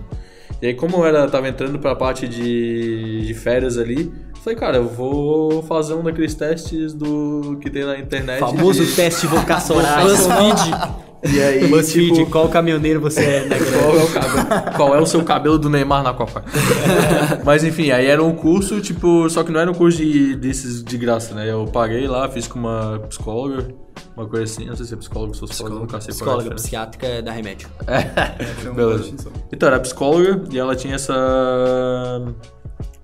E 0.62 0.68
aí, 0.68 0.74
como 0.74 0.96
eu 0.96 1.06
era, 1.06 1.28
tava 1.30 1.50
entrando 1.50 1.78
pra 1.78 1.94
parte 1.98 2.26
de, 2.26 3.26
de 3.28 3.34
férias 3.34 3.78
ali, 3.78 4.04
eu 4.34 4.42
falei, 4.42 4.58
cara, 4.58 4.78
eu 4.78 4.88
vou 4.88 5.62
fazer 5.64 5.94
um 5.94 6.02
daqueles 6.02 6.34
testes 6.36 6.94
do 6.94 7.58
que 7.62 7.70
tem 7.70 7.84
na 7.84 8.00
internet. 8.00 8.40
Famoso 8.40 8.86
de- 8.86 8.96
teste 8.96 9.28
vocacional. 9.28 10.02
BuzzFeed. 10.04 11.09
E 11.22 11.42
aí, 11.42 11.68
BuzzFeed, 11.68 12.14
tipo, 12.14 12.32
qual 12.32 12.48
caminhoneiro 12.48 13.02
você 13.02 13.22
é? 13.22 13.46
Né? 13.46 13.58
qual 13.60 13.98
é, 13.98 14.04
o 14.04 14.08
cabelo, 14.14 14.76
qual 14.78 14.96
é 14.96 15.02
o 15.02 15.06
seu 15.06 15.24
cabelo 15.24 15.58
do 15.60 15.70
Neymar 15.70 16.02
na 16.02 16.14
Copa? 16.14 16.44
Mas 17.44 17.64
enfim, 17.64 17.92
aí 17.92 18.06
era 18.08 18.24
um 18.24 18.34
curso, 18.34 18.80
tipo, 18.80 19.30
só 19.30 19.44
que 19.44 19.52
não 19.52 19.60
era 19.60 19.70
um 19.70 19.74
curso 19.74 19.98
de, 19.98 20.36
desses 20.36 20.82
de 20.84 20.98
graça, 20.98 21.36
né? 21.36 21.52
Eu 21.52 21.66
paguei 21.66 22.08
lá, 22.08 22.30
fiz 22.30 22.48
com 22.48 22.60
uma 22.60 23.00
psicóloga, 23.10 23.68
uma 24.16 24.28
coisa 24.28 24.46
assim, 24.46 24.66
não 24.66 24.76
sei 24.78 24.86
se 24.86 24.94
é 24.94 24.98
psicóloga, 24.98 25.34
sou 25.34 25.48
psicóloga, 25.48 25.80
nunca 25.82 26.00
sei 26.00 26.08
qual 26.08 26.08
é 26.08 26.14
Psicóloga 26.14 26.38
diferença. 26.44 26.64
psiquiátrica 26.64 27.08
é 27.08 27.22
da 27.22 27.32
remédio. 27.34 27.68
Foi 28.60 28.72
uma 28.72 28.76
Beleza. 28.76 29.00
distinção. 29.00 29.32
Então, 29.52 29.68
era 29.68 29.80
psicóloga 29.80 30.44
e 30.52 30.58
ela 30.58 30.76
tinha 30.76 30.96
essa 30.96 31.14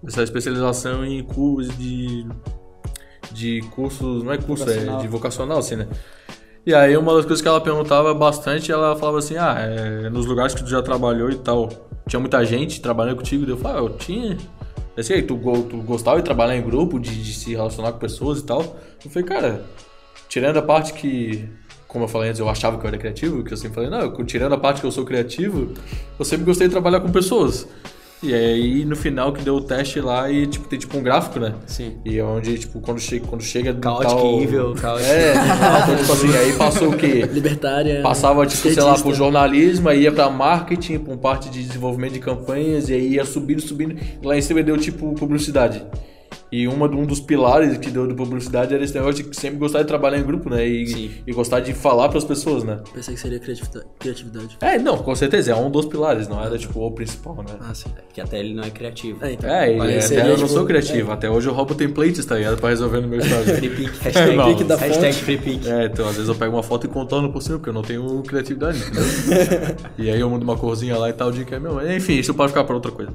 essa 0.07 0.23
especialização 0.23 1.03
em 1.05 1.21
cursos 1.23 1.77
de 1.77 2.25
de 3.31 3.61
cursos, 3.71 4.23
não 4.23 4.31
é 4.31 4.37
curso, 4.37 4.69
é 4.69 4.97
de 5.01 5.07
vocacional, 5.09 5.57
assim, 5.57 5.75
né? 5.75 5.87
E 6.65 6.73
aí 6.73 6.97
uma 6.97 7.13
das 7.13 7.25
coisas 7.25 7.43
que 7.43 7.47
ela 7.47 7.61
perguntava 7.61 8.11
bastante, 8.15 8.71
ela 8.71 8.95
falava 8.95 9.19
assim, 9.19 9.37
ah, 9.37 9.55
é, 9.59 10.09
nos 10.09 10.25
lugares 10.25 10.55
que 10.55 10.63
tu 10.63 10.69
já 10.69 10.81
trabalhou 10.81 11.29
e 11.29 11.35
tal, 11.35 11.69
tinha 12.07 12.19
muita 12.19 12.43
gente 12.43 12.81
trabalhando 12.81 13.17
contigo? 13.17 13.47
Eu 13.47 13.55
falava, 13.55 13.81
ah, 13.81 13.83
eu 13.83 13.89
tinha. 13.97 14.35
Sei, 15.03 15.21
tu, 15.21 15.37
tu 15.69 15.77
gostava 15.83 16.17
de 16.17 16.23
trabalhar 16.23 16.55
em 16.55 16.63
grupo, 16.63 16.99
de, 16.99 17.21
de 17.21 17.33
se 17.35 17.51
relacionar 17.51 17.91
com 17.91 17.99
pessoas 17.99 18.39
e 18.39 18.45
tal. 18.45 18.77
Eu 19.03 19.11
falei, 19.11 19.27
cara, 19.27 19.65
tirando 20.27 20.57
a 20.57 20.61
parte 20.61 20.93
que, 20.93 21.47
como 21.87 22.05
eu 22.05 22.07
falei 22.07 22.29
antes, 22.29 22.39
eu 22.39 22.49
achava 22.49 22.79
que 22.79 22.83
eu 22.83 22.87
era 22.87 22.97
criativo, 22.97 23.43
que 23.43 23.53
eu 23.53 23.57
sempre 23.57 23.75
falei, 23.75 23.89
não, 23.91 24.25
tirando 24.25 24.53
a 24.53 24.57
parte 24.57 24.81
que 24.81 24.87
eu 24.87 24.91
sou 24.91 25.05
criativo, 25.05 25.71
eu 26.17 26.25
sempre 26.25 26.45
gostei 26.45 26.67
de 26.67 26.71
trabalhar 26.71 26.99
com 26.99 27.11
pessoas. 27.11 27.67
E 28.23 28.33
aí, 28.33 28.85
no 28.85 28.95
final, 28.95 29.31
que 29.33 29.43
deu 29.43 29.55
o 29.55 29.61
teste 29.61 29.99
lá 30.01 30.31
e, 30.31 30.47
tipo, 30.47 30.67
tem 30.67 30.79
tipo 30.79 30.97
um 30.97 31.03
gráfico, 31.03 31.39
né? 31.39 31.53
Sim. 31.67 31.97
E 32.03 32.17
é 32.17 32.23
onde, 32.23 32.57
tipo, 32.57 32.79
quando 32.79 32.99
chega, 32.99 33.27
quando 33.27 33.43
chega 33.43 33.77
Chaotic 33.79 34.07
tal... 34.09 34.41
Evil, 34.41 34.75
Chaotic- 34.77 35.07
É, 35.07 35.33
então, 35.83 35.95
tipo 35.97 36.11
assim, 36.13 36.35
aí 36.35 36.53
passou 36.53 36.89
o 36.89 36.97
quê? 36.97 37.27
Libertária. 37.31 38.01
Passava, 38.01 38.45
tipo, 38.47 38.63
sei 38.63 38.81
lá, 38.81 38.97
pro 38.97 39.13
jornalismo, 39.13 39.89
aí 39.89 40.01
ia 40.03 40.11
pra 40.11 40.29
marketing, 40.29 40.99
pra 40.99 41.13
uma 41.13 41.19
parte 41.19 41.49
de 41.49 41.61
desenvolvimento 41.63 42.13
de 42.13 42.19
campanhas, 42.19 42.89
e 42.89 42.93
aí 42.93 43.07
ia 43.15 43.25
subindo, 43.25 43.61
subindo, 43.61 43.95
e 44.21 44.25
lá 44.25 44.35
em 44.35 44.41
cima 44.41 44.63
deu, 44.63 44.77
tipo, 44.77 45.13
publicidade. 45.13 45.83
E 46.51 46.67
uma, 46.67 46.85
um 46.87 47.05
dos 47.05 47.19
pilares 47.19 47.77
que 47.77 47.89
deu 47.89 48.07
de 48.07 48.13
publicidade 48.13 48.73
era 48.73 48.83
esse 48.83 48.93
negócio 48.93 49.23
de 49.23 49.35
sempre 49.35 49.57
gostar 49.57 49.81
de 49.81 49.87
trabalhar 49.87 50.19
em 50.19 50.23
grupo, 50.23 50.49
né? 50.49 50.65
E, 50.65 50.87
Sim. 50.87 51.11
e 51.25 51.33
gostar 51.33 51.59
de 51.59 51.73
falar 51.73 52.09
pras 52.09 52.23
pessoas, 52.23 52.63
né? 52.63 52.79
Pensei 52.93 53.15
que 53.15 53.19
seria 53.19 53.39
criatividade. 53.99 54.57
É, 54.61 54.77
não, 54.77 54.97
com 54.97 55.15
certeza, 55.15 55.51
é 55.51 55.55
um 55.55 55.69
dos 55.69 55.85
pilares, 55.85 56.27
não 56.27 56.41
era, 56.43 56.57
tipo, 56.57 56.79
o 56.79 56.91
principal, 56.91 57.35
né? 57.37 57.55
Ah, 57.59 57.73
sim. 57.73 57.89
Porque 58.07 58.21
até 58.21 58.39
ele 58.39 58.53
não 58.53 58.63
é 58.63 58.69
criativo. 58.69 59.23
É, 59.25 59.33
então. 59.33 59.49
É, 59.49 59.73
e 59.73 59.77
Mas 59.77 60.05
até 60.05 60.21
eu 60.21 60.27
não 60.27 60.35
tipo, 60.35 60.47
sou 60.47 60.65
criativo, 60.65 61.11
até 61.11 61.29
hoje 61.29 61.47
eu 61.47 61.53
roubo 61.53 61.75
templates, 61.75 62.25
tá 62.25 62.35
ligado? 62.35 62.57
Pra 62.57 62.69
resolver 62.69 63.01
no 63.01 63.07
meu 63.07 63.19
Instagram. 63.19 63.55
Free 63.55 63.69
pick. 63.69 63.91
Hashtag, 64.01 64.35
Não. 64.35 64.67
Da 64.67 64.75
hashtag 64.75 65.13
free 65.13 65.37
pick. 65.37 65.65
É, 65.67 65.85
então 65.85 66.07
às 66.07 66.15
vezes 66.15 66.29
eu 66.29 66.35
pego 66.35 66.55
uma 66.55 66.63
foto 66.63 66.85
e 66.85 66.89
contorno 66.89 67.31
por 67.31 67.41
cima, 67.41 67.57
porque 67.57 67.69
eu 67.69 67.73
não 67.73 67.81
tenho 67.81 68.21
criatividade, 68.23 68.79
entendeu? 68.79 69.75
e 69.97 70.09
aí 70.09 70.19
eu 70.19 70.29
mudo 70.29 70.43
uma 70.43 70.57
corzinha 70.57 70.97
lá 70.97 71.09
e 71.09 71.13
tal, 71.13 71.31
de 71.31 71.43
que 71.45 71.53
é 71.55 71.59
meu. 71.59 71.79
Enfim, 71.95 72.13
isso 72.13 72.33
pode 72.33 72.51
ficar 72.51 72.63
pra 72.63 72.75
outra 72.75 72.91
coisa. 72.91 73.11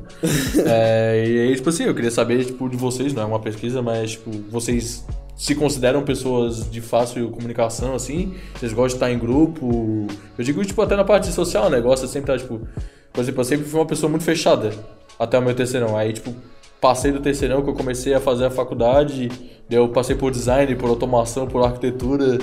É, 0.66 1.24
e 1.26 1.40
aí, 1.40 1.56
tipo 1.56 1.68
assim, 1.68 1.84
eu 1.84 1.94
queria 1.94 2.10
saber, 2.10 2.44
tipo, 2.44 2.68
de 2.68 2.76
vocês, 2.76 3.12
não 3.14 3.22
é 3.22 3.26
uma 3.30 3.40
pesquisa, 3.40 3.80
mas, 3.80 4.12
tipo, 4.12 4.30
vocês 4.50 5.04
se 5.36 5.54
consideram 5.54 6.02
pessoas 6.02 6.70
de 6.70 6.80
fácil 6.80 7.30
comunicação, 7.30 7.94
assim? 7.94 8.34
Vocês 8.54 8.72
gostam 8.72 8.88
de 8.88 8.94
estar 8.94 9.10
em 9.10 9.18
grupo? 9.18 10.06
Eu 10.36 10.44
digo, 10.44 10.64
tipo, 10.64 10.82
até 10.82 10.96
na 10.96 11.04
parte 11.04 11.32
social, 11.32 11.70
né? 11.70 11.80
Gosta 11.80 12.06
sempre 12.06 12.36
de 12.36 12.42
estar, 12.42 12.54
tipo... 12.54 12.66
Por 13.12 13.22
exemplo, 13.22 13.40
eu 13.40 13.44
sempre 13.44 13.66
fui 13.66 13.80
uma 13.80 13.86
pessoa 13.86 14.08
muito 14.08 14.24
fechada 14.24 14.70
até 15.18 15.38
o 15.38 15.42
meu 15.42 15.54
terceirão. 15.54 15.96
Aí, 15.96 16.12
tipo, 16.12 16.34
passei 16.80 17.12
do 17.12 17.20
terceirão 17.20 17.62
que 17.62 17.68
eu 17.68 17.74
comecei 17.74 18.14
a 18.14 18.20
fazer 18.20 18.46
a 18.46 18.50
faculdade, 18.50 19.28
daí 19.68 19.78
eu 19.78 19.88
passei 19.88 20.16
por 20.16 20.30
design, 20.30 20.74
por 20.76 20.88
automação, 20.88 21.46
por 21.46 21.62
arquitetura, 21.62 22.38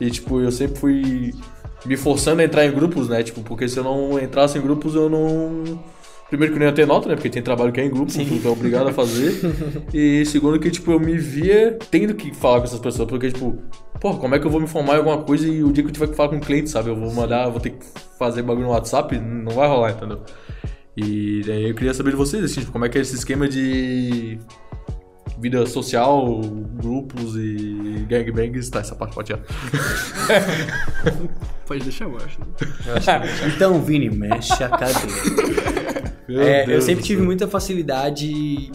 e 0.00 0.10
tipo, 0.10 0.40
eu 0.40 0.52
sempre 0.52 0.78
fui 0.78 1.34
me 1.84 1.96
forçando 1.96 2.40
a 2.40 2.44
entrar 2.44 2.64
em 2.64 2.70
grupos, 2.70 3.08
né? 3.08 3.22
Tipo, 3.22 3.42
porque 3.42 3.68
se 3.68 3.78
eu 3.78 3.84
não 3.84 4.18
entrasse 4.18 4.58
em 4.58 4.60
grupos, 4.60 4.94
eu 4.94 5.08
não. 5.10 5.80
Primeiro 6.30 6.52
que 6.52 6.58
eu 6.58 6.60
não 6.60 6.66
ia 6.68 6.72
ter 6.72 6.86
nota, 6.86 7.08
né? 7.08 7.16
Porque 7.16 7.28
tem 7.28 7.42
trabalho 7.42 7.72
que 7.72 7.80
é 7.80 7.84
em 7.84 7.90
grupo, 7.90 8.12
tu 8.12 8.48
é 8.48 8.50
obrigado 8.50 8.88
a 8.88 8.92
fazer. 8.92 9.34
e 9.92 10.24
segundo 10.24 10.60
que, 10.60 10.70
tipo, 10.70 10.92
eu 10.92 11.00
me 11.00 11.18
via 11.18 11.76
tendo 11.90 12.14
que 12.14 12.32
falar 12.32 12.60
com 12.60 12.66
essas 12.66 12.78
pessoas, 12.78 13.08
porque, 13.08 13.32
tipo, 13.32 13.58
pô, 14.00 14.16
como 14.16 14.36
é 14.36 14.38
que 14.38 14.46
eu 14.46 14.50
vou 14.50 14.60
me 14.60 14.68
formar 14.68 14.94
em 14.94 14.98
alguma 14.98 15.18
coisa 15.18 15.48
e 15.48 15.64
o 15.64 15.72
dia 15.72 15.82
que 15.82 15.90
eu 15.90 15.92
tiver 15.92 16.06
que 16.06 16.14
falar 16.14 16.28
com 16.28 16.36
um 16.36 16.40
cliente, 16.40 16.70
sabe? 16.70 16.88
Eu 16.88 16.94
vou 16.94 17.12
mandar, 17.12 17.48
vou 17.48 17.60
ter 17.60 17.70
que 17.70 17.84
fazer 18.16 18.42
bagulho 18.42 18.66
no 18.66 18.72
WhatsApp, 18.72 19.18
não 19.18 19.50
vai 19.52 19.66
rolar, 19.66 19.90
entendeu? 19.90 20.20
E 20.96 21.42
daí 21.44 21.68
eu 21.68 21.74
queria 21.74 21.92
saber 21.92 22.10
de 22.10 22.16
vocês, 22.16 22.44
assim, 22.44 22.60
tipo, 22.60 22.70
como 22.70 22.84
é 22.84 22.88
que 22.88 22.96
é 22.96 23.00
esse 23.00 23.16
esquema 23.16 23.48
de 23.48 24.38
vida 25.40 25.66
social, 25.66 26.40
grupos 26.42 27.34
e 27.34 28.06
gangbangs, 28.08 28.70
tá, 28.70 28.78
essa 28.80 28.94
parte 28.94 29.14
pode 29.14 29.26
tirar. 29.26 29.40
Pode 31.66 31.82
deixar 31.84 32.04
eu 32.04 32.16
acho. 32.16 32.38
Então, 33.54 33.80
Vini, 33.82 34.10
mexe 34.10 34.62
a 34.62 34.68
cadeira. 34.68 35.90
É, 36.38 36.64
eu 36.68 36.80
sempre 36.80 37.02
tive 37.02 37.22
muita 37.22 37.48
facilidade 37.48 38.30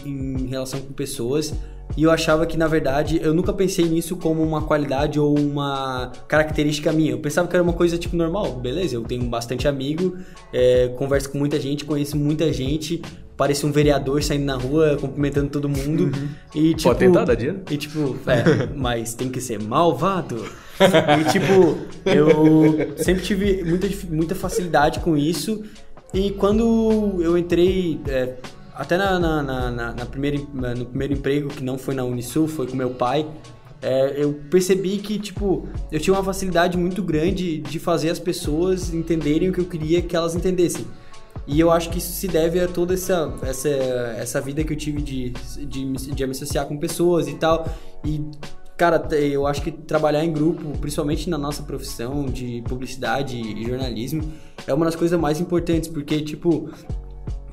em 0.06 0.48
relação 0.48 0.80
com 0.80 0.94
pessoas 0.94 1.54
e 1.98 2.04
eu 2.04 2.12
achava 2.12 2.46
que, 2.46 2.58
na 2.58 2.68
verdade, 2.68 3.20
eu 3.22 3.34
nunca 3.34 3.54
pensei 3.54 3.86
nisso 3.86 4.18
como 4.18 4.44
uma 4.44 4.62
qualidade 4.62 5.20
ou 5.20 5.38
uma 5.38 6.12
característica 6.28 6.92
minha. 6.92 7.12
Eu 7.12 7.20
pensava 7.20 7.48
que 7.48 7.56
era 7.56 7.64
uma 7.64 7.74
coisa, 7.74 7.98
tipo, 7.98 8.16
normal. 8.16 8.54
Beleza, 8.60 8.96
eu 8.96 9.04
tenho 9.04 9.24
bastante 9.26 9.68
amigo, 9.68 10.18
é, 10.52 10.90
converso 10.98 11.30
com 11.30 11.38
muita 11.38 11.60
gente, 11.60 11.86
conheço 11.86 12.18
muita 12.18 12.52
gente, 12.52 13.02
pareço 13.38 13.66
um 13.66 13.72
vereador 13.72 14.22
saindo 14.24 14.44
na 14.44 14.56
rua, 14.56 14.98
cumprimentando 15.00 15.50
todo 15.50 15.70
mundo. 15.70 16.12
E, 16.54 16.74
tipo, 16.74 16.84
Pode 16.90 17.00
tentar, 17.00 17.24
dá 17.24 17.36
dinheiro? 17.36 17.62
e 17.70 17.78
tipo, 17.78 18.18
é, 18.28 18.68
mas 18.76 19.14
tem 19.14 19.30
que 19.30 19.40
ser 19.40 19.62
malvado. 19.62 20.44
E 20.78 21.32
tipo, 21.32 21.78
eu 22.06 22.98
sempre 22.98 23.24
tive 23.24 23.64
muita, 23.64 23.88
muita 24.10 24.36
facilidade 24.36 25.00
com 25.00 25.16
isso. 25.16 25.64
E 26.16 26.32
quando 26.32 27.18
eu 27.22 27.38
entrei, 27.38 28.00
é, 28.08 28.36
até 28.74 28.98
na, 28.98 29.20
na, 29.20 29.44
na, 29.44 29.92
na- 29.94 30.06
primeira, 30.06 30.38
no 30.74 30.86
primeiro 30.86 31.14
emprego, 31.14 31.50
que 31.50 31.62
não 31.62 31.78
foi 31.78 31.94
na 31.94 32.06
Unisul, 32.06 32.48
foi 32.48 32.66
com 32.68 32.76
meu 32.76 32.92
pai, 32.92 33.28
é, 33.82 34.16
eu 34.24 34.34
percebi 34.50 34.98
que, 35.00 35.20
tipo, 35.20 35.68
eu 35.92 36.00
tinha 36.00 36.14
uma 36.16 36.24
facilidade 36.24 36.78
muito 36.78 37.04
grande 37.04 37.58
de 37.58 37.80
fazer 37.80 38.10
as 38.10 38.18
pessoas 38.18 38.94
entenderem 38.94 39.50
o 39.50 39.54
que 39.54 39.60
eu 39.60 39.66
queria 39.66 40.02
que 40.02 40.16
elas 40.16 40.36
entendessem. 40.36 40.88
E 41.46 41.60
eu 41.60 41.70
acho 41.70 41.90
que 41.90 41.98
isso 42.00 42.14
se 42.14 42.30
deve 42.30 42.62
a 42.62 42.68
toda 42.68 42.94
essa, 42.94 43.32
essa, 43.44 43.70
essa 43.70 44.40
vida 44.42 44.64
que 44.64 44.72
eu 44.74 44.78
tive 44.78 45.02
de, 45.02 45.30
de, 45.68 45.86
de 45.94 46.26
me 46.26 46.32
associar 46.32 46.66
com 46.66 46.78
pessoas 46.78 47.28
e 47.28 47.34
tal. 47.36 47.68
E, 48.06 48.22
cara, 48.78 49.08
eu 49.16 49.48
acho 49.48 49.62
que 49.62 49.72
trabalhar 49.72 50.24
em 50.24 50.32
grupo, 50.32 50.78
principalmente 50.80 51.30
na 51.30 51.38
nossa 51.38 51.64
profissão 51.64 52.26
de 52.26 52.62
publicidade 52.68 53.38
e 53.38 53.66
jornalismo, 53.66 54.24
é 54.68 54.74
uma 54.74 54.86
das 54.86 54.96
coisas 54.96 55.20
mais 55.20 55.40
importantes, 55.40 55.90
porque, 55.90 56.22
tipo, 56.22 56.70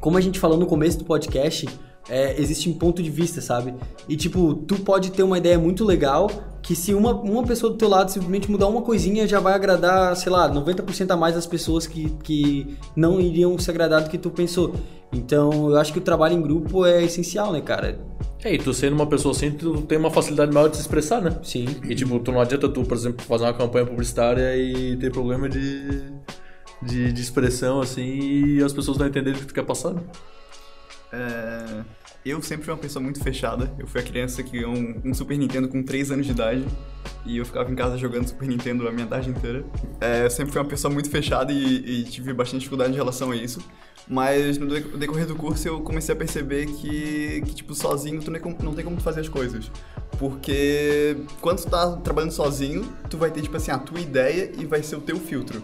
como 0.01 0.19
a 0.19 0.21
gente 0.21 0.39
falou 0.39 0.59
no 0.59 0.67
começo 0.67 0.99
do 0.99 1.05
podcast, 1.05 1.69
é, 2.09 2.41
existe 2.41 2.69
um 2.69 2.75
ponto 2.75 3.03
de 3.03 3.11
vista, 3.11 3.41
sabe? 3.41 3.75
E 4.09 4.17
tipo, 4.17 4.55
tu 4.55 4.77
pode 4.81 5.13
ter 5.13 5.23
uma 5.23 5.39
ideia 5.39 5.59
muito 5.59 5.85
legal 5.85 6.29
que 6.61 6.75
se 6.75 6.95
uma, 6.95 7.13
uma 7.13 7.43
pessoa 7.45 7.73
do 7.73 7.79
teu 7.79 7.89
lado 7.89 8.11
simplesmente 8.11 8.51
mudar 8.51 8.67
uma 8.67 8.83
coisinha 8.83 9.27
já 9.27 9.41
vai 9.41 9.53
agradar, 9.53 10.17
sei 10.17 10.31
lá, 10.31 10.51
90% 10.53 11.11
a 11.11 11.17
mais 11.17 11.35
das 11.35 11.47
pessoas 11.47 11.87
que, 11.87 12.11
que 12.23 12.77
não 12.95 13.21
iriam 13.21 13.59
se 13.59 13.71
agradar 13.71 14.03
do 14.03 14.11
que 14.11 14.19
tu 14.19 14.31
pensou. 14.31 14.75
Então 15.13 15.71
eu 15.71 15.77
acho 15.77 15.93
que 15.93 15.99
o 15.99 16.03
trabalho 16.03 16.35
em 16.35 16.43
grupo 16.43 16.87
é 16.87 17.05
essencial, 17.05 17.53
né, 17.53 17.61
cara? 17.61 18.01
É, 18.45 18.55
e 18.55 18.59
tu 18.59 18.75
sendo 18.75 18.95
uma 18.95 19.07
pessoa 19.07 19.33
assim, 19.35 19.53
tu 19.53 19.83
tem 19.83 19.97
uma 19.97 20.11
facilidade 20.11 20.53
maior 20.53 20.69
de 20.69 20.77
se 20.77 20.83
expressar, 20.83 21.21
né? 21.21 21.39
Sim. 21.45 21.65
E 21.85 21.95
tipo, 21.95 22.19
tu 22.19 22.33
não 22.33 22.41
adianta 22.41 22.69
tu, 22.69 22.83
por 22.85 22.97
exemplo, 22.97 23.25
fazer 23.25 23.45
uma 23.45 23.55
campanha 23.55 23.87
publicitária 23.87 24.57
e 24.57 24.97
ter 24.97 25.13
problema 25.13 25.49
de, 25.49 26.03
de, 26.83 27.13
de 27.13 27.21
expressão, 27.23 27.81
assim, 27.81 28.03
e 28.03 28.63
as 28.63 28.73
pessoas 28.73 28.99
não 28.99 29.07
entenderem 29.07 29.39
o 29.39 29.41
que 29.41 29.47
tu 29.47 29.55
quer 29.55 29.65
passar, 29.65 29.95
né? 29.95 30.03
É, 31.13 31.85
Eu 32.25 32.41
sempre 32.43 32.65
fui 32.65 32.73
uma 32.73 32.81
pessoa 32.81 33.03
muito 33.03 33.23
fechada. 33.23 33.73
Eu 33.79 33.87
fui 33.87 34.01
a 34.01 34.05
criança 34.05 34.43
que 34.43 34.53
ganhou 34.53 34.73
um, 34.75 35.01
um 35.05 35.15
Super 35.15 35.37
Nintendo 35.39 35.69
com 35.69 35.83
3 35.83 36.11
anos 36.11 36.27
de 36.27 36.33
idade. 36.33 36.65
E 37.25 37.37
eu 37.37 37.45
ficava 37.45 37.71
em 37.71 37.75
casa 37.77 37.97
jogando 37.97 38.29
Super 38.29 38.49
Nintendo 38.49 38.89
a 38.89 38.93
minha 38.93 39.07
tarde 39.07 39.31
inteira. 39.31 39.65
É, 40.01 40.25
eu 40.25 40.31
sempre 40.31 40.53
fui 40.53 40.61
uma 40.61 40.69
pessoa 40.69 40.93
muito 40.93 41.11
fechada 41.11 41.53
e, 41.53 42.01
e 42.01 42.05
tive 42.05 42.33
bastante 42.33 42.61
dificuldade 42.61 42.93
em 42.93 42.97
relação 42.97 43.31
a 43.31 43.37
isso. 43.37 43.61
Mas 44.09 44.59
no 44.59 44.67
dec- 44.69 44.97
decorrer 44.97 45.27
do 45.27 45.37
curso 45.37 45.67
eu 45.69 45.81
comecei 45.81 46.13
a 46.15 46.17
perceber 46.19 46.67
que, 46.67 47.43
que 47.47 47.55
tipo, 47.55 47.75
sozinho 47.75 48.21
tu 48.21 48.31
não 48.31 48.75
tem 48.75 48.85
como 48.85 48.97
tu 48.97 49.03
fazer 49.03 49.21
as 49.21 49.29
coisas. 49.29 49.71
Porque 50.19 51.17
quando 51.41 51.63
tu 51.63 51.71
tá 51.71 51.97
trabalhando 51.97 52.33
sozinho, 52.33 52.85
tu 53.09 53.17
vai 53.17 53.31
ter, 53.31 53.43
tipo 53.43 53.57
assim, 53.57 53.71
a 53.71 53.79
tua 53.79 54.01
ideia 54.01 54.53
e 54.59 54.65
vai 54.67 54.83
ser 54.83 54.97
o 54.97 55.01
teu 55.01 55.19
filtro. 55.19 55.63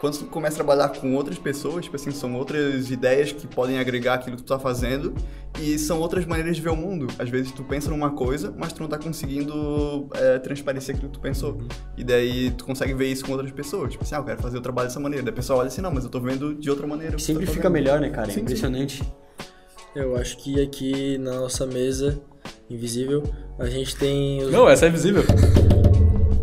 Quando 0.00 0.16
tu 0.18 0.24
começa 0.24 0.54
a 0.54 0.64
trabalhar 0.64 0.88
com 0.88 1.14
outras 1.14 1.38
pessoas, 1.38 1.84
tipo 1.84 1.94
assim, 1.94 2.10
são 2.10 2.34
outras 2.34 2.90
ideias 2.90 3.32
que 3.32 3.46
podem 3.46 3.78
agregar 3.78 4.14
aquilo 4.14 4.34
que 4.36 4.42
tu 4.42 4.48
tá 4.48 4.58
fazendo 4.58 5.12
e 5.60 5.78
são 5.78 6.00
outras 6.00 6.24
maneiras 6.24 6.56
de 6.56 6.62
ver 6.62 6.70
o 6.70 6.76
mundo. 6.76 7.06
Às 7.18 7.28
vezes 7.28 7.52
tu 7.52 7.62
pensa 7.62 7.90
numa 7.90 8.10
coisa, 8.10 8.50
mas 8.56 8.72
tu 8.72 8.80
não 8.80 8.88
tá 8.88 8.96
conseguindo 8.96 10.08
é, 10.14 10.38
transparecer 10.38 10.94
aquilo 10.94 11.10
que 11.10 11.18
tu 11.18 11.20
pensou. 11.20 11.58
E 11.98 12.02
daí 12.02 12.50
tu 12.52 12.64
consegue 12.64 12.94
ver 12.94 13.08
isso 13.08 13.26
com 13.26 13.32
outras 13.32 13.52
pessoas. 13.52 13.92
Tipo 13.92 14.02
assim, 14.04 14.14
ah, 14.14 14.18
eu 14.18 14.24
quero 14.24 14.40
fazer 14.40 14.56
o 14.56 14.62
trabalho 14.62 14.88
dessa 14.88 14.98
maneira. 15.00 15.22
Daí 15.22 15.32
a 15.34 15.36
pessoa 15.36 15.58
olha 15.58 15.68
assim, 15.68 15.82
não, 15.82 15.92
mas 15.92 16.04
eu 16.04 16.08
tô 16.10 16.18
vendo 16.18 16.54
de 16.54 16.70
outra 16.70 16.86
maneira. 16.86 17.12
o 17.12 17.16
que 17.18 17.22
tu 17.22 17.26
Sempre 17.26 17.44
tá 17.44 17.52
fica 17.52 17.62
fazendo." 17.68 17.72
melhor, 17.74 18.00
né, 18.00 18.08
cara? 18.08 18.28
É 18.28 18.30
Sim, 18.30 18.34
sim. 18.36 18.40
impressionante. 18.40 19.02
Eu 19.94 20.16
acho 20.16 20.38
que 20.38 20.62
aqui 20.62 21.18
na 21.18 21.34
nossa 21.40 21.66
mesa 21.66 22.18
invisível 22.70 23.22
a 23.58 23.66
gente 23.66 23.94
tem 23.96 24.42
os 24.44 24.50
Não, 24.50 24.66
essa 24.66 24.86
é 24.86 24.88
visível. 24.88 25.24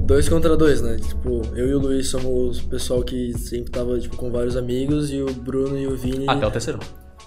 Dois 0.08 0.28
contra 0.30 0.56
dois, 0.58 0.82
né? 0.82 0.98
Tipo, 0.98 1.42
eu 1.56 1.68
e 1.68 1.74
o 1.76 1.80
Luiz 1.80 2.08
somos 2.08 2.60
o 2.60 2.64
pessoal 2.68 3.04
que 3.04 3.38
sempre 3.38 3.72
tava 3.72 4.00
tipo, 4.00 4.16
com 4.18 4.32
vários 4.32 4.56
amigos 4.58 5.12
e 5.12 5.22
o 5.22 5.32
Bruno 5.32 5.78
e 5.78 5.86
o 5.86 5.96
Vini. 5.96 6.26
Até 6.28 6.48
o 6.48 6.52
terceiro. 6.52 6.80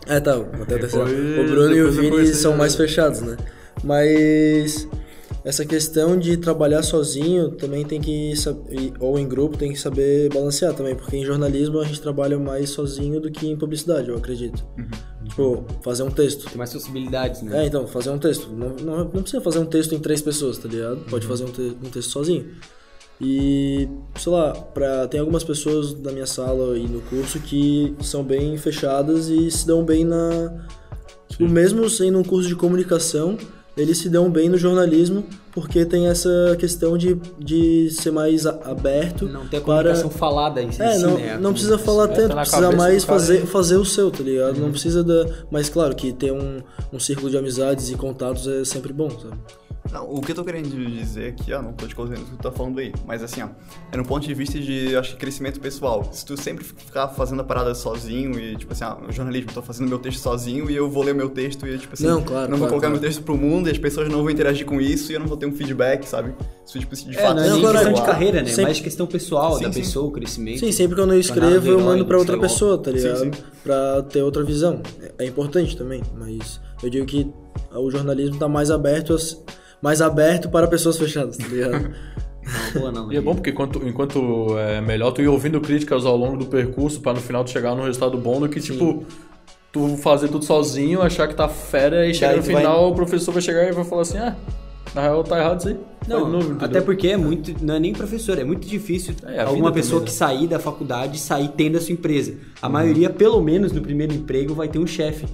É, 0.07 0.19
tá, 0.19 0.35
até 0.35 0.75
o 0.75 0.79
terceiro. 0.79 1.07
Depois- 1.07 1.51
O 1.51 1.55
Bruno 1.55 1.77
e 1.77 1.83
o 1.83 1.93
Vini 1.93 2.27
são 2.29 2.57
mais 2.57 2.75
fechados, 2.75 3.21
né? 3.21 3.37
Mas 3.85 4.89
essa 5.45 5.65
questão 5.65 6.19
de 6.19 6.37
trabalhar 6.37 6.83
sozinho 6.83 7.51
também 7.53 7.85
tem 7.85 8.01
que 8.01 8.37
saber, 8.37 8.93
ou 9.01 9.19
em 9.19 9.27
grupo 9.27 9.57
tem 9.57 9.73
que 9.73 9.79
saber 9.81 10.29
balancear 10.33 10.75
também, 10.75 10.95
porque 10.95 11.17
em 11.17 11.25
jornalismo 11.25 11.79
a 11.81 11.85
gente 11.85 12.01
trabalha 12.01 12.39
mais 12.39 12.71
sozinho 12.71 13.21
do 13.21 13.31
que 13.31 13.49
em 13.49 13.57
publicidade, 13.57 14.09
eu 14.09 14.17
acredito. 14.17 14.63
Tipo, 15.25 15.65
fazer 15.83 16.03
um 16.03 16.11
texto. 16.11 16.47
Tem 16.49 16.59
mais 16.59 16.73
possibilidades, 16.73 17.43
né? 17.43 17.63
É, 17.63 17.67
então, 17.67 17.87
fazer 17.87 18.11
um 18.11 18.19
texto. 18.19 18.49
Não, 18.51 18.71
não, 18.71 18.99
não 19.05 19.23
precisa 19.23 19.41
fazer 19.41 19.61
um 19.61 19.67
texto 19.67 19.95
em 19.95 19.99
três 19.99 20.21
pessoas, 20.21 20.59
tá 20.59 20.69
ligado? 20.69 20.99
Pode 21.09 21.27
fazer 21.27 21.45
um, 21.45 21.53
te- 21.53 21.77
um 21.83 21.89
texto 21.91 22.11
sozinho. 22.11 22.47
E, 23.21 23.87
sei 24.19 24.33
lá, 24.33 24.53
pra, 24.53 25.07
tem 25.07 25.21
algumas 25.21 25.45
pessoas 25.45 25.93
da 25.95 26.11
minha 26.11 26.27
sala 26.27 26.77
e 26.79 26.87
no 26.89 27.01
curso 27.03 27.39
que 27.39 27.95
são 28.01 28.25
bem 28.25 28.57
fechadas 28.57 29.29
e 29.29 29.51
se 29.51 29.67
dão 29.67 29.85
bem 29.85 30.05
na. 30.05 30.67
Tipo, 31.29 31.47
mesmo 31.49 31.89
sendo 31.89 32.19
um 32.19 32.25
curso 32.25 32.49
de 32.49 32.57
comunicação, 32.57 33.37
eles 33.81 33.99
se 33.99 34.09
dão 34.09 34.31
bem 34.31 34.49
no 34.49 34.57
jornalismo 34.59 35.25
porque 35.53 35.85
tem 35.85 36.07
essa 36.07 36.57
questão 36.59 36.97
de, 36.97 37.15
de 37.39 37.91
ser 37.91 38.11
mais 38.13 38.47
aberto. 38.47 39.27
Não 39.27 39.47
tem 39.49 39.59
a 39.59 39.63
para- 39.63 39.77
comunicação 39.83 40.11
falada 40.11 40.63
em 40.63 40.71
si, 40.71 40.81
é, 40.83 40.99
não, 40.99 41.17
né? 41.19 41.39
Não 41.39 41.53
precisa 41.53 41.79
falar 41.79 42.09
tá 42.09 42.15
tanto, 42.15 42.37
precisa 42.37 42.73
mais 42.73 43.05
fazer, 43.05 43.47
fazer 43.47 43.77
o 43.77 43.85
seu, 43.85 44.11
tá 44.11 44.23
ligado? 44.23 44.59
Não 44.61 44.71
precisa 44.71 45.03
da. 45.03 45.27
Mas 45.51 45.69
claro 45.69 45.95
que 45.97 46.13
ter 46.13 46.33
um, 46.33 46.61
um 46.93 47.01
círculo 47.01 47.31
de 47.31 47.37
amizades 47.37 47.91
e 47.91 47.95
contatos 47.97 48.47
é 48.47 48.65
sempre 48.65 48.93
bom, 48.93 49.11
sabe? 49.11 49.37
Não, 49.93 50.09
o 50.09 50.21
que 50.21 50.31
eu 50.31 50.37
tô 50.37 50.45
querendo 50.45 50.69
dizer 50.69 51.31
aqui, 51.31 51.53
ó, 51.53 51.61
não 51.61 51.73
tô 51.73 51.85
te 51.87 51.97
coisando 51.97 52.21
o 52.21 52.25
que 52.25 52.31
tu 52.31 52.37
tá 52.37 52.53
falando 52.53 52.79
aí, 52.79 52.93
mas 53.07 53.25
assim, 53.25 53.43
ó, 53.43 53.49
é 53.91 53.97
no 53.97 54.05
ponto 54.05 54.25
de 54.25 54.33
vista 54.35 54.57
de, 54.59 54.95
acho 54.97 55.11
que, 55.13 55.17
crescimento 55.17 55.59
pessoal. 55.59 56.09
Se 56.13 56.25
tu 56.25 56.37
sempre 56.41 56.63
ficar 56.65 57.09
fazendo 57.09 57.41
a 57.41 57.45
parada 57.45 57.75
sozinho 57.75 58.39
e, 58.39 58.57
tipo 58.57 58.73
assim, 58.73 58.85
ah, 58.85 58.97
o 59.09 59.11
jornalismo, 59.11 59.51
eu 59.51 59.55
tô 59.55 59.63
fazendo 59.63 59.89
meu 59.89 59.99
texto 59.99 60.21
sozinho 60.21 60.71
e 60.71 60.77
eu 60.77 60.89
vou 60.89 61.03
ler 61.03 61.13
meu 61.13 61.29
texto 61.29 61.67
e, 61.67 61.77
tipo 61.77 61.95
assim, 61.95 62.07
Não, 62.07 62.23
claro, 62.23 62.49
não 62.51 62.57
vou 62.59 62.69
claro, 62.69 62.71
colocar 62.71 62.87
claro. 62.87 62.93
meu 62.93 63.01
texto 63.01 63.23
pro 63.25 63.37
mundo 63.37 63.69
e 63.69 63.73
as 63.73 63.79
pessoas 63.79 64.09
não 64.09 64.19
vão 64.23 64.31
interagir 64.31 64.65
com 64.65 64.81
isso 64.81 65.11
e 65.11 65.15
eu 65.17 65.21
não 65.21 65.27
vou 65.27 65.37
ter 65.37 65.47
um 65.47 65.53
feedback, 65.53 66.05
sabe? 66.05 66.35
Isso, 66.65 66.79
tipo, 66.79 66.95
de 66.95 67.11
É, 67.19 67.21
fato, 67.23 67.37
não 67.37 67.43
é 67.43 67.47
Não, 67.49 67.53
nem 67.55 67.61
claro, 67.63 67.79
questão 67.79 67.93
de 67.95 68.03
carreira, 68.03 68.43
né? 68.43 68.49
Sempre- 68.49 68.63
Mais 68.63 68.81
questão 68.81 69.07
pessoal 69.09 69.55
Sim, 69.57 69.65
da 69.65 69.73
sim. 69.73 69.81
pessoa, 69.81 70.07
o 70.07 70.13
crescimento. 70.13 70.61
Sim, 70.61 70.71
sempre 70.71 70.95
quando 70.95 71.15
eu 71.15 71.21
Jornada 71.23 71.49
escrevo 71.57 71.67
eu 71.69 71.81
mando 71.85 72.05
do 72.05 72.07
pra 72.07 72.17
outra 72.17 72.39
pessoa, 72.39 72.79
tá 72.79 72.93
Sim, 72.93 72.97
ligado? 72.97 73.19
sim. 73.19 73.31
Pra 73.65 74.03
ter 74.03 74.23
outra 74.23 74.45
visão. 74.45 74.81
É- 75.03 75.25
É 75.25 75.27
importante 75.27 75.77
também, 75.77 76.01
mas 76.17 76.61
eu 76.83 76.89
digo 76.89 77.05
que 77.07 77.29
o 77.75 77.91
jornalismo 77.91 78.39
tá 78.39 78.47
mais 78.49 78.71
aberto, 78.71 79.13
às- 79.15 79.37
mais 79.83 80.01
aberto 80.03 80.49
para 80.49 80.67
pessoas 80.67 80.99
fechadas, 80.99 81.37
tá 81.37 81.47
ligado? 81.47 81.91
Não, 82.75 82.81
boa, 82.81 82.91
não. 82.91 83.13
E 83.13 83.17
é 83.17 83.21
bom 83.21 83.35
porque 83.35 83.51
enquanto, 83.51 83.87
enquanto 83.87 84.59
é 84.59 84.81
melhor 84.81 85.13
tu 85.13 85.23
ir 85.23 85.29
ouvindo 85.29 85.61
críticas 85.61 86.05
ao 86.05 86.17
longo 86.17 86.37
do 86.39 86.47
percurso 86.47 87.01
pra 87.01 87.13
no 87.13 87.21
final 87.21 87.45
tu 87.45 87.51
chegar 87.51 87.77
num 87.77 87.85
resultado 87.85 88.17
bom 88.19 88.41
do 88.41 88.49
que, 88.49 88.59
tipo, 88.61 89.05
tu 89.71 89.97
fazer 89.99 90.29
tudo 90.29 90.45
sozinho, 90.45 91.01
achar 91.01 91.29
que 91.29 91.35
tá 91.35 91.47
fera 91.49 92.07
e 92.09 92.15
chegar 92.15 92.37
no 92.37 92.43
tu 92.43 92.51
vai- 92.51 92.63
final 92.63 92.91
o 92.91 92.95
professor 92.95 93.31
vai 93.31 93.43
chegar 93.43 93.69
e 93.69 93.73
vai 93.73 93.85
falar 93.85 94.03
assim, 94.03 94.19
ah, 94.19 94.35
na 94.95 95.03
real 95.03 95.23
tá 95.23 95.39
errado 95.39 95.61
isso 95.61 95.69
aí. 95.69 95.77
Faz 96.01 96.09
Não, 96.09 96.29
novo, 96.29 96.57
até 96.65 96.81
porque 96.81 97.09
é 97.09 97.17
muito, 97.17 97.55
não 97.65 97.75
é 97.75 97.79
nem 97.79 97.93
professor, 97.93 98.37
é 98.37 98.43
muito 98.43 98.67
difícil 98.67 99.15
É, 99.27 99.43
alguma 99.43 99.71
pessoa 99.71 100.01
também, 100.01 100.07
que 100.13 100.21
né? 100.21 100.27
sair 100.27 100.49
da 100.49 100.59
faculdade 100.59 101.19
sair 101.21 101.49
tendo 101.57 101.77
a 101.79 101.81
sua 101.81 101.93
empresa. 101.93 102.35
A 102.61 102.67
Uhum. 102.67 102.73
maioria, 102.73 103.11
pelo 103.11 103.41
menos 103.41 103.71
no 103.71 103.81
primeiro 103.83 104.13
emprego, 104.15 104.55
vai 104.55 104.67
ter 104.67 104.79
um 104.81 104.87
chefe. 104.87 105.27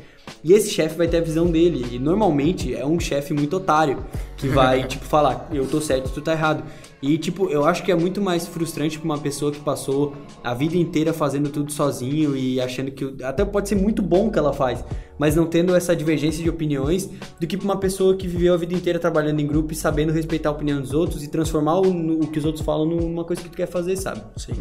E 0.46 0.52
esse 0.52 0.70
chefe 0.70 0.96
vai 0.96 1.09
ter 1.09 1.16
a 1.16 1.20
visão 1.20 1.50
dele. 1.50 1.85
E 1.90 1.98
normalmente 1.98 2.72
é 2.72 2.87
um 2.87 3.00
chefe 3.00 3.35
muito 3.35 3.56
otário 3.56 4.06
que 4.37 4.46
vai, 4.46 4.87
tipo, 4.87 5.04
falar, 5.04 5.48
eu 5.52 5.66
tô 5.66 5.80
certo, 5.80 6.09
tu 6.11 6.20
tá 6.20 6.30
errado. 6.32 6.62
E, 7.02 7.18
tipo, 7.18 7.48
eu 7.50 7.64
acho 7.66 7.82
que 7.82 7.92
é 7.92 7.94
muito 7.94 8.22
mais 8.22 8.46
frustrante 8.46 8.98
pra 8.98 9.04
uma 9.04 9.18
pessoa 9.18 9.52
que 9.52 9.61
passou 9.61 10.14
a 10.42 10.54
vida 10.54 10.76
inteira 10.76 11.12
fazendo 11.12 11.50
tudo 11.50 11.70
sozinho 11.70 12.35
e 12.37 12.61
achando 12.61 12.90
que. 12.90 13.04
o- 13.04 13.16
Até 13.22 13.44
pode 13.44 13.68
ser 13.68 13.74
muito 13.76 14.00
bom 14.02 14.28
o 14.28 14.32
que 14.32 14.38
ela 14.38 14.52
faz, 14.52 14.82
mas 15.18 15.37
não 15.37 15.46
tendo 15.46 15.74
essa 15.76 15.94
divergência 15.94 16.42
de 16.42 16.48
opiniões, 16.48 17.09
do 17.38 17.46
que 17.46 17.56
pra 17.56 17.64
uma 17.64 17.76
pessoa 17.76 18.16
que 18.16 18.26
viveu 18.26 18.54
a 18.54 18.56
vida 18.56 18.74
inteira 18.74 18.98
trabalhando 18.98 19.40
em 19.40 19.46
grupo 19.46 19.72
e 19.72 19.76
sabendo 19.76 20.11
respeitar 20.12 20.48
a 20.48 20.52
opinião 20.52 20.80
dos 20.80 20.94
outros 20.94 21.22
e 21.22 21.28
transformar 21.28 21.80
o, 21.80 21.92
no- 21.92 22.20
o 22.20 22.26
que 22.28 22.38
os 22.38 22.44
outros 22.46 22.64
falam 22.64 22.87
numa 22.87 23.24
coisa 23.24 23.42
que 23.42 23.48
tu 23.50 23.56
quer 23.56 23.66
fazer, 23.68 23.96
sabe? 23.96 24.22
Sim. 24.37 24.54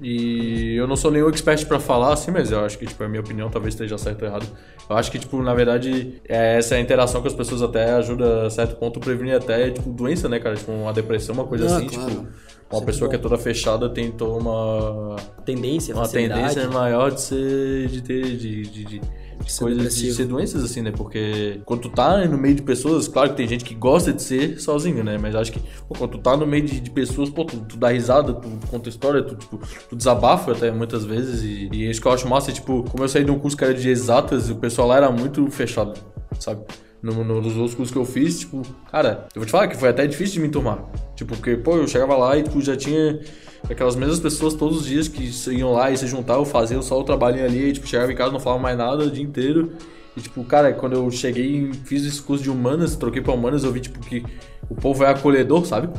E 0.00 0.74
eu 0.76 0.86
não 0.86 0.96
sou 0.96 1.10
nenhum 1.10 1.28
expert 1.28 1.66
pra 1.66 1.78
falar 1.78 2.12
assim, 2.12 2.30
mas 2.30 2.50
eu 2.50 2.60
acho 2.64 2.78
que, 2.78 2.86
tipo, 2.86 3.02
a 3.04 3.08
minha 3.08 3.20
opinião 3.20 3.48
talvez 3.50 3.74
esteja 3.74 3.96
certa 3.98 4.24
ou 4.24 4.30
errado. 4.30 4.46
Eu 4.88 4.96
acho 4.96 5.10
que, 5.10 5.18
tipo, 5.18 5.40
na 5.42 5.54
verdade, 5.54 6.20
é 6.28 6.58
essa 6.58 6.78
interação 6.78 7.20
com 7.20 7.26
as 7.26 7.34
pessoas 7.34 7.62
até 7.62 7.92
ajuda 7.92 8.46
a 8.46 8.50
certo 8.50 8.76
ponto 8.76 8.98
a 8.98 9.02
prevenir 9.02 9.34
até, 9.34 9.70
tipo, 9.70 9.90
doença, 9.90 10.28
né, 10.28 10.38
cara? 10.38 10.56
Tipo, 10.56 10.72
uma 10.72 10.92
depressão, 10.92 11.34
uma 11.34 11.44
coisa 11.44 11.74
Ah, 11.74 11.80
assim, 11.86 11.96
claro. 11.96 12.10
tipo... 12.10 12.44
Uma 12.70 12.78
Sempre 12.80 12.92
pessoa 12.92 13.10
que 13.10 13.14
é 13.16 13.18
bom. 13.18 13.22
toda 13.28 13.38
fechada 13.38 13.88
tem 13.90 14.10
toda 14.10 14.32
uma... 14.40 15.16
Tendência, 15.44 15.94
Uma 15.94 16.08
tendência 16.08 16.68
maior 16.70 17.12
de 17.12 17.20
ser... 17.20 17.88
de 17.88 18.02
ter... 18.02 18.36
de... 18.36 18.62
de, 18.62 18.84
de 18.84 19.00
de 19.44 19.52
Ser 19.52 19.64
coisas 19.64 19.78
de 19.82 19.84
depressivo. 19.88 20.14
ser 20.14 20.24
doenças 20.26 20.64
assim, 20.64 20.80
né? 20.80 20.92
Porque 20.92 21.60
quando 21.64 21.80
tu 21.82 21.88
tá 21.90 22.24
no 22.26 22.38
meio 22.38 22.54
de 22.54 22.62
pessoas, 22.62 23.08
claro 23.08 23.30
que 23.30 23.36
tem 23.36 23.48
gente 23.48 23.64
que 23.64 23.74
gosta 23.74 24.12
de 24.12 24.22
ser 24.22 24.60
sozinho, 24.60 25.02
né? 25.02 25.18
Mas 25.18 25.34
acho 25.34 25.52
que 25.52 25.58
pô, 25.88 25.94
quando 25.98 26.12
tu 26.12 26.18
tá 26.18 26.36
no 26.36 26.46
meio 26.46 26.64
de, 26.64 26.80
de 26.80 26.88
pessoas, 26.88 27.28
pô, 27.28 27.44
tu, 27.44 27.58
tu 27.58 27.76
dá 27.76 27.88
risada, 27.88 28.32
tu, 28.32 28.48
tu 28.48 28.66
conta 28.68 28.88
história, 28.88 29.22
tu, 29.22 29.34
tipo, 29.34 29.60
tu 29.88 29.96
desabafa 29.96 30.52
até 30.52 30.70
muitas 30.70 31.04
vezes. 31.04 31.42
E, 31.42 31.68
e 31.72 31.90
isso 31.90 32.00
que 32.00 32.06
eu 32.06 32.12
acho 32.12 32.28
massa, 32.28 32.52
é, 32.52 32.54
tipo, 32.54 32.84
como 32.84 33.02
eu 33.02 33.08
saí 33.08 33.24
de 33.24 33.30
um 33.32 33.38
curso 33.38 33.56
que 33.56 33.64
era 33.64 33.74
de 33.74 33.88
exatas, 33.88 34.48
o 34.48 34.56
pessoal 34.56 34.86
lá 34.88 34.96
era 34.98 35.10
muito 35.10 35.50
fechado, 35.50 35.98
sabe? 36.38 36.62
No, 37.04 37.22
no, 37.22 37.38
nos 37.42 37.54
outros 37.54 37.74
cursos 37.74 37.92
que 37.92 37.98
eu 37.98 38.04
fiz, 38.06 38.40
tipo, 38.40 38.62
cara, 38.90 39.28
eu 39.34 39.40
vou 39.42 39.44
te 39.44 39.50
falar 39.50 39.68
que 39.68 39.76
foi 39.76 39.90
até 39.90 40.06
difícil 40.06 40.36
de 40.36 40.40
me 40.40 40.46
enturmar. 40.46 40.78
Tipo, 41.14 41.34
porque, 41.34 41.54
pô, 41.54 41.76
eu 41.76 41.86
chegava 41.86 42.16
lá 42.16 42.34
e 42.38 42.42
tipo, 42.42 42.62
já 42.62 42.74
tinha 42.74 43.20
aquelas 43.68 43.94
mesmas 43.94 44.20
pessoas 44.20 44.54
todos 44.54 44.78
os 44.78 44.86
dias 44.86 45.06
que 45.06 45.22
iam 45.52 45.70
lá 45.70 45.90
e 45.90 45.98
se 45.98 46.06
juntavam, 46.06 46.46
faziam 46.46 46.80
só 46.80 46.98
o 46.98 47.04
trabalhinho 47.04 47.44
ali, 47.44 47.68
e, 47.68 47.72
tipo, 47.74 47.86
chegava 47.86 48.10
em 48.10 48.16
casa 48.16 48.32
não 48.32 48.40
falava 48.40 48.62
mais 48.62 48.78
nada 48.78 49.04
o 49.04 49.10
dia 49.10 49.22
inteiro. 49.22 49.72
E, 50.16 50.20
tipo, 50.22 50.42
cara, 50.44 50.72
quando 50.72 50.94
eu 50.94 51.10
cheguei 51.10 51.68
e 51.68 51.74
fiz 51.74 52.06
esse 52.06 52.22
curso 52.22 52.42
de 52.42 52.48
humanas, 52.48 52.96
troquei 52.96 53.20
pra 53.20 53.34
humanas, 53.34 53.64
eu 53.64 53.70
vi, 53.70 53.80
tipo, 53.80 54.00
que 54.00 54.24
o 54.70 54.74
povo 54.74 55.04
é 55.04 55.10
acolhedor, 55.10 55.66
sabe? 55.66 55.90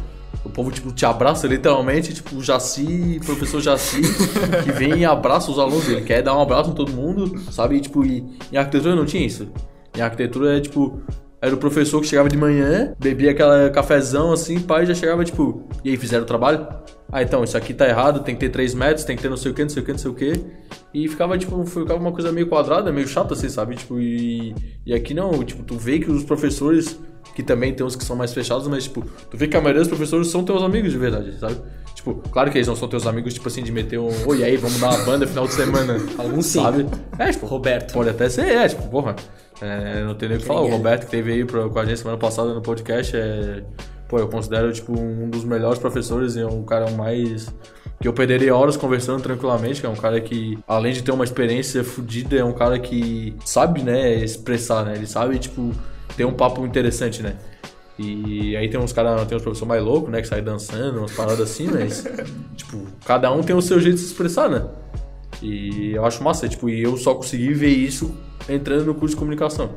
O 0.43 0.49
povo, 0.49 0.71
tipo, 0.71 0.91
te 0.91 1.05
abraça 1.05 1.45
literalmente, 1.45 2.15
tipo, 2.15 2.35
o 2.37 2.41
Jaci, 2.41 3.21
professor 3.23 3.61
Jaci, 3.61 4.01
que 4.63 4.71
vem 4.71 5.01
e 5.01 5.05
abraça 5.05 5.51
os 5.51 5.59
alunos, 5.59 5.87
ele 5.87 6.01
quer 6.01 6.23
dar 6.23 6.35
um 6.35 6.41
abraço 6.41 6.71
em 6.71 6.73
todo 6.73 6.91
mundo, 6.91 7.39
sabe? 7.51 7.75
E, 7.75 7.81
tipo, 7.81 8.03
e 8.03 8.25
em 8.51 8.57
arquitetura 8.57 8.95
não 8.95 9.05
tinha 9.05 9.23
isso. 9.23 9.47
Em 9.95 10.01
arquitetura 10.01 10.57
é, 10.57 10.59
tipo, 10.59 11.01
era 11.41 11.53
o 11.53 11.57
professor 11.57 12.01
que 12.01 12.07
chegava 12.07 12.27
de 12.27 12.37
manhã, 12.37 12.95
bebia 12.99 13.31
aquela 13.31 13.69
cafezão 13.69 14.31
assim, 14.31 14.59
pai, 14.59 14.85
já 14.85 14.95
chegava 14.95 15.23
tipo, 15.23 15.67
e 15.83 15.91
aí, 15.91 15.97
fizeram 15.97 16.23
o 16.23 16.25
trabalho? 16.25 16.67
Ah, 17.11 17.21
então, 17.21 17.43
isso 17.43 17.55
aqui 17.55 17.73
tá 17.73 17.87
errado, 17.87 18.23
tem 18.23 18.33
que 18.33 18.41
ter 18.41 18.49
3 18.49 18.73
metros, 18.73 19.05
tem 19.05 19.15
que 19.15 19.21
ter 19.21 19.29
não 19.29 19.37
sei 19.37 19.51
o 19.51 19.53
que, 19.53 19.61
não 19.61 19.69
sei 19.69 19.81
o 19.81 19.85
que, 19.85 19.91
não 19.91 19.99
sei 19.99 20.11
o 20.11 20.13
que. 20.15 20.43
E 20.93 21.07
ficava, 21.07 21.37
tipo, 21.37 21.63
ficava 21.65 21.99
uma 21.99 22.11
coisa 22.11 22.31
meio 22.31 22.47
quadrada, 22.47 22.91
meio 22.91 23.07
chata, 23.07 23.35
assim, 23.35 23.47
sabe? 23.47 23.75
Tipo, 23.75 23.99
e, 23.99 24.55
e 24.85 24.93
aqui 24.93 25.13
não, 25.13 25.43
tipo, 25.43 25.63
tu 25.63 25.77
vê 25.77 25.99
que 25.99 26.09
os 26.09 26.23
professores, 26.23 26.99
que 27.35 27.43
também 27.43 27.73
tem 27.73 27.85
uns 27.85 27.95
que 27.95 28.03
são 28.03 28.15
mais 28.15 28.33
fechados, 28.33 28.67
mas, 28.67 28.85
tipo, 28.85 29.05
tu 29.29 29.37
vê 29.37 29.47
que 29.47 29.55
a 29.55 29.61
maioria 29.61 29.81
dos 29.81 29.89
professores 29.89 30.27
são 30.27 30.43
teus 30.43 30.63
amigos 30.63 30.91
de 30.91 30.97
verdade, 30.97 31.37
sabe? 31.39 31.55
Tipo, 32.05 32.29
claro 32.29 32.51
que 32.51 32.59
eles 32.59 32.67
não 32.67 32.75
são 32.75 32.87
teus 32.87 33.07
amigos, 33.07 33.33
tipo 33.33 33.47
assim, 33.47 33.63
de 33.63 33.71
meter 33.71 33.97
um. 33.97 34.11
Oi, 34.27 34.43
aí, 34.43 34.57
vamos 34.57 34.79
dar 34.79 34.89
uma 34.89 35.05
banda 35.05 35.25
final 35.25 35.47
de 35.47 35.53
semana. 35.53 35.97
Alguns 36.19 36.45
sim. 36.45 36.61
Sabe? 36.61 36.85
É, 37.17 37.31
tipo, 37.31 37.47
Roberto. 37.47 37.93
Pode 37.93 38.09
até 38.11 38.29
ser, 38.29 38.45
é, 38.45 38.67
tipo, 38.67 38.83
porra. 38.89 39.15
É, 39.59 40.03
não 40.03 40.13
tem 40.13 40.29
nem 40.29 40.37
o 40.37 40.41
que 40.41 40.45
falar. 40.45 40.61
O 40.61 40.69
Roberto 40.69 41.05
que 41.05 41.11
teve 41.11 41.31
aí 41.31 41.43
pra, 41.43 41.67
com 41.67 41.79
a 41.79 41.83
gente 41.83 41.97
semana 41.97 42.17
passada 42.19 42.53
no 42.53 42.61
podcast 42.61 43.17
é. 43.17 43.63
Pô, 44.07 44.19
eu 44.19 44.27
considero, 44.27 44.71
tipo, 44.71 44.93
um 44.93 45.27
dos 45.27 45.43
melhores 45.43 45.79
professores 45.79 46.35
e 46.35 46.43
um 46.43 46.61
cara 46.61 46.91
mais. 46.91 47.51
Que 47.99 48.07
eu 48.07 48.13
perderia 48.13 48.55
horas 48.55 48.77
conversando 48.77 49.23
tranquilamente, 49.23 49.81
que 49.81 49.87
é 49.87 49.89
um 49.89 49.95
cara 49.95 50.21
que, 50.21 50.59
além 50.67 50.93
de 50.93 51.01
ter 51.01 51.11
uma 51.11 51.23
experiência 51.23 51.83
fodida, 51.83 52.35
é 52.35 52.43
um 52.43 52.53
cara 52.53 52.77
que 52.77 53.35
sabe, 53.43 53.81
né, 53.81 54.13
expressar, 54.13 54.85
né? 54.85 54.93
Ele 54.95 55.07
sabe, 55.07 55.39
tipo, 55.39 55.71
ter 56.15 56.25
um 56.25 56.33
papo 56.33 56.63
interessante, 56.65 57.23
né? 57.23 57.35
E 57.97 58.55
aí 58.57 58.69
tem 58.69 58.79
uns 58.79 58.91
caras, 58.91 59.25
tem 59.25 59.37
uns 59.37 59.43
professores 59.43 59.67
mais 59.67 59.83
loucos, 59.83 60.11
né, 60.11 60.21
que 60.21 60.27
saem 60.27 60.43
dançando, 60.43 60.99
umas 60.99 61.13
paradas 61.13 61.39
assim, 61.39 61.67
mas, 61.67 62.05
tipo, 62.55 62.85
cada 63.05 63.31
um 63.31 63.41
tem 63.41 63.55
o 63.55 63.61
seu 63.61 63.79
jeito 63.79 63.95
de 63.95 64.01
se 64.01 64.07
expressar, 64.07 64.49
né? 64.49 64.65
E 65.41 65.91
eu 65.93 66.05
acho 66.05 66.23
massa, 66.23 66.47
tipo, 66.47 66.69
e 66.69 66.81
eu 66.81 66.97
só 66.97 67.13
consegui 67.15 67.53
ver 67.53 67.69
isso 67.69 68.13
entrando 68.49 68.85
no 68.85 68.95
curso 68.95 69.15
de 69.15 69.19
comunicação. 69.19 69.71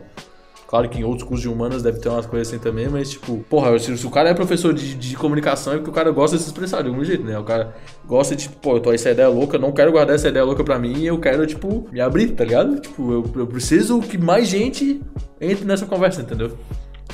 Claro 0.68 0.86
que 0.90 0.98
em 0.98 1.04
outros 1.04 1.26
cursos 1.26 1.40
de 1.40 1.48
humanas 1.48 1.82
deve 1.82 1.98
ter 1.98 2.10
umas 2.10 2.26
coisas 2.26 2.48
assim 2.48 2.58
também, 2.58 2.90
mas 2.90 3.12
tipo, 3.12 3.38
porra, 3.48 3.78
se, 3.78 3.96
se 3.96 4.06
o 4.06 4.10
cara 4.10 4.28
é 4.28 4.34
professor 4.34 4.74
de, 4.74 4.94
de 4.96 5.16
comunicação 5.16 5.72
é 5.72 5.76
porque 5.76 5.88
o 5.88 5.94
cara 5.94 6.10
gosta 6.10 6.36
de 6.36 6.42
se 6.42 6.48
expressar 6.50 6.82
de 6.82 6.88
algum 6.88 7.02
jeito, 7.02 7.24
né? 7.24 7.38
O 7.38 7.44
cara 7.44 7.74
gosta 8.06 8.36
de, 8.36 8.42
tipo, 8.42 8.56
pô, 8.56 8.76
eu 8.76 8.80
tô 8.80 8.92
essa 8.92 9.10
ideia 9.10 9.28
louca, 9.28 9.56
não 9.56 9.72
quero 9.72 9.90
guardar 9.90 10.16
essa 10.16 10.28
ideia 10.28 10.44
louca 10.44 10.62
pra 10.62 10.78
mim, 10.78 11.04
eu 11.04 11.18
quero, 11.18 11.46
tipo, 11.46 11.88
me 11.90 12.02
abrir, 12.02 12.32
tá 12.32 12.44
ligado? 12.44 12.78
Tipo, 12.80 13.12
eu, 13.12 13.30
eu 13.36 13.46
preciso 13.46 13.98
que 14.00 14.18
mais 14.18 14.46
gente 14.46 15.00
entre 15.40 15.64
nessa 15.64 15.86
conversa, 15.86 16.20
entendeu? 16.20 16.54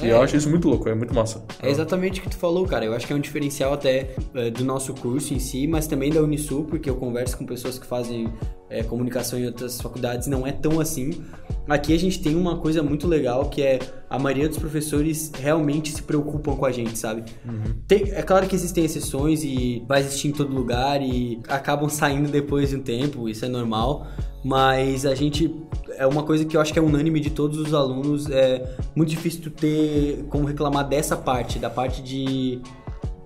E 0.02 0.08
eu 0.08 0.20
acho 0.20 0.36
isso 0.36 0.50
muito 0.50 0.68
louco, 0.68 0.88
é 0.88 0.94
muito 0.94 1.14
massa. 1.14 1.44
É 1.62 1.70
exatamente 1.70 2.20
o 2.20 2.22
que 2.22 2.28
tu 2.30 2.36
falou, 2.36 2.66
cara. 2.66 2.84
Eu 2.84 2.94
acho 2.94 3.06
que 3.06 3.12
é 3.12 3.16
um 3.16 3.20
diferencial 3.20 3.72
até 3.72 4.14
é, 4.34 4.50
do 4.50 4.64
nosso 4.64 4.92
curso 4.94 5.32
em 5.32 5.38
si, 5.38 5.66
mas 5.66 5.86
também 5.86 6.10
da 6.12 6.20
Unisul, 6.20 6.64
porque 6.64 6.90
eu 6.90 6.96
converso 6.96 7.38
com 7.38 7.46
pessoas 7.46 7.78
que 7.78 7.86
fazem 7.86 8.32
é, 8.68 8.82
comunicação 8.82 9.38
em 9.38 9.46
outras 9.46 9.80
faculdades, 9.80 10.26
não 10.26 10.44
é 10.46 10.50
tão 10.52 10.80
assim. 10.80 11.22
Aqui 11.68 11.94
a 11.94 11.98
gente 11.98 12.20
tem 12.20 12.34
uma 12.34 12.58
coisa 12.58 12.82
muito 12.82 13.06
legal 13.06 13.48
que 13.48 13.62
é 13.62 13.78
a 14.10 14.18
maioria 14.18 14.48
dos 14.48 14.58
professores 14.58 15.30
realmente 15.40 15.92
se 15.92 16.02
preocupam 16.02 16.56
com 16.56 16.66
a 16.66 16.72
gente, 16.72 16.98
sabe? 16.98 17.22
Tem- 17.86 18.10
é 18.10 18.22
claro 18.22 18.46
que 18.48 18.54
existem 18.54 18.84
exceções 18.84 19.42
e 19.44 19.82
vai 19.88 20.00
existir 20.00 20.28
em 20.28 20.32
todo 20.32 20.52
lugar 20.52 21.00
e 21.00 21.40
acabam 21.48 21.88
saindo 21.88 22.28
depois 22.30 22.70
de 22.70 22.76
um 22.76 22.80
tempo, 22.82 23.28
isso 23.28 23.44
é 23.44 23.48
normal, 23.48 24.06
mas 24.44 25.06
a 25.06 25.14
gente 25.14 25.54
é 25.98 26.06
uma 26.06 26.22
coisa 26.22 26.44
que 26.44 26.56
eu 26.56 26.60
acho 26.60 26.72
que 26.72 26.78
é 26.78 26.82
unânime 26.82 27.20
de 27.20 27.30
todos 27.30 27.58
os 27.58 27.74
alunos, 27.74 28.28
é 28.30 28.76
muito 28.94 29.08
difícil 29.08 29.42
tu 29.42 29.50
ter 29.50 30.24
como 30.28 30.46
reclamar 30.46 30.88
dessa 30.88 31.16
parte, 31.16 31.58
da 31.58 31.70
parte 31.70 32.02
de 32.02 32.60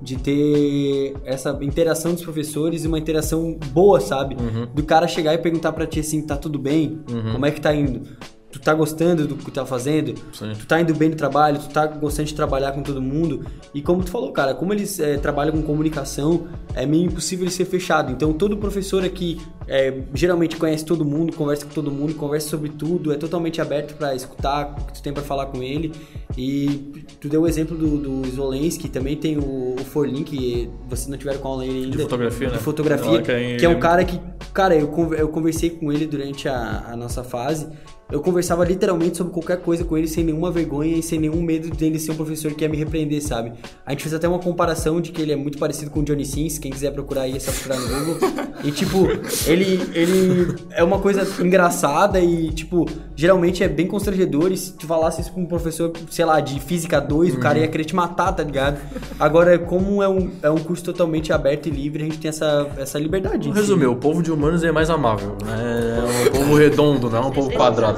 de 0.01 0.17
ter 0.17 1.17
essa 1.25 1.59
interação 1.61 2.15
dos 2.15 2.23
professores 2.23 2.85
e 2.85 2.87
uma 2.87 2.99
interação 3.01 3.59
boa, 3.73 3.99
sabe? 4.01 4.37
Do 4.73 4.85
cara 4.85 5.09
chegar 5.09 5.35
e 5.35 5.39
perguntar 5.39 5.73
pra 5.73 5.87
ti 5.89 5.99
assim, 5.99 6.23
tá 6.25 6.37
tudo 6.37 6.57
bem? 6.57 7.01
Como 7.33 7.45
é 7.45 7.51
que 7.51 7.61
tá 7.61 7.75
indo? 7.75 8.03
Tu 8.51 8.59
tá 8.61 8.73
gostando 8.73 9.27
do 9.29 9.37
que 9.37 9.51
tá 9.51 9.67
fazendo? 9.67 10.15
Sim. 10.33 10.53
Tu 10.59 10.67
tá 10.67 10.81
indo 10.81 10.95
bem 10.95 11.11
no 11.11 11.17
trabalho? 11.17 11.59
Tu 11.59 11.69
tá 11.69 11.87
gostando 11.87 12.29
de 12.29 12.35
trabalhar 12.35 12.73
com 12.73 12.83
todo 12.83 13.01
mundo? 13.01 13.45
E 13.75 13.83
como 13.83 14.03
tu 14.03 14.11
falou, 14.11 14.33
cara, 14.33 14.55
como 14.55 14.73
eles 14.73 14.99
eh, 14.99 15.19
trabalham 15.19 15.53
com 15.53 15.61
comunicação, 15.63 16.49
é 16.75 16.87
meio 16.87 17.05
impossível 17.05 17.45
ele 17.45 17.53
ser 17.53 17.67
fechado. 17.67 18.11
Então 18.11 18.33
todo 18.33 18.57
professor 18.57 19.05
aqui 19.05 19.39
eh, 19.67 20.01
geralmente 20.15 20.57
conhece 20.57 20.83
todo 20.83 21.05
mundo, 21.05 21.37
conversa 21.37 21.67
com 21.67 21.73
todo 21.73 21.91
mundo, 21.91 22.15
conversa 22.15 22.49
sobre 22.49 22.71
tudo, 22.71 23.13
é 23.13 23.17
totalmente 23.19 23.61
aberto 23.61 23.95
pra 23.99 24.15
escutar 24.15 24.75
o 24.81 24.85
que 24.87 24.95
tu 24.95 25.03
tem 25.03 25.13
pra 25.13 25.23
falar 25.23 25.47
com 25.47 25.63
ele. 25.63 25.93
E 26.37 27.05
tu 27.21 27.29
deu 27.29 27.43
o 27.43 27.47
exemplo 27.47 27.77
do, 27.77 27.99
do 28.23 28.31
Zolensky, 28.31 28.89
também 28.89 29.15
tem 29.15 29.37
o, 29.37 29.75
o 29.79 29.85
Forlin, 29.85 30.23
que 30.25 30.71
vocês 30.89 31.07
não 31.07 31.19
tiveram 31.19 31.39
com 31.41 31.49
aula 31.49 31.65
ainda. 31.65 31.97
De 31.99 32.03
fotografia, 32.03 32.49
né? 32.49 32.57
De 32.57 32.63
fotografia, 32.63 33.09
Ela 33.11 33.23
que 33.23 33.31
é- 33.31 33.57
que 33.59 33.65
é 33.67 33.69
um 33.69 33.79
cara 33.79 34.03
que, 34.07 34.19
cara, 34.55 34.75
eu, 34.75 34.91
eu 35.15 35.29
conversei 35.29 35.69
com 35.69 35.93
ele 35.93 36.07
durante 36.07 36.49
a, 36.49 36.85
a 36.93 36.97
nossa 36.97 37.23
fase. 37.23 37.69
Eu 38.11 38.21
conversava 38.21 38.65
literalmente 38.65 39.19
sobre 39.19 39.33
qualquer 39.35 39.59
coisa 39.61 39.85
com 39.85 39.97
ele 39.97 40.09
sem 40.09 40.25
nenhuma 40.25 40.51
vergonha 40.51 40.97
e 40.97 41.03
sem 41.03 41.19
nenhum 41.19 41.43
medo 41.43 41.69
dele 41.69 41.99
ser 41.99 42.13
um 42.13 42.15
professor 42.15 42.53
que 42.55 42.65
ia 42.65 42.69
me 42.69 42.77
repreender, 42.77 43.23
sabe? 43.23 43.53
A 43.85 43.91
gente 43.91 44.03
fez 44.03 44.15
até 44.15 44.27
uma 44.27 44.39
comparação 44.39 44.99
de 44.99 45.13
que 45.13 45.21
ele 45.21 45.31
é 45.31 45.37
muito 45.37 45.59
parecido 45.59 45.91
com 45.91 46.01
o 46.01 46.03
Johnny 46.03 46.25
Sins, 46.25 46.59
quem 46.59 46.71
quiser 46.71 46.91
procurar 46.93 47.23
aí 47.23 47.37
é 47.37 47.39
só 47.39 47.53
procurar 47.53 47.79
no 47.79 48.07
Google. 48.07 48.17
E 48.65 48.73
tipo, 48.73 49.07
ele, 49.47 49.81
ele 49.93 50.57
é 50.71 50.83
uma 50.83 50.99
coisa 50.99 51.27
engraçada 51.45 52.19
e 52.19 52.51
tipo, 52.51 52.87
geralmente 53.15 53.63
é 53.63 53.69
bem 53.69 53.87
constrangedor 53.87 54.53
e 54.53 54.57
se 54.57 54.73
tu 54.73 54.87
falasse 54.87 55.21
isso 55.21 55.31
pra 55.31 55.43
um 55.43 55.47
professor, 55.47 55.93
sei 56.11 56.25
lá, 56.25 56.41
de 56.41 56.59
física 56.61 56.99
2, 57.01 57.35
o 57.35 57.39
cara 57.39 57.59
ia 57.59 57.69
querer 57.69 57.85
te 57.85 57.95
matar, 57.95 58.33
tá 58.33 58.43
ligado? 58.43 58.81
Agora, 59.21 59.59
como 59.59 60.03
é 60.03 60.09
um, 60.09 60.31
é 60.43 60.51
um 60.51 60.59
curso 60.59 60.83
totalmente 60.83 61.31
aberto 61.31 61.67
e 61.67 61.71
livre, 61.71 62.05
a 62.05 62.07
gente 62.07 62.19
tem 62.19 62.31
essa, 62.31 62.69
essa 62.79 62.99
liberdade. 62.99 63.51
em 63.51 63.53
si. 63.53 63.59
Resumir, 63.59 63.87
o 63.87 63.97
povo 63.97 64.23
de 64.23 64.33
humanos 64.33 64.65
é 64.65 64.73
mais 64.73 64.89
amável, 64.89 65.37
né? 65.45 65.99
É 66.25 66.29
um 66.29 66.33
povo 66.33 66.55
redondo, 66.57 67.11
não 67.11 67.19
é 67.19 67.27
um 67.27 67.31
povo 67.31 67.53
quadrado. 67.53 67.98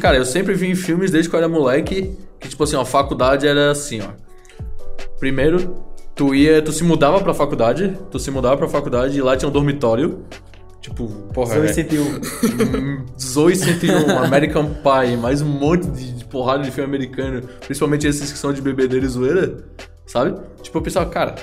Cara, 0.00 0.16
eu 0.16 0.24
sempre 0.24 0.54
vi 0.54 0.68
em 0.68 0.74
filmes 0.74 1.10
desde 1.10 1.30
que 1.30 1.36
eu 1.36 1.38
era 1.38 1.48
moleque 1.48 2.18
que, 2.40 2.48
tipo 2.48 2.64
assim, 2.64 2.74
ó, 2.74 2.80
a 2.80 2.84
faculdade 2.84 3.46
era 3.46 3.70
assim, 3.70 4.00
ó. 4.00 4.08
Primeiro, 5.18 5.76
tu 6.14 6.34
ia, 6.34 6.60
tu 6.60 6.72
se 6.72 6.82
mudava 6.82 7.20
pra 7.20 7.32
faculdade, 7.32 7.96
tu 8.10 8.18
se 8.18 8.30
mudava 8.30 8.56
pra 8.56 8.68
faculdade 8.68 9.16
e 9.16 9.22
lá 9.22 9.36
tinha 9.36 9.48
um 9.48 9.52
dormitório. 9.52 10.24
Tipo, 10.80 11.06
porra, 11.32 11.54
Zoe 11.54 11.66
é, 11.68 11.72
101. 11.72 12.02
Hum, 12.02 13.06
Zoe 13.20 13.54
101, 13.54 14.18
American 14.18 14.66
Pie, 14.74 15.16
mais 15.16 15.40
um 15.40 15.46
monte 15.46 15.86
de, 15.86 16.12
de 16.14 16.24
porrada 16.24 16.64
de 16.64 16.72
filme 16.72 16.88
americano, 16.88 17.48
principalmente 17.64 18.04
esses 18.04 18.32
que 18.32 18.38
são 18.38 18.52
de 18.52 18.60
bebedeira 18.60 19.06
e 19.06 19.08
zoeira, 19.08 19.64
sabe? 20.12 20.34
Tipo, 20.62 20.78
eu 20.78 20.82
pensava, 20.82 21.06
cara, 21.08 21.34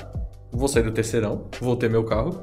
vou 0.52 0.68
sair 0.68 0.82
do 0.84 0.92
terceirão, 0.92 1.42
vou 1.60 1.74
ter 1.76 1.90
meu 1.90 2.04
carro, 2.04 2.40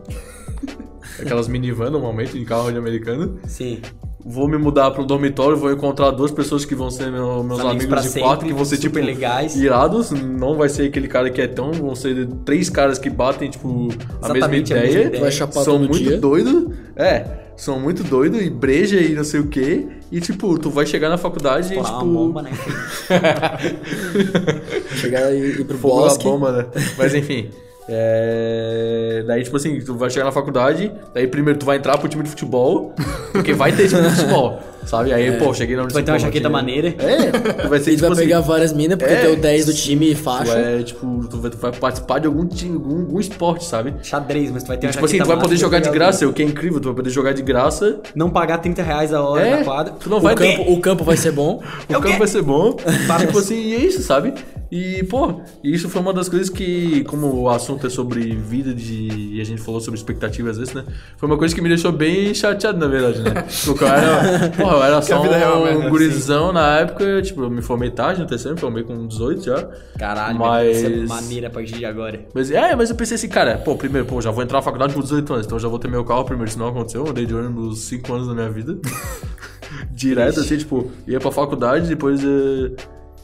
aquelas 1.19 1.47
minivan 1.47 1.89
normalmente, 1.89 2.37
de 2.37 2.43
carro 2.45 2.71
de 2.71 2.77
americano, 2.77 3.39
Sim. 3.47 3.79
vou 4.25 4.47
me 4.47 4.57
mudar 4.57 4.91
para 4.91 5.01
um 5.01 5.05
dormitório, 5.05 5.55
vou 5.57 5.71
encontrar 5.71 6.11
duas 6.11 6.31
pessoas 6.31 6.65
que 6.65 6.75
vão 6.75 6.91
ser 6.91 7.09
meu- 7.11 7.43
meus 7.43 7.59
Amigos 7.59 7.85
amigos, 7.85 8.01
de 8.03 8.07
sempre, 8.09 8.21
quarto, 8.21 8.45
que 8.45 8.53
vão 8.53 8.65
ser 8.65 8.77
tipo 8.77 8.99
legais. 8.99 9.55
irados, 9.55 10.11
não 10.11 10.55
vai 10.55 10.69
ser 10.69 10.87
aquele 10.87 11.07
cara 11.07 11.29
que 11.29 11.41
é 11.41 11.47
tão, 11.47 11.71
vão 11.71 11.95
ser 11.95 12.27
três 12.45 12.69
caras 12.69 12.99
que 12.99 13.09
batem 13.09 13.49
tipo 13.49 13.87
a 14.21 14.27
mesma 14.33 14.37
Exatamente 14.37 14.73
a 14.73 14.77
ideia, 14.77 14.93
mesma 14.93 15.07
ideia. 15.07 15.21
Vai 15.21 15.31
chapar 15.31 15.63
são 15.63 15.77
todo 15.77 15.89
muito 15.89 15.97
dia. 15.97 16.17
doido, 16.17 16.73
é, 16.95 17.46
são 17.57 17.79
muito 17.79 18.03
doido 18.03 18.41
e 18.41 18.49
breja 18.49 18.99
e 19.01 19.13
não 19.13 19.23
sei 19.23 19.39
o 19.41 19.47
que, 19.47 19.87
e 20.11 20.21
tipo, 20.21 20.57
tu 20.57 20.69
vai 20.69 20.85
chegar 20.85 21.09
na 21.09 21.17
faculdade 21.17 21.73
e 21.73 21.75
Porra, 21.75 21.91
tipo 21.91 22.05
uma 22.05 22.13
bomba, 22.13 22.41
né? 22.43 22.51
Chegar 24.95 25.33
e 25.33 25.59
ir 25.59 25.65
pro 25.65 25.75
na 25.75 25.81
bosque. 25.81 26.23
bomba, 26.23 26.51
né? 26.51 26.65
Mas 26.97 27.13
enfim. 27.13 27.49
É... 27.89 29.23
Daí, 29.25 29.43
tipo 29.43 29.57
assim, 29.57 29.79
tu 29.81 29.95
vai 29.95 30.09
chegar 30.09 30.25
na 30.25 30.31
faculdade, 30.31 30.91
daí 31.13 31.27
primeiro 31.27 31.57
tu 31.59 31.65
vai 31.65 31.77
entrar 31.77 31.97
pro 31.97 32.07
time 32.07 32.23
de 32.23 32.29
futebol, 32.29 32.93
porque 33.31 33.53
vai 33.53 33.71
ter 33.71 33.87
time 33.87 34.01
de 34.03 34.09
futebol, 34.15 34.59
sabe? 34.85 35.13
Aí, 35.13 35.31
pô, 35.37 35.53
cheguei 35.53 35.75
na 35.75 35.85
Tu 35.87 35.93
vai 35.93 36.03
ter 36.03 36.11
uma 36.11 36.19
jaqueta 36.19 36.49
maneira. 36.49 36.89
É, 36.97 37.31
tu 37.63 37.69
vai 37.69 37.79
ser 37.81 37.91
E 37.91 37.93
tu 37.93 37.97
tipo 37.97 38.01
vai 38.01 38.11
assim, 38.11 38.21
pegar 38.21 38.39
várias 38.41 38.73
minas 38.73 38.97
porque 38.97 39.13
É. 39.13 39.21
tem 39.21 39.33
o 39.33 39.35
10 39.37 39.65
do 39.65 39.73
time 39.73 40.11
e 40.11 40.15
tu 40.15 40.21
faixa. 40.23 40.51
é, 40.57 40.83
tipo, 40.83 41.27
tu 41.29 41.39
vai, 41.39 41.51
tu 41.51 41.57
vai 41.57 41.71
participar 41.71 42.19
de 42.19 42.27
algum 42.27 42.45
time, 42.45 42.75
algum, 42.75 42.99
algum 43.01 43.19
esporte, 43.19 43.65
sabe? 43.65 43.93
Xadrez, 44.03 44.51
mas 44.51 44.63
tu 44.63 44.67
vai 44.67 44.77
ter 44.77 44.85
E, 44.85 44.87
uma 44.87 44.93
tipo 44.93 45.05
assim, 45.05 45.17
tu 45.17 45.25
vai 45.25 45.39
poder 45.39 45.57
jogar 45.57 45.79
de 45.79 45.89
pegar 45.89 46.05
graça, 46.05 46.27
o 46.27 46.33
que 46.33 46.41
é 46.41 46.45
incrível, 46.45 46.79
tu 46.79 46.85
vai 46.85 46.95
poder 46.95 47.09
jogar 47.09 47.33
de 47.33 47.41
graça. 47.41 47.99
Não 48.15 48.29
pagar 48.29 48.57
30 48.59 48.81
reais 48.83 49.13
a 49.13 49.21
hora 49.21 49.41
É, 49.45 49.57
na 49.59 49.63
quadra. 49.63 49.93
tu 49.99 50.09
não 50.09 50.17
O 50.17 50.21
vai 50.21 50.35
ter. 50.35 50.57
campo, 50.57 50.71
o 50.71 50.79
campo 50.81 51.03
vai 51.03 51.17
ser 51.17 51.31
bom. 51.31 51.61
O 51.89 52.01
campo 52.01 52.17
vai 52.19 52.27
ser 52.27 52.41
bom. 52.41 52.73
tipo 53.19 53.39
assim, 53.39 53.55
e 53.61 53.75
é 53.75 53.79
isso, 53.79 54.01
sabe? 54.03 54.33
E, 54.69 55.03
pô, 55.03 55.41
isso 55.63 55.87
foi 55.87 56.01
uma 56.01 56.11
das 56.13 56.27
coisas 56.27 56.49
que, 56.49 57.03
como 57.05 57.33
o 57.33 57.49
assunto 57.49 57.87
é 57.87 57.89
sobre 57.89 58.35
vida 58.35 58.73
de. 58.73 59.07
E 59.35 59.41
a 59.41 59.43
gente 59.45 59.61
falou 59.61 59.79
sobre 59.79 59.97
expectativas 59.97 60.51
às 60.51 60.57
vezes, 60.57 60.73
né? 60.73 60.83
Foi 61.17 61.27
uma 61.29 61.37
coisa 61.37 61.55
que 61.55 61.61
me 61.61 61.69
deixou 61.69 61.91
bem 61.91 62.33
chateado, 62.33 62.77
na 62.77 62.87
verdade, 62.87 63.21
né? 63.21 63.45
Porque 63.65 63.83
eu 63.83 63.87
era. 63.87 64.49
Porra, 64.57 64.75
eu 64.77 64.83
era 64.83 65.01
só 65.01 65.25
é 65.25 65.55
um 65.57 65.79
assim. 65.79 65.89
gurizão 65.89 66.51
na 66.51 66.79
época, 66.79 67.21
tipo, 67.21 67.43
eu 67.43 67.49
me 67.49 67.61
formei 67.61 67.91
tarde 67.91 68.19
no 68.21 68.27
terceiro, 68.27 68.55
me 68.55 68.59
formei 68.61 68.83
com 68.83 69.07
18 69.07 69.43
já. 69.45 69.69
Caralho, 69.97 70.37
Mas- 70.37 70.47
vai 70.47 70.73
ser 70.73 71.07
maneira 71.07 71.47
a 71.47 71.49
partir 71.49 71.75
de 71.77 71.85
agora. 71.85 72.25
Mas 72.33 72.51
é, 72.51 72.75
mas 72.75 72.89
eu 72.89 72.95
pensei 72.95 73.15
assim, 73.15 73.29
cara, 73.29 73.57
pô, 73.57 73.75
primeiro, 73.75 74.05
pô, 74.05 74.19
já 74.19 74.31
vou 74.31 74.43
entrar 74.43 74.57
na 74.57 74.63
faculdade 74.63 74.93
com 74.93 74.99
18 75.01 75.33
anos, 75.33 75.45
então 75.45 75.57
já 75.57 75.67
vou 75.69 75.79
ter 75.79 75.87
meu 75.87 76.03
carro 76.03 76.25
primeiro, 76.25 76.49
isso 76.49 76.59
não 76.59 76.67
aconteceu, 76.67 77.05
eu 77.05 77.11
andei 77.11 77.25
de 77.25 77.33
ônibus 77.33 77.79
5 77.85 78.13
anos 78.13 78.27
da 78.27 78.33
minha 78.33 78.49
vida. 78.49 78.77
Direto, 79.91 80.39
assim, 80.39 80.57
tipo, 80.57 80.91
ia 81.07 81.19
pra 81.19 81.31
faculdade, 81.31 81.87
depois. 81.87 82.21
eh, 82.23 82.71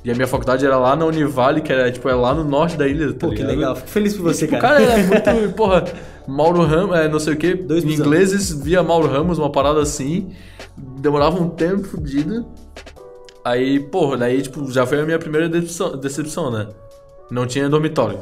E 0.04 0.12
a 0.12 0.16
minha 0.16 0.28
faculdade 0.28 0.66
era 0.66 0.78
lá 0.78 0.96
na 0.96 1.06
Univale, 1.06 1.62
que 1.62 1.72
era, 1.72 1.90
tipo, 1.92 2.10
é 2.10 2.14
lá 2.14 2.34
no 2.34 2.44
norte 2.44 2.76
da 2.76 2.86
ilha, 2.88 3.14
tá 3.14 3.20
Pô, 3.20 3.30
que 3.30 3.36
ligado? 3.38 3.50
legal. 3.56 3.76
Fico 3.78 3.88
feliz 3.90 4.14
por 4.16 4.24
você, 4.24 4.46
Tipo, 4.48 4.60
cara. 4.60 4.80
cara, 4.80 5.00
é 5.00 5.04
muito, 5.04 5.54
porra, 5.56 5.86
Mauro 6.28 6.62
Ramos, 6.64 6.98
é, 6.98 7.08
não 7.08 7.20
sei 7.20 7.34
o 7.34 7.38
que, 7.38 7.54
Dois 7.54 7.84
ingleses 7.86 8.52
via 8.52 8.84
Mauro 8.84 9.08
Ramos, 9.08 9.38
uma 9.40 9.50
parada 9.50 9.82
assim, 9.82 10.30
demorava 10.78 11.42
um 11.42 11.48
tempo 11.50 11.84
fodido. 11.88 12.46
Aí, 13.46 13.80
porra, 13.80 14.18
daí, 14.18 14.42
tipo, 14.42 14.70
já 14.72 14.86
foi 14.86 15.00
a 15.00 15.06
minha 15.06 15.20
primeira 15.20 15.48
decepção, 15.48 15.98
decepção, 15.98 16.52
né? 16.52 16.68
Não 17.32 17.46
tinha 17.46 17.70
dormitório, 17.70 18.20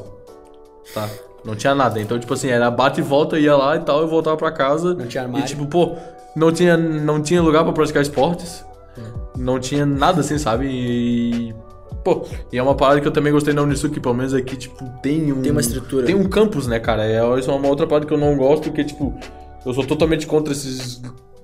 tá? 0.93 1.09
Não 1.43 1.55
tinha 1.55 1.73
nada, 1.73 1.99
então, 1.99 2.19
tipo 2.19 2.33
assim, 2.35 2.49
era 2.49 2.69
bate 2.69 2.99
e 3.01 3.03
volta, 3.03 3.39
ia 3.39 3.55
lá 3.55 3.75
e 3.75 3.79
tal, 3.79 4.03
e 4.03 4.07
voltava 4.07 4.37
pra 4.37 4.51
casa. 4.51 4.93
Não 4.93 5.07
tinha 5.07 5.23
armário. 5.23 5.43
E, 5.45 5.47
tipo, 5.47 5.65
pô, 5.65 5.95
não 6.35 6.51
tinha, 6.51 6.77
não 6.77 7.19
tinha 7.21 7.41
lugar 7.41 7.63
pra 7.63 7.73
praticar 7.73 8.03
esportes, 8.03 8.63
não 9.35 9.59
tinha 9.59 9.83
nada 9.85 10.21
assim, 10.21 10.37
sabe? 10.37 10.67
E... 10.67 11.55
Pô, 12.03 12.25
e 12.51 12.57
é 12.57 12.63
uma 12.63 12.75
parada 12.75 12.99
que 12.99 13.07
eu 13.07 13.11
também 13.11 13.31
gostei 13.31 13.53
na 13.53 13.61
que 13.67 13.99
pelo 13.99 14.15
menos 14.15 14.33
aqui, 14.33 14.55
tipo, 14.55 14.83
tem 15.03 15.31
um... 15.31 15.41
Tem 15.41 15.51
uma 15.51 15.61
estrutura. 15.61 16.05
Tem 16.05 16.15
um 16.15 16.27
campus, 16.27 16.65
né, 16.67 16.79
cara? 16.79 17.05
É, 17.05 17.17
isso 17.39 17.51
é 17.51 17.53
uma 17.53 17.67
outra 17.67 17.85
parada 17.85 18.05
que 18.07 18.13
eu 18.13 18.17
não 18.17 18.35
gosto, 18.35 18.63
porque, 18.63 18.83
tipo, 18.83 19.13
eu 19.65 19.73
sou 19.73 19.85
totalmente 19.85 20.25
contra 20.25 20.51
esses... 20.51 21.01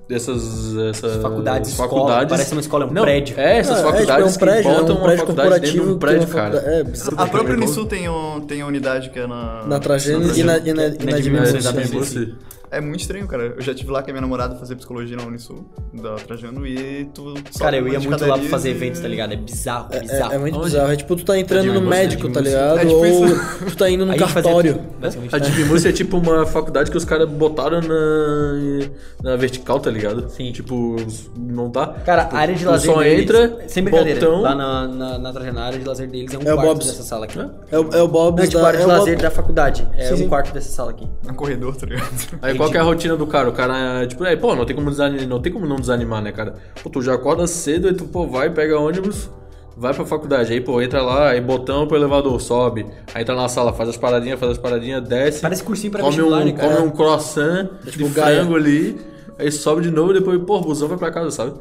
Essas, 0.10 0.74
essas 0.89 1.22
Faculdades, 1.22 1.70
escola, 1.72 2.26
parece 2.26 2.53
uma 2.53 2.62
escola, 2.62 2.86
é 2.86 2.88
um 2.88 2.93
não, 2.93 3.01
prédio. 3.01 3.38
É, 3.38 3.58
essas 3.58 3.80
Ah, 3.80 3.84
faculdades 3.91 4.34
tipo, 4.34 4.45
é 4.45 4.47
um 4.47 4.51
prédio, 4.53 4.72
que 4.72 4.78
botam 4.80 4.88
é 4.88 4.91
um 4.91 4.95
uma 4.95 5.03
prédio 5.03 5.20
faculdade 5.20 5.60
dentro 5.60 5.72
de 5.72 5.80
um 5.91 5.97
prédio, 5.99 6.20
que 6.28 6.34
uma 6.34 6.41
cara. 6.41 6.58
É, 6.60 6.84
bizarro. 6.86 7.22
A 7.22 7.28
própria 7.28 7.55
Unisul 7.58 7.86
tem, 7.88 8.08
um, 8.08 8.39
tem 8.39 8.62
a 8.62 8.68
unidade 8.68 9.10
que 9.10 9.20
é 9.20 9.28
na... 9.28 9.66
Na 9.68 9.80
Trajano 9.80 10.34
e 10.34 10.43
na, 10.43 10.58
e 10.60 10.74
na, 10.74 10.86
e 10.88 10.97
na 10.97 11.12
Na 11.12 11.20
Dimensão. 11.20 11.60
dimensão, 11.60 11.72
É, 11.78 11.84
sim, 11.84 11.97
você. 11.97 12.34
É 12.70 12.82
muito 12.82 12.99
estranho, 13.01 13.26
cara. 13.28 13.53
Eu 13.55 13.61
já 13.61 13.74
tive 13.74 13.89
lá 13.91 14.01
com 14.03 14.09
a 14.09 14.13
minha 14.13 14.22
namorada 14.22 14.55
fazer 14.55 14.76
psicologia 14.76 15.15
na 15.15 15.24
Unisul, 15.24 15.65
da 15.93 16.15
Trajano, 16.15 16.65
e 16.68 17.05
tu... 17.13 17.34
Cara, 17.57 17.78
eu 17.78 17.88
ia 17.88 17.99
muito 17.99 18.26
lá 18.28 18.38
pra 18.38 18.47
fazer 18.49 18.70
e- 18.70 18.72
eventos, 18.72 18.99
tá 18.99 19.07
ligado? 19.07 19.32
É 19.34 19.36
bizarro, 19.38 19.88
É, 19.91 19.99
bizarro. 20.01 20.34
é 20.34 20.38
muito 20.38 20.55
Onde? 20.57 20.65
bizarro. 20.65 20.91
É 20.91 20.95
tipo, 20.95 21.15
tu 21.15 21.24
tá 21.26 21.38
entrando 21.39 21.74
no 21.74 21.82
médico, 21.82 22.30
tá 22.30 22.41
ligado? 22.41 22.80
É 22.80 22.86
tipo 22.86 22.95
Ou 22.97 23.28
tu 23.68 23.78
tá 23.78 23.89
indo 23.89 24.05
fazia 24.05 24.28
cartório. 24.28 24.80
basicamente. 24.99 25.36
A 25.36 25.38
Divimus 25.39 25.86
é 25.86 25.91
tipo 25.91 26.18
uma 26.18 26.45
faculdade 26.45 26.91
que 26.91 26.97
os 26.97 27.05
caras 27.05 27.30
botaram 27.30 27.80
na, 27.82 28.89
na 29.24 29.36
vertical, 29.36 29.80
tá 29.80 29.89
ligado? 29.89 30.30
Sim. 30.30 30.51
Tipo, 30.51 30.95
não 31.38 31.70
tá. 31.70 31.88
Cara, 32.05 32.26
tipo, 32.26 32.36
a 32.36 32.39
área 32.39 32.55
de 32.55 32.65
lazer 32.65 32.91
só 32.93 32.99
deles, 33.01 33.24
entra, 33.24 33.57
sem 33.68 33.84
brincadeira, 33.84 34.20
botão... 34.20 34.41
lá 34.41 34.55
na, 34.55 34.88
na, 34.88 35.18
na 35.20 35.34
Trajano, 35.34 35.59
a 35.59 35.63
área 35.63 35.80
de 35.80 35.86
lazer 35.88 36.07
deles 36.09 36.34
é 36.34 36.38
um 36.38 36.41
É 36.41 36.45
quarto 36.53 36.61
Bob's. 36.68 36.86
dessa 36.88 37.03
sala 37.03 37.26
aqui. 37.26 37.39
É 37.72 37.80
o, 37.80 37.89
é 37.93 38.01
o 38.01 38.07
Bob 38.07 38.38
Não, 38.38 38.43
é 38.43 38.47
tipo 38.47 38.61
a 38.63 38.68
área 38.68 38.80
de 38.80 38.84
é 38.84 38.88
Bob- 38.88 38.97
lazer 38.99 39.18
da 39.22 39.32
faculdade. 39.32 39.88
É 39.95 40.13
um 40.13 40.28
quarto 40.28 40.53
dessa 40.53 40.70
sala 40.70 40.91
aqui. 40.91 41.07
Um 41.30 41.34
corredor, 41.34 41.76
tá 41.76 41.86
ligado? 41.86 42.07
Aí 42.41 42.57
qual 42.58 42.70
que 42.70 42.78
é 42.78 42.80
a 42.80 42.84
rotina 42.84 43.16
do 43.16 43.28
cara? 43.28 43.49
O 43.49 43.53
cara, 43.53 44.05
tipo, 44.08 44.24
aí, 44.24 44.36
pô, 44.36 44.55
não 44.55 44.66
tem 44.66 44.76
como 44.76 44.89
desanimar, 44.89 45.28
não 45.28 45.41
tem 45.41 45.51
como 45.51 45.66
não 45.66 45.78
desanimar, 45.78 46.22
né, 46.22 46.32
cara? 46.32 46.55
Pô, 46.82 46.89
tu 46.89 47.01
já 47.01 47.14
acorda 47.14 47.47
cedo 47.47 47.88
e 47.89 47.93
tu, 47.93 48.05
pô, 48.05 48.28
vai, 48.28 48.49
pega 48.49 48.80
ônibus, 48.80 49.30
vai 49.76 49.93
pra 49.93 50.05
faculdade. 50.05 50.51
Aí, 50.51 50.60
pô, 50.60 50.82
entra 50.82 51.01
lá, 51.01 51.30
aí 51.30 51.39
botão 51.39 51.88
pro 51.88 51.95
elevador, 51.97 52.39
sobe. 52.41 52.86
Aí 53.14 53.22
entra 53.22 53.36
na 53.36 53.47
sala, 53.47 53.72
faz 53.74 53.89
as 53.89 53.97
paradinhas, 53.97 54.39
faz 54.39 54.53
as 54.53 54.58
paradinhas, 54.58 55.08
desce. 55.08 55.41
Parece 55.41 55.64
cursinho 55.64 55.91
pra 55.91 56.01
come 56.01 56.22
um, 56.22 56.45
né, 56.45 56.51
cara? 56.51 56.76
come 56.76 56.88
um 56.88 56.91
croissant 56.91 57.70
tipo 57.86 58.05
de 58.05 58.10
frango 58.10 58.55
ali, 58.55 58.99
aí 59.38 59.51
sobe 59.51 59.82
de 59.82 59.91
novo 59.91 60.12
e 60.12 60.16
depois, 60.16 60.41
pô, 60.43 60.58
o 60.58 60.62
busão 60.62 60.88
vai 60.88 60.97
pra 60.97 61.12
casa, 61.12 61.32
sabe? 61.32 61.53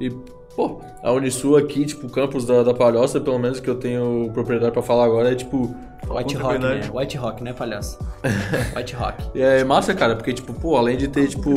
E, 0.00 0.12
pô, 0.56 0.80
a 1.02 1.12
Unisul 1.12 1.56
aqui, 1.56 1.84
tipo, 1.84 2.06
o 2.06 2.10
campus 2.10 2.44
da, 2.44 2.62
da 2.62 2.74
Palhoça, 2.74 3.20
pelo 3.20 3.38
menos 3.38 3.60
que 3.60 3.68
eu 3.68 3.74
tenho 3.76 4.30
propriedade 4.32 4.72
pra 4.72 4.82
falar 4.82 5.04
agora, 5.04 5.32
é 5.32 5.34
tipo. 5.34 5.74
White 6.10 6.34
Rock, 6.36 6.58
né? 6.58 6.80
White 6.92 7.16
Rock, 7.16 7.44
né, 7.44 7.52
palhaço? 7.52 7.96
White 8.76 8.94
Rock. 8.96 9.22
E 9.34 9.40
é 9.40 9.62
massa, 9.64 9.94
cara, 9.94 10.16
porque, 10.16 10.32
tipo, 10.32 10.52
pô, 10.52 10.76
além 10.76 10.96
de 10.96 11.06
ter, 11.08 11.28
tipo, 11.28 11.50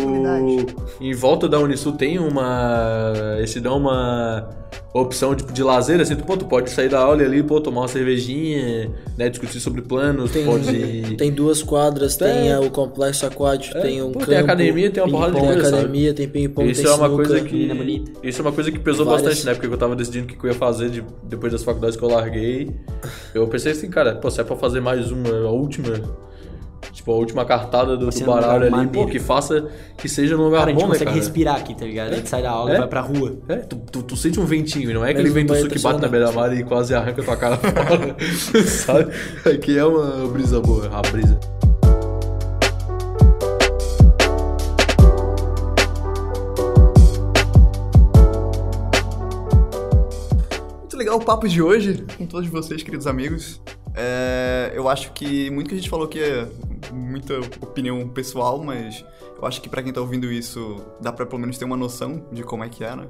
em 1.02 1.14
volta 1.14 1.50
da 1.50 1.60
Unisul 1.60 1.94
tem 1.94 2.20
uma. 2.20 3.14
Te 3.46 3.60
dão 3.60 3.78
uma 3.78 4.48
opção, 4.94 5.36
tipo, 5.36 5.52
de 5.52 5.62
lazer, 5.62 6.00
assim, 6.00 6.16
tu, 6.16 6.24
pô, 6.24 6.38
tu 6.38 6.46
pode 6.46 6.70
sair 6.70 6.88
da 6.88 7.00
aula 7.00 7.22
e 7.22 7.26
ali, 7.26 7.44
pô, 7.44 7.60
tomar 7.60 7.82
uma 7.82 7.88
cervejinha, 7.88 8.90
né, 9.18 9.28
discutir 9.30 9.60
sobre 9.60 9.82
planos, 9.82 10.32
Tem, 10.32 10.46
pode. 10.46 11.16
tem 11.18 11.32
duas 11.34 11.62
quadras, 11.62 12.16
tem 12.16 12.50
É. 12.52 12.58
o 12.60 12.70
complexo 12.70 13.26
aquático, 13.26 13.78
É, 13.78 13.82
tem 13.82 14.02
um 14.02 14.12
pô, 14.12 14.20
campo. 14.20 14.32
tem 14.32 14.38
academia, 14.40 14.90
tem 14.90 15.04
uma 15.04 15.12
porrada 15.12 15.34
de 15.34 15.40
tem 15.40 15.48
coisa, 15.48 15.64
sabe? 15.66 15.78
academia, 15.80 16.14
tem 16.14 16.28
ping-pong, 16.30 16.72
Isso 16.72 16.82
tem 16.82 16.92
é 16.92 16.94
uma 16.96 17.06
sinuca. 17.08 17.28
coisa 17.28 17.44
que. 17.46 18.04
Isso 18.24 18.42
é 18.42 18.46
uma 18.46 18.52
coisa 18.54 18.72
que 18.72 18.80
pesou 18.86 19.06
Várias. 19.06 19.24
bastante, 19.24 19.46
né? 19.48 19.54
Porque 19.54 19.68
eu 19.68 19.78
tava 19.78 19.96
decidindo 19.96 20.26
o 20.26 20.28
que 20.30 20.38
que 20.38 20.46
eu 20.46 20.52
ia 20.52 20.58
fazer 20.58 20.90
de- 20.90 21.04
depois 21.24 21.52
das 21.52 21.64
faculdades 21.64 21.98
que 21.98 22.04
eu 22.04 22.10
larguei. 22.10 22.74
Eu 23.34 23.46
pensei 23.48 23.74
assim, 23.74 23.90
cara, 23.90 24.16
pô, 24.16 24.30
se 24.32 24.40
é 24.40 24.44
pra 24.46 24.56
fazer 24.56 24.80
mais 24.80 25.12
uma, 25.12 25.30
a 25.30 25.52
última. 25.52 25.90
Tipo, 26.94 27.12
a 27.12 27.16
última 27.16 27.44
cartada 27.44 27.98
do, 27.98 28.08
do 28.10 28.20
num 28.20 28.26
baralho 28.26 28.74
ali, 28.74 28.88
pô, 28.88 29.06
que 29.08 29.20
faça. 29.20 29.66
Que 29.98 30.08
seja 30.08 30.38
num 30.38 30.46
lugar 30.46 30.60
Cara, 30.60 30.70
a 30.70 30.74
gente 30.74 30.82
bom, 30.82 30.88
né, 30.88 30.94
consegue 30.94 31.06
cara? 31.06 31.18
respirar 31.18 31.56
aqui, 31.58 31.76
tá 31.76 31.86
ligado? 31.86 32.14
A 32.14 32.16
gente 32.16 32.30
sai 32.30 32.42
da 32.44 32.52
aula 32.52 32.72
É? 32.72 32.76
e 32.76 32.78
vai 32.78 32.88
pra 32.88 33.02
rua. 33.02 33.38
É, 33.50 33.56
tu, 33.58 33.76
tu, 33.92 34.04
tu 34.04 34.16
sente 34.16 34.40
um 34.40 34.46
ventinho, 34.46 34.94
não 34.94 35.04
é 35.04 35.10
aquele 35.12 35.30
Menos 35.32 35.50
no 35.50 35.54
vento 35.56 35.62
sul 35.62 35.70
que 35.78 35.80
bate 35.84 36.02
na 36.02 36.08
beira-mar 36.08 36.56
e 36.56 36.64
quase 36.64 36.94
arranca 36.94 37.22
tua 37.24 37.36
cara 37.36 37.58
fora. 37.58 38.16
sabe? 38.68 39.12
Aqui 39.54 39.78
é 39.78 39.84
uma 39.84 40.28
brisa 40.28 40.62
boa, 40.62 40.88
a 40.94 41.02
brisa. 41.02 41.38
Legal 51.06 51.20
o 51.20 51.24
papo 51.24 51.48
de 51.48 51.62
hoje 51.62 52.04
com 52.18 52.26
todos 52.26 52.50
vocês, 52.50 52.82
queridos 52.82 53.06
amigos. 53.06 53.62
É, 53.94 54.72
eu 54.74 54.90
acho 54.90 55.14
que 55.14 55.52
muito 55.52 55.68
que 55.68 55.76
a 55.76 55.78
gente 55.78 55.90
falou 55.90 56.08
aqui 56.08 56.20
é 56.20 56.48
muita 56.92 57.38
opinião 57.62 58.10
pessoal, 58.10 58.64
mas 58.64 59.06
eu 59.40 59.48
acho 59.48 59.62
que 59.62 59.70
pra 59.70 59.84
quem 59.84 59.94
tá 59.94 60.02
ouvindo 60.02 60.32
isso, 60.32 60.84
dá 61.00 61.14
pra 61.14 61.24
pelo 61.24 61.40
menos 61.40 61.60
ter 61.60 61.66
uma 61.66 61.78
noção 61.78 62.26
de 62.32 62.42
como 62.42 62.64
é 62.64 62.70
que 62.70 62.84
é, 62.84 62.96
né? 62.96 63.08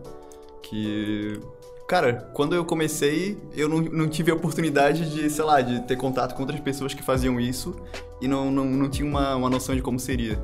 Que. 0.61 1.39
Cara, 1.87 2.29
quando 2.33 2.53
eu 2.53 2.65
comecei, 2.65 3.37
eu 3.55 3.69
não, 3.69 3.79
não 3.79 4.09
tive 4.09 4.29
a 4.29 4.35
oportunidade 4.35 5.09
de, 5.11 5.29
sei 5.29 5.45
lá, 5.45 5.61
de 5.61 5.79
ter 5.87 5.95
contato 5.95 6.35
com 6.35 6.41
outras 6.41 6.59
pessoas 6.59 6.93
que 6.93 7.03
faziam 7.03 7.39
isso 7.39 7.75
e 8.19 8.27
não, 8.27 8.51
não, 8.51 8.65
não 8.65 8.89
tinha 8.89 9.07
uma, 9.07 9.35
uma 9.35 9.49
noção 9.49 9.73
de 9.73 9.81
como 9.81 9.99
seria. 9.99 10.43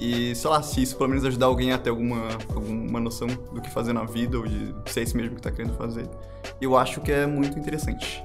E, 0.00 0.34
sei 0.34 0.50
lá, 0.50 0.62
se 0.62 0.82
isso 0.82 0.96
pelo 0.96 1.08
menos 1.08 1.24
ajudar 1.24 1.46
alguém 1.46 1.72
a 1.72 1.78
ter 1.78 1.90
alguma, 1.90 2.28
alguma 2.54 3.00
noção 3.00 3.26
do 3.26 3.60
que 3.60 3.70
fazer 3.70 3.92
na 3.92 4.04
vida 4.04 4.38
ou 4.38 4.46
de 4.46 4.74
se 4.86 5.00
é 5.00 5.02
isso 5.02 5.16
mesmo 5.16 5.36
que 5.36 5.42
tá 5.42 5.50
querendo 5.50 5.76
fazer, 5.76 6.08
eu 6.60 6.76
acho 6.76 7.00
que 7.00 7.10
é 7.10 7.26
muito 7.26 7.58
interessante. 7.58 8.22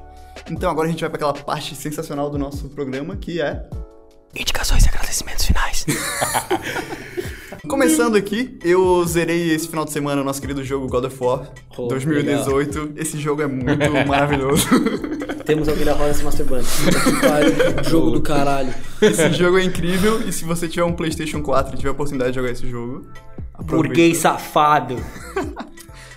Então 0.50 0.70
agora 0.70 0.88
a 0.88 0.92
gente 0.92 1.02
vai 1.02 1.10
para 1.10 1.18
aquela 1.18 1.34
parte 1.34 1.76
sensacional 1.76 2.30
do 2.30 2.38
nosso 2.38 2.70
programa 2.70 3.16
que 3.16 3.42
é. 3.42 3.68
Indicações 4.36 4.86
e 4.86 4.90
agradecimentos 4.90 5.46
finais. 5.46 5.86
Começando 7.68 8.18
aqui, 8.18 8.60
eu 8.64 9.06
zerei 9.06 9.52
esse 9.52 9.68
final 9.68 9.86
de 9.86 9.92
semana 9.92 10.22
o 10.22 10.24
nosso 10.24 10.42
querido 10.42 10.64
jogo 10.64 10.88
God 10.88 11.06
of 11.06 11.24
War 11.24 11.52
Oh, 11.78 11.88
2018. 11.88 12.94
Esse 12.98 13.18
jogo 13.18 13.42
é 13.42 13.48
muito 13.48 13.90
maravilhoso. 14.08 14.68
Temos 15.46 15.68
alguém 15.68 15.86
na 15.86 15.94
roda 15.94 16.14
se 16.14 16.24
masturbando. 16.24 16.66
Pariu, 17.22 17.84
jogo 17.90 18.12
do 18.12 18.22
caralho. 18.22 18.74
Esse 19.02 19.34
jogo 19.34 19.58
é 19.58 19.64
incrível 19.64 20.22
e 20.28 20.32
se 20.32 20.46
você 20.46 20.68
tiver 20.68 20.86
um 20.86 20.94
PlayStation 20.94 21.42
4 21.42 21.74
e 21.74 21.78
tiver 21.78 21.90
a 21.90 21.94
oportunidade 21.94 22.32
de 22.32 22.36
jogar 22.38 22.52
esse 22.52 22.68
jogo, 22.70 23.06
aproveita. 23.54 23.88
Burguês 23.88 24.18
safado. 24.18 24.96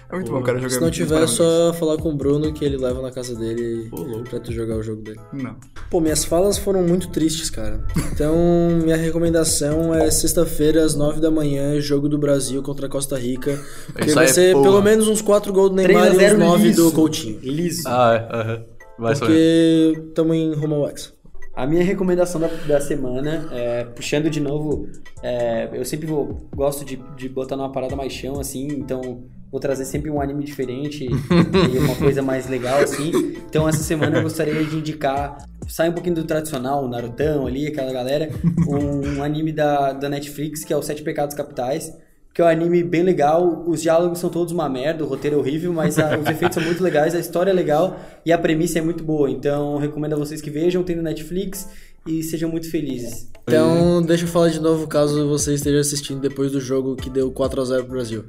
É 0.09 0.14
muito 0.14 0.31
bom, 0.31 0.41
cara. 0.41 0.59
jogo 0.59 0.70
Se 0.70 0.81
não 0.81 0.91
tiver, 0.91 1.24
é 1.24 1.27
só 1.27 1.72
falar 1.74 1.97
com 1.97 2.11
o 2.11 2.14
Bruno 2.14 2.53
que 2.53 2.64
ele 2.64 2.77
leva 2.77 3.03
na 3.03 3.11
casa 3.11 3.35
dele 3.35 3.89
Pô, 3.91 4.03
louco. 4.03 4.31
pra 4.31 4.39
tu 4.39 4.53
jogar 4.53 4.77
o 4.77 4.83
jogo 4.83 5.03
dele. 5.03 5.18
Não. 5.33 5.57
Pô, 5.91 6.01
minhas 6.01 6.24
falas 6.24 6.57
foram 6.57 6.85
muito 6.85 7.09
tristes, 7.09 7.51
cara. 7.51 7.85
Então, 8.12 8.37
minha 8.85 8.97
recomendação 8.97 9.93
é 9.93 10.09
sexta-feira, 10.11 10.85
às 10.85 10.95
nove 10.95 11.20
da 11.20 11.31
manhã, 11.31 11.81
jogo 11.81 12.09
do 12.09 12.18
Brasil 12.18 12.62
contra 12.62 12.87
a 12.87 12.89
Costa 12.89 13.18
Rica. 13.18 13.61
Que 14.01 14.12
vai 14.12 14.27
é 14.27 14.29
ser 14.29 14.53
porra. 14.53 14.64
pelo 14.64 14.83
menos 14.83 15.09
uns 15.09 15.20
4 15.20 15.53
gols 15.53 15.70
do 15.70 15.77
3 15.77 15.89
Neymar 15.89 16.12
e 16.12 16.16
0 16.16 16.37
uns 16.37 16.39
9 16.39 16.62
liso. 16.68 16.85
do 16.85 16.93
Coutinho. 16.93 17.41
Liso. 17.43 17.83
Ah, 17.87 18.14
é, 18.14 18.37
aham. 18.37 18.76
Vai 18.99 19.14
Porque 19.14 20.11
tamo 20.14 20.34
em 20.34 20.55
rumo 20.55 20.76
ao 20.76 20.88
Hexa. 20.88 21.16
A 21.55 21.66
minha 21.66 21.82
recomendação 21.82 22.38
da, 22.38 22.49
da 22.49 22.80
semana, 22.80 23.49
é, 23.51 23.84
puxando 23.84 24.28
de 24.28 24.40
novo, 24.40 24.88
é, 25.22 25.70
eu 25.72 25.86
sempre 25.86 26.07
vou, 26.07 26.47
gosto 26.55 26.84
de, 26.84 26.97
de 27.16 27.30
botar 27.30 27.57
numa 27.57 27.72
parada 27.72 27.97
mais 27.97 28.12
chão, 28.12 28.38
assim, 28.38 28.66
então 28.68 29.24
vou 29.51 29.59
trazer 29.59 29.86
sempre 29.86 30.11
um 30.11 30.20
anime 30.20 30.44
diferente 30.44 31.07
e 31.09 31.78
uma 31.78 31.97
coisa 31.97 32.20
mais 32.20 32.47
legal, 32.47 32.80
assim. 32.80 33.11
Então 33.49 33.66
essa 33.66 33.82
semana 33.82 34.18
eu 34.18 34.22
gostaria 34.22 34.62
de 34.64 34.76
indicar, 34.76 35.38
sai 35.66 35.88
um 35.88 35.92
pouquinho 35.92 36.16
do 36.16 36.24
tradicional, 36.24 36.84
o 36.84 36.88
Narutão 36.88 37.47
ali, 37.47 37.66
aquela 37.66 37.90
galera, 37.90 38.28
um, 38.68 39.22
anime 39.22 39.51
da, 39.51 39.92
da 39.92 40.11
Netflix 40.11 40.62
que 40.62 40.74
é 40.74 40.76
o 40.76 40.82
Sete 40.82 41.03
Pecados 41.03 41.34
Capitais. 41.34 41.90
Que 42.37 42.43
é 42.43 42.45
um 42.45 42.49
anime 42.49 42.82
bem 42.82 43.03
legal, 43.03 43.64
os 43.66 43.80
diálogos 43.80 44.18
são 44.18 44.28
todos 44.28 44.53
uma 44.53 44.68
merda, 44.68 45.03
o 45.03 45.07
roteiro 45.07 45.37
é 45.37 45.39
horrível, 45.39 45.72
mas 45.72 45.99
a- 45.99 46.18
os 46.18 46.26
efeitos 46.28 46.57
são 46.57 46.62
muito 46.62 46.82
legais, 46.84 47.14
a 47.14 47.18
história 47.18 47.51
é 47.51 47.55
legal 47.55 47.99
e 48.26 48.30
a 48.30 48.37
premissa 48.37 48.78
é 48.78 48.82
muito 48.82 49.03
boa. 49.03 49.30
Então, 49.30 49.78
recomendo 49.78 50.12
a 50.12 50.16
vocês 50.18 50.43
que 50.43 50.51
vejam, 50.51 50.82
tem 50.82 50.95
no 50.97 51.03
Netflix 51.03 51.66
e 52.07 52.22
sejam 52.22 52.51
muito 52.51 52.70
felizes. 52.70 53.30
Então, 53.43 54.03
deixa 54.03 54.24
eu 54.24 54.28
falar 54.28 54.51
de 54.51 54.61
novo, 54.61 54.87
caso 54.87 55.26
você 55.26 55.55
esteja 55.55 55.80
assistindo 55.80 56.20
depois 56.20 56.53
do 56.53 56.61
jogo 56.61 56.95
que 56.95 57.09
deu 57.09 57.30
4 57.32 57.59
a 57.62 57.64
0 57.64 57.84
pro 57.84 57.93
Brasil. 57.95 58.24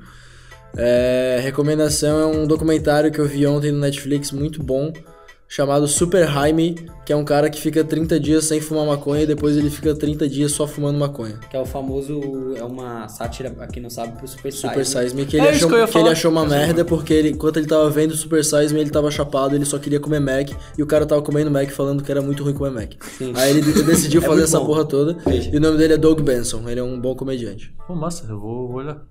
É, 0.77 1.39
recomendação 1.43 2.17
é 2.19 2.25
um 2.25 2.47
documentário 2.47 3.11
que 3.11 3.19
eu 3.19 3.25
vi 3.27 3.45
ontem 3.45 3.73
no 3.73 3.79
Netflix, 3.79 4.31
muito 4.31 4.63
bom. 4.63 4.93
Chamado 5.47 5.87
Super 5.87 6.27
Jaime, 6.27 6.75
que 7.05 7.13
é 7.13 7.15
um 7.15 7.23
cara 7.23 7.49
que 7.49 7.59
fica 7.61 7.83
30 7.83 8.19
dias 8.19 8.43
sem 8.45 8.59
fumar 8.59 8.85
maconha 8.85 9.23
e 9.23 9.25
depois 9.25 9.55
ele 9.55 9.69
fica 9.69 9.95
30 9.95 10.27
dias 10.27 10.51
só 10.51 10.67
fumando 10.67 10.97
maconha. 10.99 11.39
Que 11.49 11.55
é 11.55 11.59
o 11.61 11.65
famoso. 11.65 12.19
É 12.55 12.63
uma 12.63 13.07
sátira, 13.07 13.49
pra 13.49 13.65
quem 13.67 13.81
não 13.81 13.89
sabe, 13.89 14.17
pro 14.17 14.27
Super, 14.27 14.51
Super 14.51 14.85
Size. 14.85 14.99
Size 15.03 15.15
Me, 15.15 15.25
que 15.25 15.37
ele, 15.37 15.47
É 15.47 15.51
isso 15.55 15.65
achou, 15.65 15.85
que 15.85 15.91
que 15.91 15.97
ele 15.97 16.09
achou 16.09 16.31
uma 16.31 16.45
merda 16.45 16.83
porque 16.83 17.13
ele, 17.13 17.29
enquanto 17.29 17.57
ele 17.57 17.67
tava 17.67 17.89
vendo 17.89 18.11
o 18.11 18.15
Super 18.17 18.43
Size 18.43 18.73
Me, 18.73 18.81
ele 18.81 18.89
tava 18.89 19.09
chapado, 19.09 19.55
ele 19.55 19.65
só 19.65 19.77
queria 19.79 19.99
comer 19.99 20.19
Mac 20.19 20.49
e 20.77 20.83
o 20.83 20.85
cara 20.85 21.05
tava 21.05 21.21
comendo 21.21 21.49
Mac 21.49 21.69
falando 21.69 22.03
que 22.03 22.11
era 22.11 22.21
muito 22.21 22.43
ruim 22.43 22.53
comer 22.53 22.71
Mac. 22.71 22.93
Aí 23.35 23.49
ele 23.51 23.61
de- 23.61 23.83
decidiu 23.83 24.21
É 24.23 24.25
fazer 24.25 24.43
essa 24.43 24.59
bom. 24.59 24.65
porra 24.65 24.83
toda 24.85 25.17
Veja. 25.25 25.49
e 25.53 25.57
o 25.57 25.61
nome 25.61 25.77
dele 25.77 25.93
é 25.93 25.97
Doug 25.97 26.19
Benson, 26.21 26.67
ele 26.67 26.79
é 26.79 26.83
um 26.83 26.99
bom 26.99 27.15
comediante. 27.15 27.73
Pô, 27.87 27.95
massa, 27.95 28.25
eu 28.29 28.37
vou, 28.39 28.67
vou 28.67 28.77
olhar. 28.77 29.01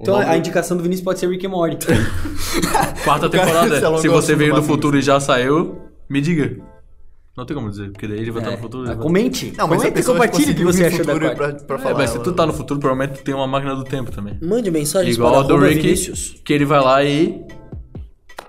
Então 0.00 0.16
a 0.16 0.36
indicação 0.36 0.76
do 0.76 0.82
Vinícius 0.82 1.04
pode 1.04 1.18
ser 1.18 1.28
Rick 1.28 1.46
and 1.46 1.50
Morty. 1.50 1.86
Quarta 3.04 3.26
se 3.26 3.32
temporada. 3.32 3.76
alongou 3.78 3.98
Se 3.98 4.08
você 4.08 4.32
assim 4.32 4.38
veio 4.38 4.54
no 4.54 4.60
do 4.60 4.66
futuro 4.66 4.96
e 4.98 5.02
já 5.02 5.18
saiu, 5.18 5.78
me 6.08 6.20
diga. 6.20 6.56
Não 7.36 7.46
tem 7.46 7.56
como 7.56 7.70
dizer, 7.70 7.90
porque 7.92 8.06
daí 8.08 8.18
ele 8.18 8.30
vai 8.32 8.42
estar 8.42 8.52
no 8.56 8.58
futuro. 8.62 8.90
É, 8.90 8.96
Comente. 8.96 9.52
Não, 9.56 9.68
mas 9.68 9.78
Comente 9.78 9.86
e 9.88 9.92
pessoa 9.92 10.16
compartilhe 10.18 10.52
o 10.52 10.54
que 10.56 10.64
você 10.64 10.84
achou 10.86 11.04
da 11.04 11.14
pra, 11.14 11.52
pra 11.54 11.76
É, 11.76 11.78
falar. 11.78 11.94
mas 11.94 12.10
se 12.10 12.16
ela- 12.16 12.24
tu 12.24 12.32
tá 12.32 12.44
no 12.46 12.52
futuro, 12.52 12.80
provavelmente 12.80 13.18
tu 13.18 13.24
tem 13.24 13.32
uma 13.34 13.46
máquina 13.46 13.76
do 13.76 13.84
tempo 13.84 14.10
também. 14.10 14.36
Mande 14.42 14.70
mensagens 14.72 15.14
Igual 15.14 15.32
para 15.32 15.40
a 15.40 15.44
do 15.44 15.56
Rick, 15.56 15.80
Vinícius. 15.82 16.34
que 16.44 16.52
ele 16.52 16.64
vai 16.64 16.80
lá 16.82 17.04
e 17.04 17.44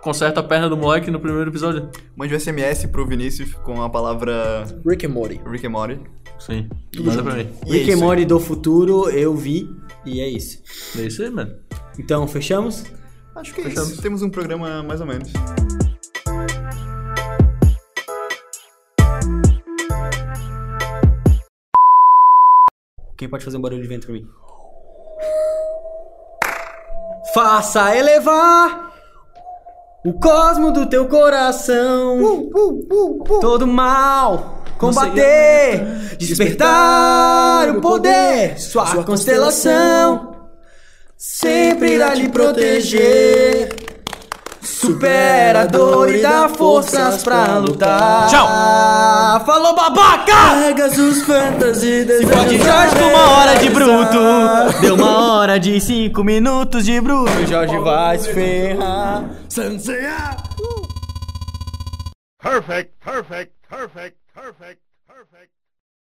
conserta 0.02 0.40
a 0.40 0.44
perna 0.44 0.68
do 0.70 0.76
moleque 0.78 1.12
no 1.12 1.20
primeiro 1.20 1.52
episódio. 1.52 1.90
Mande 2.16 2.34
um 2.34 2.40
SMS 2.40 2.88
pro 2.88 3.06
Vinícius 3.06 3.54
com 3.64 3.82
a 3.84 3.90
palavra 3.90 4.66
Rick 4.86 5.06
and 5.06 5.10
Morty. 5.10 5.40
Rick 5.46 5.68
and 5.68 5.72
Morty. 5.72 6.00
Sim, 6.40 6.68
manda 7.00 7.22
pra 7.22 7.36
mim. 7.36 7.48
E 7.68 7.70
é 7.70 7.74
Rick 7.74 7.92
and 7.92 7.94
isso. 7.96 8.04
Morty 8.04 8.26
do 8.26 8.40
futuro, 8.40 9.10
eu 9.10 9.36
vi. 9.36 9.70
E 10.06 10.22
é 10.22 10.28
isso. 10.28 10.62
É 10.98 11.02
isso 11.04 11.22
aí, 11.22 11.30
mano. 11.30 11.56
Então, 11.98 12.28
fechamos? 12.28 12.84
Acho 13.36 13.54
que 13.54 13.62
é 13.62 13.64
Fechamos. 13.66 13.92
isso. 13.92 14.02
Temos 14.02 14.22
um 14.22 14.30
programa 14.30 14.84
mais 14.84 15.02
ou 15.02 15.08
menos. 15.08 15.32
Quem 23.18 23.28
pode 23.30 23.44
fazer 23.44 23.58
um 23.58 23.62
barulho 23.62 23.82
de 23.82 23.88
vento 23.88 24.08
pra 24.08 24.14
mim? 24.14 24.28
Faça 27.34 27.96
elevar 27.96 28.94
o 30.06 30.14
cosmo 30.14 30.72
do 30.72 30.88
teu 30.88 31.08
coração. 31.08 32.50
Todo 33.42 33.68
mal 33.68 34.59
combater, 34.80 36.16
despertar 36.18 37.70
o 37.70 37.80
poder, 37.80 38.60
sua 38.60 39.04
constelação 39.04 40.40
sempre 41.20 41.96
irá 41.96 42.16
lhe 42.16 42.30
proteger. 42.30 43.76
Supera 44.62 45.62
a 45.62 45.66
dor 45.66 46.14
e 46.14 46.22
dá 46.22 46.48
forças 46.48 47.22
pra 47.22 47.58
lutar. 47.58 48.30
Tchau. 48.30 49.46
Falou, 49.46 49.76
babaca! 49.76 50.56
Pegasus 50.66 51.24
Fantasy 51.24 52.06
Pode 52.32 52.58
Jorge 52.58 52.96
com 52.96 53.06
uma 53.06 53.30
hora 53.38 53.56
de 53.56 53.70
bruto. 53.70 54.80
Deu 54.82 54.96
uma 54.96 55.34
hora 55.34 55.60
de 55.60 55.80
cinco 55.82 56.24
minutos 56.24 56.86
de 56.86 57.00
bruto. 57.02 57.46
Jorge 57.46 57.78
vai 57.80 58.18
se 58.20 58.34
ferrar. 58.34 59.26
Perfect, 62.42 62.94
perfect, 63.04 63.52
perfect, 63.70 64.16
perfect. 64.52 64.79